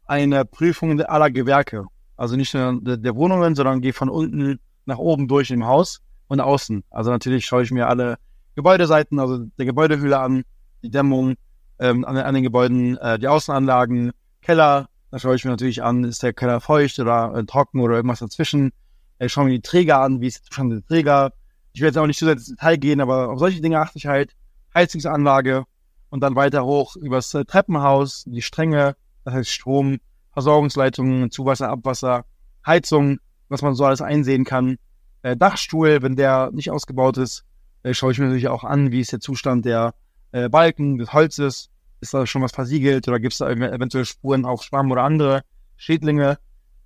eine 0.05 0.45
Prüfung 0.45 1.01
aller 1.01 1.31
Gewerke. 1.31 1.87
Also 2.19 2.37
nicht 2.37 2.53
nur 2.53 2.79
der, 2.83 2.99
der 2.99 3.17
Wohnungen, 3.17 3.55
sondern 3.55 3.81
gehe 3.81 3.95
von 3.95 4.11
unten 4.11 4.61
nach 4.85 4.99
oben 4.99 5.27
durch 5.27 5.51
im 5.51 5.65
Haus 5.65 6.03
und 6.29 6.39
außen. 6.39 6.85
Also 6.91 7.11
natürlich 7.11 7.47
schaue 7.47 7.63
ich 7.63 7.71
mir 7.71 7.89
alle 7.89 8.19
Gebäudeseiten, 8.61 9.19
also 9.19 9.39
der 9.59 9.67
Gebäudehülle 9.67 10.19
an, 10.19 10.45
die 10.83 10.91
Dämmung 10.91 11.35
ähm, 11.79 12.05
an, 12.05 12.17
an, 12.17 12.35
den 12.35 12.43
Gebäuden, 12.43 12.99
äh, 12.99 13.19
die 13.19 13.29
Außenanlagen, 13.29 14.13
Keller. 14.43 14.89
Da 15.11 15.19
schaue 15.19 15.35
ich 15.35 15.45
mir 15.45 15.51
natürlich 15.51 15.83
an, 15.83 16.05
ist 16.05 16.23
der 16.23 16.33
Keller 16.33 16.61
feucht 16.61 16.99
oder 16.99 17.35
äh, 17.35 17.45
trocken 17.45 17.81
oder 17.81 17.97
irgendwas 17.97 18.21
dazwischen. 18.21 18.73
Ich 19.19 19.33
schaue 19.33 19.47
mir 19.47 19.53
die 19.53 19.63
Träger 19.63 20.01
an, 20.01 20.21
wie 20.21 20.27
ist 20.27 20.39
der 20.39 20.45
Zustand 20.45 20.73
der 20.73 20.85
Träger. 20.87 21.33
Ich 21.73 21.81
will 21.81 21.89
jetzt 21.89 21.99
auch 21.99 22.07
nicht 22.07 22.19
zu 22.19 22.27
sehr 22.27 22.35
ins 22.35 22.47
Detail 22.47 22.77
gehen, 22.77 23.01
aber 23.01 23.31
auf 23.31 23.39
solche 23.39 23.61
Dinge 23.61 23.81
achte 23.81 23.99
ich 23.99 24.07
halt. 24.07 24.35
Heizungsanlage 24.75 25.65
und 26.11 26.21
dann 26.21 26.37
weiter 26.37 26.65
hoch 26.65 26.97
übers 26.97 27.33
äh, 27.35 27.45
Treppenhaus, 27.45 28.25
die 28.27 28.43
Stränge, 28.43 28.95
das 29.25 29.35
heißt 29.35 29.51
Strom, 29.51 29.99
Versorgungsleitungen, 30.33 31.31
Zuwasser, 31.31 31.71
Abwasser, 31.71 32.25
Heizung, 32.67 33.19
was 33.49 33.63
man 33.63 33.75
so 33.75 33.85
alles 33.85 34.03
einsehen 34.03 34.45
kann. 34.45 34.77
Äh, 35.23 35.37
Dachstuhl, 35.37 36.03
wenn 36.03 36.17
der 36.17 36.51
nicht 36.53 36.71
ausgebaut 36.71 37.17
ist, 37.17 37.45
äh, 37.83 37.95
schaue 37.95 38.13
ich 38.13 38.19
mir 38.19 38.27
natürlich 38.27 38.49
auch 38.49 38.65
an, 38.65 38.93
wie 38.93 39.01
ist 39.01 39.13
der 39.13 39.21
Zustand 39.21 39.65
der 39.65 39.95
äh, 40.33 40.49
Balken, 40.49 40.99
des 40.99 41.13
Holzes, 41.13 41.71
ist 42.01 42.15
da 42.15 42.27
schon 42.27 42.43
was 42.43 42.53
versiegelt 42.53 43.07
oder 43.09 43.21
gibt 43.21 43.33
es 43.33 43.39
da 43.39 43.51
eventuell 43.51 44.05
Spuren 44.05 44.45
auf 44.45 44.63
Schwamm 44.63 44.91
oder 44.91 45.03
andere 45.03 45.43
Schädlinge 45.77 46.39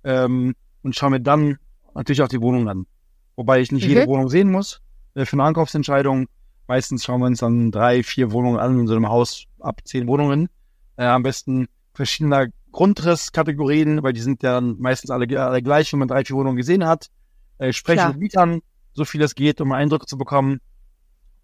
ähm, 0.03 0.55
und 0.83 0.95
schaue 0.95 1.11
mir 1.11 1.21
dann 1.21 1.57
natürlich 1.93 2.21
auch 2.21 2.27
die 2.27 2.41
Wohnung 2.41 2.67
an. 2.67 2.85
Wobei 3.35 3.61
ich 3.61 3.71
nicht 3.71 3.83
mhm. 3.83 3.89
jede 3.89 4.07
Wohnung 4.07 4.29
sehen 4.29 4.51
muss 4.51 4.81
äh, 5.13 5.25
für 5.25 5.33
eine 5.33 5.43
Ankaufsentscheidung. 5.43 6.27
Meistens 6.67 7.05
schauen 7.05 7.21
wir 7.21 7.27
uns 7.27 7.39
dann 7.39 7.71
drei, 7.71 8.03
vier 8.03 8.31
Wohnungen 8.31 8.59
an 8.59 8.79
in 8.79 8.87
so 8.87 8.95
einem 8.95 9.09
Haus 9.09 9.45
ab 9.59 9.81
zehn 9.85 10.07
Wohnungen. 10.07 10.49
Äh, 10.97 11.05
am 11.05 11.23
besten 11.23 11.67
verschiedener 11.93 12.47
Grundrisskategorien, 12.71 14.03
weil 14.03 14.13
die 14.13 14.21
sind 14.21 14.43
ja 14.43 14.55
dann 14.55 14.77
meistens 14.79 15.11
alle, 15.11 15.27
alle 15.39 15.61
gleich, 15.61 15.91
wenn 15.93 15.99
man 15.99 16.07
drei, 16.07 16.25
vier 16.25 16.35
Wohnungen 16.35 16.57
gesehen 16.57 16.85
hat. 16.85 17.09
Äh, 17.57 17.71
spreche 17.71 17.97
Klar. 17.97 18.09
mit 18.09 18.19
Mietern, 18.19 18.61
so 18.93 19.05
viel 19.05 19.21
es 19.21 19.35
geht, 19.35 19.61
um 19.61 19.71
Eindrücke 19.71 20.07
zu 20.07 20.17
bekommen 20.17 20.59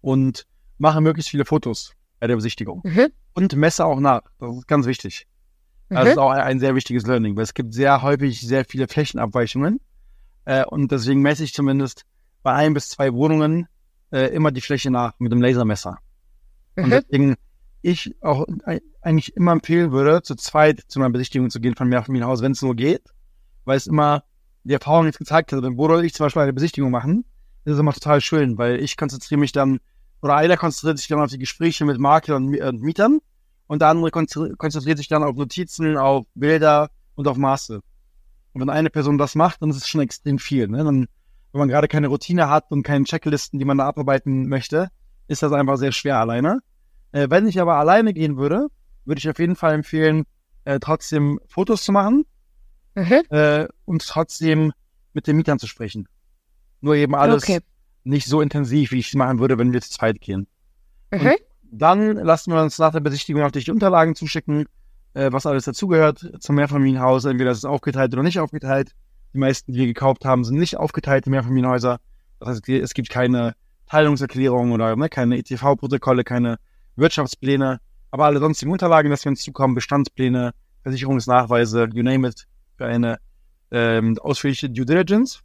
und 0.02 0.46
mache 0.76 1.00
möglichst 1.00 1.30
viele 1.30 1.46
Fotos 1.46 1.94
bei 2.20 2.26
der 2.26 2.36
Besichtigung. 2.36 2.82
Mhm. 2.84 3.08
Und 3.32 3.56
messe 3.56 3.86
auch 3.86 3.98
nach. 3.98 4.22
Das 4.38 4.54
ist 4.54 4.68
ganz 4.68 4.86
wichtig. 4.86 5.26
Mhm. 5.88 5.94
Das 5.94 6.08
ist 6.10 6.18
auch 6.18 6.30
ein, 6.30 6.60
sehr 6.60 6.74
wichtiges 6.74 7.06
Learning, 7.06 7.34
weil 7.36 7.44
es 7.44 7.54
gibt 7.54 7.72
sehr 7.72 8.02
häufig 8.02 8.40
sehr 8.40 8.66
viele 8.66 8.88
Flächenabweichungen. 8.88 9.80
Äh, 10.44 10.64
und 10.66 10.92
deswegen 10.92 11.22
messe 11.22 11.44
ich 11.44 11.54
zumindest 11.54 12.04
bei 12.42 12.52
ein 12.52 12.74
bis 12.74 12.90
zwei 12.90 13.14
Wohnungen 13.14 13.68
äh, 14.10 14.26
immer 14.34 14.50
die 14.50 14.60
Fläche 14.60 14.90
nach 14.90 15.14
mit 15.18 15.32
dem 15.32 15.40
Lasermesser. 15.40 15.98
Mhm. 16.76 16.84
Und 16.84 16.90
deswegen 16.90 17.36
ich 17.82 18.14
auch 18.20 18.46
eigentlich 19.00 19.36
immer 19.36 19.52
empfehlen 19.52 19.90
würde, 19.90 20.22
zu 20.22 20.36
zweit 20.36 20.80
zu 20.86 21.00
einer 21.00 21.10
Besichtigung 21.10 21.50
zu 21.50 21.60
gehen 21.60 21.74
von 21.74 21.88
Mehrfamilienhaus, 21.88 22.40
wenn 22.42 22.52
es 22.52 22.62
nur 22.62 22.76
geht, 22.76 23.02
weil 23.64 23.76
es 23.76 23.86
immer 23.86 24.22
die 24.64 24.74
Erfahrung 24.74 25.06
jetzt 25.06 25.18
gezeigt 25.18 25.52
hat, 25.52 25.62
wenn 25.62 25.76
Bodo 25.76 25.96
und 25.96 26.04
ich 26.04 26.14
zum 26.14 26.26
Beispiel 26.26 26.42
eine 26.42 26.52
Besichtigung 26.52 26.90
machen, 26.90 27.24
ist 27.64 27.74
es 27.74 27.78
immer 27.80 27.92
total 27.92 28.20
schön, 28.20 28.58
weil 28.58 28.80
ich 28.80 28.96
konzentriere 28.96 29.40
mich 29.40 29.52
dann, 29.52 29.80
oder 30.22 30.36
einer 30.36 30.56
konzentriert 30.56 30.98
sich 30.98 31.08
dann 31.08 31.20
auf 31.20 31.30
die 31.30 31.38
Gespräche 31.38 31.84
mit 31.84 31.98
Maklern 31.98 32.54
und 32.54 32.80
Mietern 32.80 33.20
und 33.66 33.82
der 33.82 33.88
andere 33.88 34.10
konzentriert 34.10 34.98
sich 34.98 35.08
dann 35.08 35.24
auf 35.24 35.36
Notizen, 35.36 35.96
auf 35.96 36.26
Bilder 36.34 36.90
und 37.16 37.26
auf 37.28 37.36
Maße. 37.36 37.80
Und 38.52 38.60
wenn 38.60 38.70
eine 38.70 38.90
Person 38.90 39.18
das 39.18 39.34
macht, 39.34 39.62
dann 39.62 39.70
ist 39.70 39.76
es 39.76 39.88
schon 39.88 40.00
extrem 40.00 40.38
viel. 40.38 40.68
Ne? 40.68 40.84
Dann, 40.84 41.06
wenn 41.52 41.58
man 41.58 41.68
gerade 41.68 41.88
keine 41.88 42.08
Routine 42.08 42.48
hat 42.48 42.70
und 42.70 42.82
keine 42.82 43.04
Checklisten, 43.04 43.58
die 43.58 43.64
man 43.64 43.78
da 43.78 43.88
abarbeiten 43.88 44.48
möchte, 44.48 44.88
ist 45.26 45.42
das 45.42 45.52
einfach 45.52 45.76
sehr 45.76 45.92
schwer 45.92 46.18
alleine. 46.18 46.60
Äh, 47.12 47.28
wenn 47.30 47.46
ich 47.46 47.60
aber 47.60 47.76
alleine 47.76 48.12
gehen 48.12 48.36
würde, 48.36 48.68
würde 49.04 49.18
ich 49.18 49.28
auf 49.28 49.38
jeden 49.38 49.56
Fall 49.56 49.74
empfehlen, 49.74 50.24
äh, 50.64 50.78
trotzdem 50.78 51.40
Fotos 51.48 51.82
zu 51.82 51.92
machen 51.92 52.24
mhm. 52.94 53.22
äh, 53.30 53.66
und 53.84 54.06
trotzdem 54.06 54.72
mit 55.12 55.26
den 55.26 55.36
Mietern 55.36 55.58
zu 55.58 55.66
sprechen. 55.66 56.08
Nur 56.80 56.94
eben 56.94 57.14
alles 57.14 57.42
okay. 57.42 57.60
Nicht 58.04 58.26
so 58.26 58.40
intensiv, 58.40 58.92
wie 58.92 58.98
ich 58.98 59.08
es 59.08 59.14
machen 59.14 59.38
würde, 59.38 59.58
wenn 59.58 59.72
wir 59.72 59.80
zu 59.80 59.90
zweit 59.90 60.20
gehen. 60.20 60.46
Mhm. 61.10 61.34
dann 61.70 62.16
lassen 62.16 62.52
wir 62.52 62.62
uns 62.62 62.78
nach 62.78 62.92
der 62.92 63.00
Besichtigung 63.00 63.42
natürlich 63.42 63.66
die 63.66 63.70
Unterlagen 63.70 64.14
zuschicken, 64.14 64.64
äh, 65.12 65.30
was 65.30 65.44
alles 65.44 65.64
dazugehört 65.64 66.30
zum 66.40 66.56
Mehrfamilienhaus. 66.56 67.26
Entweder 67.26 67.50
ist 67.50 67.58
es 67.58 67.64
aufgeteilt 67.66 68.14
oder 68.14 68.22
nicht 68.22 68.38
aufgeteilt. 68.38 68.92
Die 69.34 69.38
meisten, 69.38 69.72
die 69.72 69.80
wir 69.80 69.86
gekauft 69.86 70.24
haben, 70.24 70.44
sind 70.44 70.58
nicht 70.58 70.76
aufgeteilte 70.78 71.28
Mehrfamilienhäuser. 71.28 71.98
Das 72.40 72.48
heißt, 72.48 72.68
es 72.68 72.94
gibt 72.94 73.10
keine 73.10 73.54
Teilungserklärung 73.86 74.72
oder 74.72 74.96
ne, 74.96 75.08
keine 75.08 75.36
ETV-Protokolle, 75.38 76.24
keine 76.24 76.56
Wirtschaftspläne, 76.96 77.78
aber 78.10 78.24
alle 78.26 78.38
sonstigen 78.38 78.72
Unterlagen, 78.72 79.10
dass 79.10 79.24
wir 79.24 79.30
uns 79.30 79.42
zukommen, 79.42 79.74
Bestandspläne, 79.74 80.52
Versicherungsnachweise, 80.82 81.88
you 81.92 82.02
name 82.02 82.28
it, 82.28 82.46
für 82.76 82.86
eine 82.86 83.18
ähm, 83.70 84.18
ausführliche 84.18 84.70
Due 84.70 84.84
Diligence. 84.84 85.40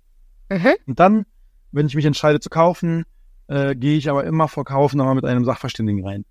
Mhm. 0.50 0.76
Und 0.86 1.00
dann, 1.00 1.26
wenn 1.71 1.88
ich 1.88 1.95
mich 1.95 2.06
entscheide 2.06 2.39
zu 2.39 2.49
kaufen, 2.49 3.03
äh, 3.47 3.75
gehe 3.75 3.97
ich 3.97 4.10
aber 4.10 4.23
immer 4.25 4.47
vor 4.47 4.65
Kauf 4.65 4.93
nochmal 4.93 5.15
mit 5.15 5.25
einem 5.25 5.45
Sachverständigen 5.45 6.06
rein. 6.06 6.25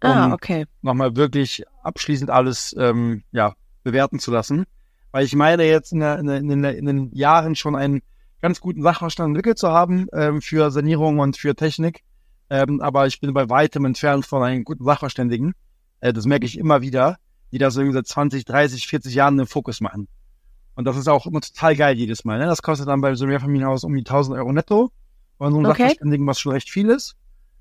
Ah, 0.00 0.26
um 0.26 0.32
ah, 0.32 0.34
okay. 0.34 0.66
Nochmal 0.82 1.16
wirklich 1.16 1.64
abschließend 1.82 2.30
alles 2.30 2.74
ähm, 2.78 3.22
ja, 3.32 3.54
bewerten 3.82 4.18
zu 4.18 4.30
lassen. 4.30 4.64
Weil 5.12 5.24
ich 5.24 5.34
meine 5.34 5.64
jetzt 5.64 5.92
in, 5.92 6.00
der, 6.00 6.18
in, 6.18 6.26
der, 6.26 6.36
in, 6.38 6.62
der, 6.62 6.76
in 6.76 6.86
den 6.86 7.12
Jahren 7.12 7.54
schon 7.54 7.76
einen 7.76 8.02
ganz 8.42 8.60
guten 8.60 8.82
Sachverstand 8.82 9.28
entwickelt 9.28 9.58
zu 9.58 9.68
haben 9.68 10.06
ähm, 10.12 10.42
für 10.42 10.70
Sanierung 10.70 11.18
und 11.20 11.36
für 11.36 11.54
Technik. 11.54 12.02
Ähm, 12.50 12.80
aber 12.80 13.06
ich 13.06 13.20
bin 13.20 13.32
bei 13.32 13.48
weitem 13.48 13.84
entfernt 13.84 14.26
von 14.26 14.42
einem 14.42 14.64
guten 14.64 14.84
Sachverständigen. 14.84 15.54
Äh, 16.00 16.12
das 16.12 16.26
merke 16.26 16.44
ich 16.44 16.58
immer 16.58 16.82
wieder, 16.82 17.16
die 17.52 17.58
das 17.58 17.76
irgendwie 17.76 17.94
seit 17.94 18.06
20, 18.06 18.44
30, 18.44 18.86
40 18.86 19.14
Jahren 19.14 19.38
im 19.38 19.46
Fokus 19.46 19.80
machen. 19.80 20.08
Und 20.74 20.84
das 20.84 20.96
ist 20.96 21.08
auch 21.08 21.26
immer 21.26 21.40
total 21.40 21.76
geil 21.76 21.96
jedes 21.96 22.24
Mal. 22.24 22.38
Ne? 22.38 22.46
Das 22.46 22.62
kostet 22.62 22.88
dann 22.88 23.00
bei 23.00 23.14
so 23.14 23.24
einem 23.24 23.30
Mehrfamilienhaus 23.30 23.84
um 23.84 23.94
die 23.94 24.00
1000 24.00 24.36
Euro 24.36 24.52
netto. 24.52 24.90
Und 25.38 25.52
so 25.52 25.58
einem 25.58 25.66
okay. 25.66 25.82
Sachverständigen, 25.82 26.26
was 26.26 26.40
schon 26.40 26.52
recht 26.52 26.70
viel 26.70 26.88
ist. 26.88 27.16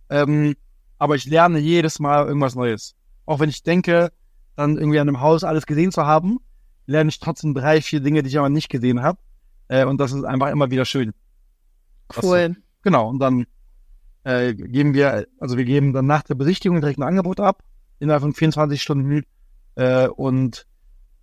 Ähm, 0.09 0.55
aber 0.97 1.15
ich 1.15 1.25
lerne 1.25 1.59
jedes 1.59 1.99
Mal 1.99 2.25
irgendwas 2.25 2.55
Neues. 2.55 2.95
Auch 3.25 3.39
wenn 3.39 3.49
ich 3.49 3.63
denke, 3.63 4.11
dann 4.55 4.77
irgendwie 4.77 4.99
an 4.99 5.07
einem 5.07 5.21
Haus 5.21 5.43
alles 5.43 5.65
gesehen 5.65 5.91
zu 5.91 6.05
haben, 6.05 6.39
lerne 6.85 7.09
ich 7.09 7.19
trotzdem 7.19 7.53
drei, 7.53 7.81
vier 7.81 7.99
Dinge, 7.99 8.23
die 8.23 8.29
ich 8.29 8.37
aber 8.37 8.49
nicht 8.49 8.69
gesehen 8.69 9.01
habe. 9.01 9.19
Äh, 9.67 9.85
und 9.85 9.99
das 9.99 10.11
ist 10.11 10.23
einfach 10.23 10.49
immer 10.49 10.71
wieder 10.71 10.85
schön. 10.85 11.13
Cool. 12.21 12.49
Das, 12.49 12.57
genau. 12.83 13.09
Und 13.09 13.19
dann 13.19 13.45
äh, 14.23 14.53
geben 14.53 14.93
wir, 14.93 15.27
also 15.39 15.57
wir 15.57 15.65
geben 15.65 15.93
dann 15.93 16.05
nach 16.05 16.23
der 16.23 16.35
Besichtigung 16.35 16.79
direkt 16.79 16.99
ein 16.99 17.03
Angebot 17.03 17.39
ab, 17.39 17.63
innerhalb 17.99 18.21
von 18.21 18.33
24 18.33 18.81
Stunden. 18.81 19.23
Äh, 19.75 20.07
und 20.07 20.67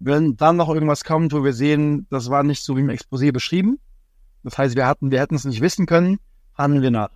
wenn 0.00 0.36
dann 0.36 0.56
noch 0.56 0.68
irgendwas 0.68 1.04
kommt, 1.04 1.32
wo 1.32 1.44
wir 1.44 1.52
sehen, 1.52 2.06
das 2.10 2.30
war 2.30 2.42
nicht 2.42 2.64
so 2.64 2.76
wie 2.76 2.80
im 2.80 2.88
Exposé 2.90 3.32
beschrieben, 3.32 3.78
das 4.42 4.56
heißt, 4.56 4.74
wir 4.74 4.86
hatten, 4.86 5.10
wir 5.10 5.20
hätten 5.20 5.34
es 5.34 5.44
nicht 5.44 5.60
wissen 5.60 5.86
können, 5.86 6.18
handeln 6.56 6.82
wir 6.82 6.90
nach. 6.90 7.10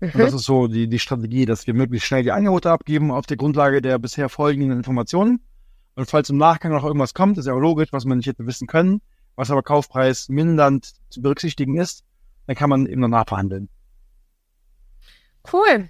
Mhm. 0.00 0.10
Und 0.12 0.18
das 0.18 0.34
ist 0.34 0.44
so 0.44 0.66
die, 0.66 0.88
die 0.88 0.98
Strategie, 0.98 1.46
dass 1.46 1.66
wir 1.66 1.74
möglichst 1.74 2.06
schnell 2.06 2.24
die 2.24 2.32
Angebote 2.32 2.70
abgeben 2.70 3.10
auf 3.10 3.26
der 3.26 3.36
Grundlage 3.36 3.80
der 3.80 3.98
bisher 3.98 4.28
folgenden 4.28 4.72
Informationen. 4.72 5.40
Und 5.94 6.10
falls 6.10 6.28
im 6.28 6.36
Nachgang 6.36 6.72
noch 6.72 6.84
irgendwas 6.84 7.14
kommt, 7.14 7.38
ist 7.38 7.46
ja 7.46 7.54
auch 7.54 7.60
logisch, 7.60 7.92
was 7.92 8.04
man 8.04 8.18
nicht 8.18 8.26
hätte 8.26 8.46
wissen 8.46 8.66
können, 8.66 9.00
was 9.36 9.50
aber 9.50 9.62
Kaufpreis 9.62 10.28
mindernd 10.28 10.92
zu 11.08 11.22
berücksichtigen 11.22 11.78
ist, 11.78 12.04
dann 12.46 12.56
kann 12.56 12.68
man 12.68 12.86
eben 12.86 13.00
noch 13.00 13.08
nachverhandeln. 13.08 13.68
Cool. 15.50 15.88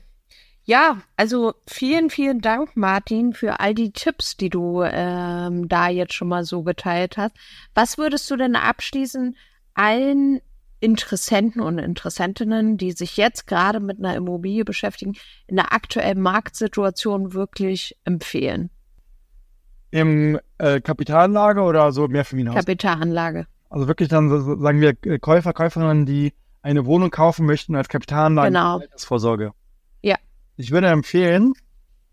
Ja, 0.69 0.99
also 1.17 1.55
vielen, 1.69 2.11
vielen 2.11 2.41
Dank, 2.41 2.77
Martin, 2.77 3.35
für 3.35 3.61
all 3.61 3.73
die 3.73 3.93
Tipps, 3.93 4.37
die 4.37 4.51
du 4.51 4.83
ähm, 4.83 5.69
da 5.69 5.89
jetzt 5.89 6.13
schon 6.13 6.27
mal 6.27 6.45
so 6.45 6.65
geteilt 6.65 7.17
hast. 7.17 7.37
Was 7.73 7.99
würdest 7.99 8.29
du 8.33 8.37
denn 8.37 8.57
abschließend 8.57 9.37
allen 9.75 10.41
Interessenten 10.81 11.63
und 11.63 11.79
Interessentinnen, 11.79 12.79
die 12.79 12.91
sich 12.91 13.17
jetzt 13.17 13.47
gerade 13.47 13.79
mit 13.79 13.99
einer 14.01 14.17
Immobilie 14.17 14.65
beschäftigen, 14.65 15.15
in 15.47 15.55
der 15.55 15.73
aktuellen 15.73 16.21
Marktsituation 16.21 17.33
wirklich 17.33 17.97
empfehlen? 18.05 18.71
Im 19.93 20.41
äh, 20.59 20.81
Kapitalanlage 20.81 21.63
oder 21.63 21.93
so 21.93 22.09
Mehrfamilienhaus? 22.09 22.59
Kapitalanlage. 22.59 23.47
Also 23.71 23.87
wirklich 23.87 24.09
dann, 24.09 24.29
so, 24.31 24.59
sagen 24.59 24.81
wir, 24.81 24.97
äh, 25.03 25.21
Käufer, 25.21 25.53
Käuferinnen, 25.53 26.07
die 26.07 26.35
eine 26.63 26.87
Wohnung 26.87 27.11
kaufen 27.11 27.47
möchten 27.47 27.77
als 27.77 27.89
Kapitalanlage 27.89 28.49
genau. 28.49 28.79
Altersvorsorge. 28.81 29.53
Ich 30.57 30.71
würde 30.71 30.89
empfehlen, 30.89 31.53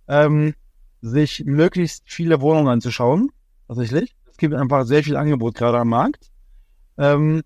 ähm, 0.07 0.53
sich 1.01 1.43
möglichst 1.45 2.03
viele 2.05 2.41
Wohnungen 2.41 2.67
anzuschauen. 2.67 3.29
Tatsächlich. 3.67 4.15
Es 4.31 4.37
gibt 4.37 4.53
einfach 4.53 4.85
sehr 4.85 5.03
viel 5.03 5.15
Angebot 5.15 5.55
gerade 5.55 5.79
am 5.79 5.89
Markt. 5.89 6.31
Ähm, 6.97 7.43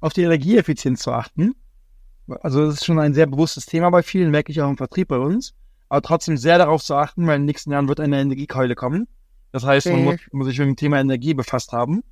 auf 0.00 0.12
die 0.12 0.22
Energieeffizienz 0.22 1.00
zu 1.00 1.12
achten. 1.12 1.54
Also 2.40 2.66
das 2.66 2.74
ist 2.76 2.84
schon 2.84 2.98
ein 2.98 3.14
sehr 3.14 3.26
bewusstes 3.26 3.66
Thema 3.66 3.90
bei 3.90 4.02
vielen, 4.02 4.30
merke 4.30 4.50
ich 4.50 4.60
auch 4.60 4.68
im 4.68 4.76
Vertrieb 4.76 5.08
bei 5.08 5.18
uns. 5.18 5.54
Aber 5.88 6.02
trotzdem 6.02 6.36
sehr 6.36 6.58
darauf 6.58 6.82
zu 6.82 6.94
achten, 6.94 7.26
weil 7.26 7.36
in 7.36 7.42
den 7.42 7.46
nächsten 7.46 7.70
Jahren 7.70 7.88
wird 7.88 8.00
eine 8.00 8.20
Energiekeule 8.20 8.74
kommen. 8.74 9.06
Das 9.52 9.64
heißt, 9.64 9.86
man 9.86 10.04
muss, 10.04 10.16
muss 10.32 10.46
sich 10.48 10.58
mit 10.58 10.68
dem 10.68 10.76
Thema 10.76 11.00
Energie 11.00 11.34
befasst 11.34 11.72
haben. 11.72 12.02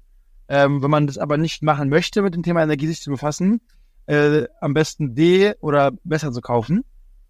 Ähm, 0.49 0.83
wenn 0.83 0.91
man 0.91 1.07
das 1.07 1.19
aber 1.19 1.37
nicht 1.37 1.63
machen 1.63 1.89
möchte, 1.89 2.23
mit 2.23 2.35
dem 2.35 2.43
Thema 2.43 2.63
Energie 2.63 2.87
sich 2.87 3.01
zu 3.01 3.11
befassen, 3.11 3.61
äh, 4.07 4.45
am 4.61 4.75
besten 4.75 5.15
D 5.15 5.55
oder 5.61 5.93
besser 6.05 6.33
zu 6.33 6.41
kaufen. 6.41 6.85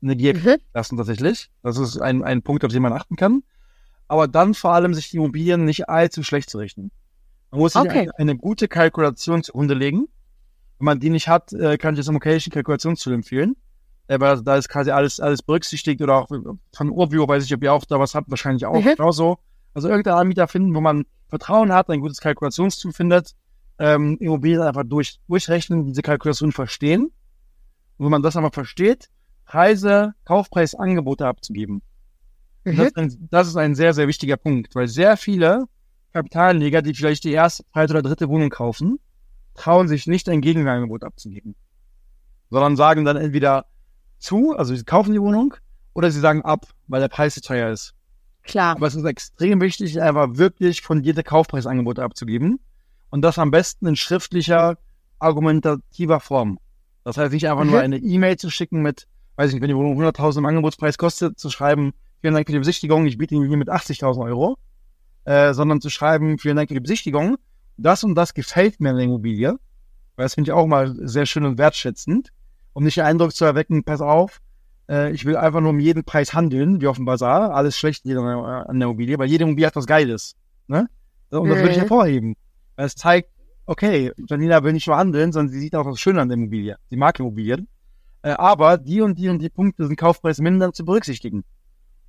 Eine 0.04 0.16
G 0.16 0.32
mhm. 0.34 0.56
lassen 0.72 0.96
tatsächlich. 0.96 1.50
Das 1.62 1.78
ist 1.78 1.98
ein, 1.98 2.22
ein 2.22 2.42
Punkt, 2.42 2.64
auf 2.64 2.70
den 2.72 2.82
man 2.82 2.92
achten 2.92 3.16
kann. 3.16 3.42
aber 4.06 4.28
dann 4.28 4.52
vor 4.54 4.72
allem 4.72 4.92
sich 4.94 5.08
die 5.10 5.16
Immobilien 5.16 5.64
nicht 5.64 5.88
allzu 5.88 6.22
schlecht 6.22 6.50
zu 6.50 6.58
richten. 6.58 6.90
Man 7.50 7.60
muss 7.60 7.72
sich 7.72 7.82
Okay. 7.82 8.00
eine, 8.00 8.18
eine 8.18 8.36
gute 8.36 8.68
Kalkulation 8.68 9.42
zugrunde 9.42 9.74
legen. 9.74 10.06
Wenn 10.78 10.84
man 10.86 11.00
die 11.00 11.08
nicht 11.10 11.26
hat, 11.28 11.52
äh, 11.54 11.78
kann 11.78 11.94
ich 11.94 12.00
das 12.00 12.08
Immocation 12.08 12.52
Kalkulationstool 12.52 13.14
empfehlen. 13.14 13.56
Äh, 14.06 14.20
weil 14.20 14.42
da 14.42 14.56
ist 14.56 14.68
quasi 14.68 14.90
alles, 14.90 15.20
alles 15.20 15.42
berücksichtigt 15.42 16.02
oder 16.02 16.16
auch 16.16 16.28
von 16.28 16.90
Urbio 16.90 17.26
weiß 17.26 17.44
ich, 17.44 17.54
ob 17.54 17.62
ihr 17.62 17.72
auch 17.72 17.84
da 17.86 17.98
was 17.98 18.14
habt, 18.14 18.28
wahrscheinlich 18.28 18.66
auch 18.66 18.74
Mhm. 18.84 18.96
genauso. 18.96 19.38
Also 19.72 19.88
irgendeinen 19.88 20.18
Anbieter 20.18 20.46
finden, 20.48 20.74
wo 20.74 20.80
man 20.82 21.06
Vertrauen 21.28 21.72
hat, 21.72 21.88
ein 21.88 22.00
gutes 22.00 22.20
Kalkulationstool 22.20 22.92
findet, 22.92 23.32
ähm, 23.78 24.18
Immobilien 24.20 24.60
einfach 24.60 24.84
durch, 24.84 25.18
durchrechnen, 25.28 25.86
diese 25.86 26.02
Kalkulation 26.02 26.52
verstehen. 26.52 27.04
Und 27.96 28.04
wenn 28.04 28.10
man 28.10 28.22
das 28.22 28.36
einmal 28.36 28.52
versteht, 28.52 29.08
Preise, 29.46 30.14
Kaufpreis, 30.24 30.74
Angebote 30.74 31.26
abzugeben. 31.26 31.82
Und 32.64 32.78
Das, 32.78 32.86
ist 32.88 32.96
ein, 32.96 33.28
das 33.30 33.48
ist 33.48 33.56
ein 33.56 33.74
sehr, 33.74 33.92
sehr 33.94 34.08
wichtiger 34.08 34.36
Punkt, 34.36 34.74
weil 34.74 34.88
sehr 34.88 35.16
viele 35.16 35.64
Kapitalanleger, 36.12 36.80
die 36.82 36.94
vielleicht 36.94 37.24
die 37.24 37.32
erste, 37.32 37.64
zweite 37.72 37.92
oder 37.92 38.02
dritte 38.02 38.28
Wohnung 38.28 38.48
kaufen, 38.50 38.98
trauen 39.54 39.88
sich 39.88 40.06
nicht 40.06 40.28
ein 40.28 40.40
Gegenangebot 40.40 41.04
abzugeben, 41.04 41.54
sondern 42.50 42.76
sagen 42.76 43.04
dann 43.04 43.16
entweder 43.16 43.66
zu, 44.18 44.56
also 44.56 44.74
sie 44.74 44.84
kaufen 44.84 45.12
die 45.12 45.20
Wohnung, 45.20 45.54
oder 45.92 46.10
sie 46.10 46.20
sagen 46.20 46.42
ab, 46.42 46.66
weil 46.88 47.00
der 47.00 47.08
Preis 47.08 47.34
zu 47.34 47.40
teuer 47.42 47.70
ist. 47.70 47.94
Klar. 48.42 48.76
Aber 48.76 48.86
es 48.86 48.94
ist 48.94 49.04
extrem 49.04 49.60
wichtig, 49.60 50.00
einfach 50.00 50.28
wirklich 50.32 50.82
fundierte 50.82 51.22
Kaufpreisangebote 51.22 52.02
abzugeben 52.02 52.60
und 53.10 53.22
das 53.22 53.38
am 53.38 53.50
besten 53.50 53.86
in 53.86 53.96
schriftlicher, 53.96 54.76
argumentativer 55.18 56.20
Form. 56.20 56.58
Das 57.04 57.16
heißt 57.16 57.32
nicht 57.32 57.48
einfach 57.48 57.64
nur 57.64 57.74
Mhm. 57.76 57.84
eine 57.84 57.96
E-Mail 57.98 58.36
zu 58.36 58.50
schicken 58.50 58.82
mit, 58.82 59.06
weiß 59.36 59.48
ich 59.48 59.54
nicht, 59.54 59.62
wenn 59.62 59.68
die 59.68 59.76
Wohnung 59.76 60.00
100.000 60.00 60.38
im 60.38 60.46
Angebotspreis 60.46 60.98
kostet, 60.98 61.38
zu 61.38 61.50
schreiben, 61.50 61.92
vielen 62.20 62.34
Dank 62.34 62.46
für 62.46 62.52
die 62.52 62.58
Besichtigung, 62.58 63.06
ich 63.06 63.18
biete 63.18 63.34
Ihnen 63.34 63.48
hier 63.48 63.56
mit 63.56 63.68
80.000 63.68 64.22
Euro, 64.24 64.56
äh, 65.24 65.52
sondern 65.54 65.80
zu 65.80 65.90
schreiben, 65.90 66.38
vielen 66.38 66.56
Dank 66.56 66.68
für 66.68 66.74
die 66.74 66.80
Besichtigung, 66.80 67.36
das 67.76 68.04
und 68.04 68.14
das 68.14 68.34
gefällt 68.34 68.80
mir 68.80 68.90
an 68.90 68.96
der 68.96 69.04
Immobilie, 69.06 69.58
weil 70.16 70.24
das 70.24 70.34
finde 70.34 70.50
ich 70.50 70.52
auch 70.52 70.66
mal 70.66 70.94
sehr 71.06 71.26
schön 71.26 71.44
und 71.44 71.58
wertschätzend, 71.58 72.30
um 72.72 72.84
nicht 72.84 72.96
den 72.96 73.04
Eindruck 73.04 73.32
zu 73.34 73.44
erwecken, 73.44 73.84
pass 73.84 74.00
auf, 74.00 74.40
äh, 74.88 75.12
ich 75.12 75.24
will 75.24 75.36
einfach 75.36 75.60
nur 75.60 75.70
um 75.70 75.80
jeden 75.80 76.04
Preis 76.04 76.34
handeln, 76.34 76.80
wie 76.80 76.86
auf 76.86 76.96
dem 76.96 77.04
Bazar, 77.04 77.54
alles 77.54 77.76
schlecht 77.76 78.06
an 78.06 78.78
der 78.78 78.86
Immobilie, 78.88 79.18
weil 79.18 79.28
jede 79.28 79.44
Immobilie 79.44 79.66
hat 79.66 79.76
was 79.76 79.86
Geiles. 79.86 80.36
Ne? 80.68 80.88
Und 81.30 81.48
das 81.48 81.58
würde 81.58 81.70
ich 81.70 81.76
Mhm. 81.76 81.80
hervorheben. 81.80 82.36
Weil 82.76 82.86
es 82.86 82.94
zeigt, 82.94 83.30
okay, 83.66 84.12
Janina 84.28 84.62
will 84.62 84.72
nicht 84.72 84.86
nur 84.86 84.96
handeln, 84.96 85.32
sondern 85.32 85.52
sie 85.52 85.58
sieht 85.60 85.74
auch 85.74 85.86
was 85.86 85.98
Schönes 85.98 86.22
an 86.22 86.28
der 86.28 86.36
Immobilie. 86.36 86.76
Sie 86.90 86.96
mag 86.96 87.18
Immobilien. 87.18 87.66
Äh, 88.24 88.30
aber 88.30 88.78
die 88.78 89.02
und 89.02 89.18
die 89.18 89.28
und 89.28 89.40
die 89.40 89.50
Punkte 89.50 89.86
sind 89.86 89.96
kaufpreismindernd 89.96 90.74
zu 90.74 90.86
berücksichtigen. 90.86 91.44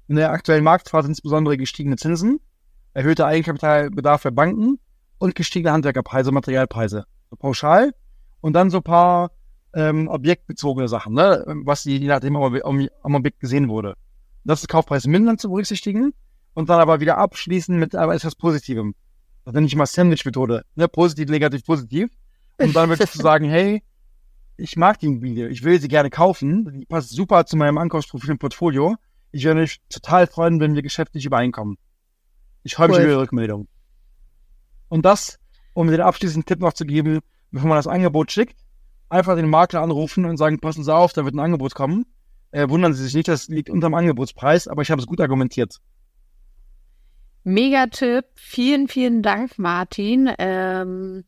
In 0.08 0.16
der 0.16 0.32
aktuellen 0.32 0.64
Marktphase 0.64 1.10
insbesondere 1.10 1.58
gestiegene 1.58 1.98
Zinsen, 1.98 2.40
erhöhter 2.94 3.28
Eigenkapitalbedarf 3.28 4.22
für 4.22 4.32
Banken 4.32 4.80
und 5.18 5.36
gestiegene 5.36 5.74
Handwerkerpreise, 5.74 6.32
Materialpreise. 6.32 7.06
So 7.30 7.36
pauschal. 7.36 7.92
Und 8.40 8.54
dann 8.54 8.70
so 8.70 8.78
ein 8.78 8.84
paar 8.84 9.32
ähm, 9.74 10.08
objektbezogene 10.08 10.88
Sachen, 10.88 11.16
ne? 11.16 11.44
was 11.66 11.84
die, 11.84 11.98
je 11.98 12.08
nachdem 12.08 12.38
am, 12.38 12.56
am, 12.64 12.88
am 13.04 13.16
Objekt 13.16 13.42
gesehen 13.42 13.68
wurde. 13.68 13.96
Das 14.46 14.62
ist 14.62 14.70
kaufpreismindernd 14.70 15.42
zu 15.42 15.50
berücksichtigen 15.50 16.14
und 16.54 16.70
dann 16.70 16.80
aber 16.80 17.02
wieder 17.02 17.18
abschließen 17.18 17.78
mit 17.78 17.94
aber 17.94 18.16
etwas 18.16 18.36
Positivem. 18.36 18.96
Das 19.44 19.54
nenne 19.54 19.68
ich 19.68 19.76
mal 19.76 19.86
Sandwich-Methode. 19.86 20.64
Ne? 20.76 20.88
Positiv, 20.88 21.30
negativ, 21.30 21.66
positiv. 21.66 22.10
Und 22.58 22.74
dann 22.74 22.88
wirklich 22.90 23.12
zu 23.12 23.18
sagen, 23.22 23.50
hey, 23.50 23.84
ich 24.58 24.78
mag 24.78 25.00
die 25.00 25.08
Immobilie, 25.08 25.50
ich 25.50 25.64
will 25.64 25.80
sie 25.80 25.88
gerne 25.88 26.10
kaufen, 26.10 26.80
die 26.80 26.86
passt 26.86 27.10
super 27.10 27.46
zu 27.46 27.58
meinem 27.58 27.78
Ankaufsprofil 27.78 28.32
im 28.32 28.38
Portfolio. 28.38 28.96
Ich 29.32 29.44
würde 29.44 29.62
mich 29.62 29.82
total 29.90 30.28
freuen, 30.28 30.60
wenn 30.60 30.76
wir 30.76 30.82
geschäftlich 30.82 31.26
übereinkommen. 31.26 31.78
Ich 32.64 32.76
freue 32.76 32.88
mich 32.88 32.98
Cool. 32.98 33.04
über 33.04 33.12
Ihre 33.12 33.22
Rückmeldung. 33.22 33.68
Und 34.88 35.06
das, 35.06 35.40
um 35.74 35.88
den 35.88 36.02
abschließenden 36.02 36.46
Tipp 36.46 36.60
noch 36.60 36.74
zu 36.74 36.86
geben, 36.86 37.20
bevor 37.52 37.68
man 37.68 37.78
das 37.78 37.88
Angebot 37.88 38.32
schickt, 38.32 38.58
einfach 39.10 39.36
den 39.36 39.50
Makler 39.50 39.82
anrufen 39.82 40.26
und 40.26 40.38
sagen, 40.38 40.60
passen 40.60 40.84
Sie 40.84 40.94
auf, 40.94 41.14
da 41.14 41.26
wird 41.26 41.36
ein 41.36 41.40
Angebot 41.40 41.76
kommen. 41.76 42.06
Äh, 42.52 42.70
wundern 42.70 42.94
Sie 42.94 43.04
sich 43.04 43.14
nicht, 43.14 43.28
das 43.28 43.50
liegt 43.50 43.70
unterm 43.70 43.94
Angebotspreis, 43.94 44.68
aber 44.68 44.82
ich 44.82 44.90
habe 44.90 45.02
es 45.02 45.08
gut 45.08 45.20
argumentiert. 45.20 45.80
Mega-Tipp. 47.44 48.26
Vielen, 48.36 48.88
vielen 48.88 49.22
Dank, 49.22 49.60
Martin. 49.60 50.32
Ähm, 50.40 51.26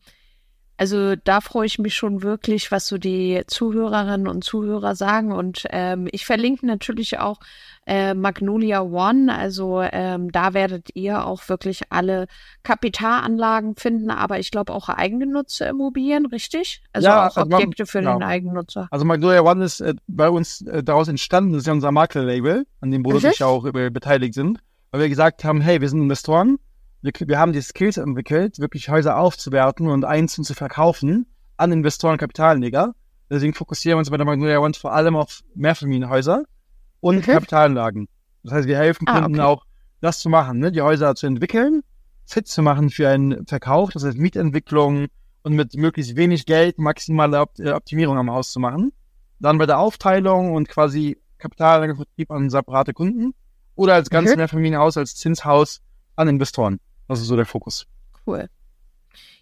also 0.78 1.16
da 1.16 1.40
freue 1.40 1.66
ich 1.66 1.78
mich 1.78 1.94
schon 1.94 2.22
wirklich, 2.22 2.70
was 2.72 2.86
so 2.86 2.96
die 2.98 3.42
Zuhörerinnen 3.46 4.28
und 4.28 4.44
Zuhörer 4.44 4.94
sagen. 4.94 5.32
Und 5.32 5.66
ähm, 5.70 6.08
ich 6.12 6.24
verlinke 6.24 6.64
natürlich 6.66 7.18
auch 7.18 7.40
äh, 7.86 8.14
Magnolia 8.14 8.82
One. 8.82 9.34
Also 9.34 9.80
ähm, 9.82 10.30
da 10.30 10.54
werdet 10.54 10.90
ihr 10.94 11.26
auch 11.26 11.48
wirklich 11.48 11.82
alle 11.90 12.26
Kapitalanlagen 12.62 13.76
finden, 13.76 14.10
aber 14.10 14.38
ich 14.38 14.50
glaube 14.50 14.72
auch 14.72 14.88
eigengenutzte 14.88 15.64
Immobilien, 15.64 16.26
richtig? 16.26 16.82
Also 16.92 17.08
Ja, 17.08 17.28
auch 17.28 17.36
also 17.36 17.48
man- 17.50 17.62
Objekte 17.62 17.86
für 17.86 17.98
genau. 17.98 18.14
den 18.18 18.22
Eigennutzer. 18.22 18.88
Also 18.90 19.04
Magnolia 19.04 19.40
One 19.42 19.64
ist 19.64 19.80
äh, 19.80 19.94
bei 20.06 20.28
uns 20.30 20.60
äh, 20.62 20.82
daraus 20.82 21.08
entstanden, 21.08 21.52
das 21.52 21.62
ist 21.62 21.66
ja 21.66 21.72
unser 21.72 21.92
Maklerlabel, 21.92 22.66
an 22.80 22.90
dem 22.90 23.02
Bodo 23.02 23.16
und 23.16 23.24
ich 23.24 23.38
ja 23.40 23.46
auch 23.46 23.64
beteiligt 23.72 24.34
sind, 24.34 24.60
weil 24.90 25.00
wir 25.02 25.08
gesagt 25.08 25.44
haben, 25.44 25.60
hey, 25.60 25.80
wir 25.80 25.88
sind 25.88 26.00
Investoren, 26.02 26.58
wir, 27.02 27.12
wir 27.26 27.38
haben 27.38 27.52
die 27.52 27.60
Skills 27.62 27.96
entwickelt, 27.96 28.58
wirklich 28.58 28.88
Häuser 28.88 29.16
aufzuwerten 29.18 29.88
und 29.88 30.04
einzeln 30.04 30.44
zu 30.44 30.54
verkaufen 30.54 31.26
an 31.56 31.72
Investoren 31.72 32.12
und 32.12 32.18
Kapitalanleger. 32.18 32.94
Deswegen 33.30 33.54
fokussieren 33.54 33.96
wir 33.96 34.00
uns 34.00 34.10
bei 34.10 34.16
der 34.16 34.26
Magnolia 34.26 34.58
One 34.58 34.74
vor 34.74 34.92
allem 34.92 35.16
auf 35.16 35.40
Mehrfamilienhäuser 35.54 36.44
und 37.00 37.16
Mhm. 37.26 37.32
Kapitalanlagen. 37.32 38.08
Das 38.42 38.52
heißt, 38.54 38.68
wir 38.68 38.78
helfen 38.78 39.06
Ah, 39.08 39.20
Kunden 39.20 39.38
okay. 39.40 39.42
auch, 39.48 39.64
das 40.00 40.18
zu 40.20 40.28
machen, 40.28 40.58
ne? 40.58 40.72
die 40.72 40.80
Häuser 40.82 41.14
zu 41.14 41.26
entwickeln, 41.26 41.82
fit 42.24 42.46
zu 42.48 42.62
machen 42.62 42.90
für 42.90 43.08
einen 43.08 43.46
Verkauf, 43.46 43.90
das 43.90 44.04
heißt 44.04 44.16
Mietentwicklung 44.18 45.06
und 45.42 45.52
mit 45.54 45.74
möglichst 45.74 46.16
wenig 46.16 46.46
Geld 46.46 46.78
maximale 46.78 47.44
äh, 47.58 47.70
Optimierung 47.72 48.16
am 48.16 48.30
Haus 48.30 48.52
zu 48.52 48.60
machen. 48.60 48.92
Dann 49.40 49.58
bei 49.58 49.66
der 49.66 49.78
Aufteilung 49.78 50.52
und 50.54 50.68
quasi 50.68 51.18
Kapitalanlagevertrieb 51.38 52.30
an 52.30 52.50
separate 52.50 52.92
Kunden 52.92 53.34
oder 53.74 53.94
als 53.94 54.10
ganzes 54.10 54.34
Mhm. 54.34 54.38
Mehrfamilienhaus, 54.38 54.96
als 54.96 55.14
Zinshaus 55.16 55.80
an 56.16 56.28
Investoren. 56.28 56.80
Das 57.08 57.20
ist 57.20 57.26
so 57.26 57.36
der 57.36 57.46
Fokus. 57.46 57.86
Cool. 58.26 58.48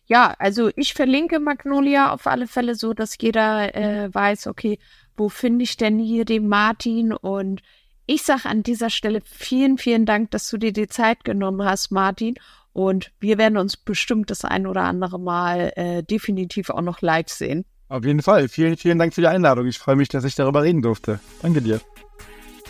Ja, 0.06 0.34
also 0.38 0.70
ich 0.76 0.94
verlinke 0.94 1.40
Magnolia 1.40 2.12
auf 2.12 2.26
alle 2.26 2.46
Fälle 2.46 2.76
so, 2.76 2.94
dass 2.94 3.16
jeder 3.20 3.74
äh, 3.74 4.14
weiß, 4.14 4.46
okay, 4.46 4.78
wo 5.16 5.28
finde 5.28 5.64
ich 5.64 5.76
denn 5.76 5.98
hier 5.98 6.24
den 6.24 6.48
Martin? 6.48 7.12
Und 7.12 7.60
ich 8.06 8.22
sage 8.22 8.48
an 8.48 8.62
dieser 8.62 8.90
Stelle 8.90 9.20
vielen, 9.24 9.78
vielen 9.78 10.06
Dank, 10.06 10.30
dass 10.30 10.48
du 10.48 10.58
dir 10.58 10.72
die 10.72 10.86
Zeit 10.86 11.24
genommen 11.24 11.66
hast, 11.66 11.90
Martin. 11.90 12.36
Und 12.72 13.10
wir 13.20 13.38
werden 13.38 13.56
uns 13.56 13.76
bestimmt 13.76 14.30
das 14.30 14.44
ein 14.44 14.66
oder 14.66 14.82
andere 14.82 15.18
Mal 15.18 15.72
äh, 15.76 16.02
definitiv 16.02 16.70
auch 16.70 16.82
noch 16.82 17.00
live 17.00 17.28
sehen. 17.28 17.64
Auf 17.88 18.04
jeden 18.04 18.22
Fall. 18.22 18.48
Vielen, 18.48 18.76
vielen 18.76 18.98
Dank 18.98 19.14
für 19.14 19.22
die 19.22 19.28
Einladung. 19.28 19.66
Ich 19.66 19.78
freue 19.78 19.96
mich, 19.96 20.08
dass 20.08 20.24
ich 20.24 20.34
darüber 20.34 20.62
reden 20.62 20.82
durfte. 20.82 21.20
Danke 21.42 21.62
dir. 21.62 21.80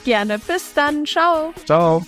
Gerne. 0.05 0.39
Bis 0.39 0.73
dann. 0.75 1.05
Ciao. 1.05 1.53
Ciao. 1.65 2.07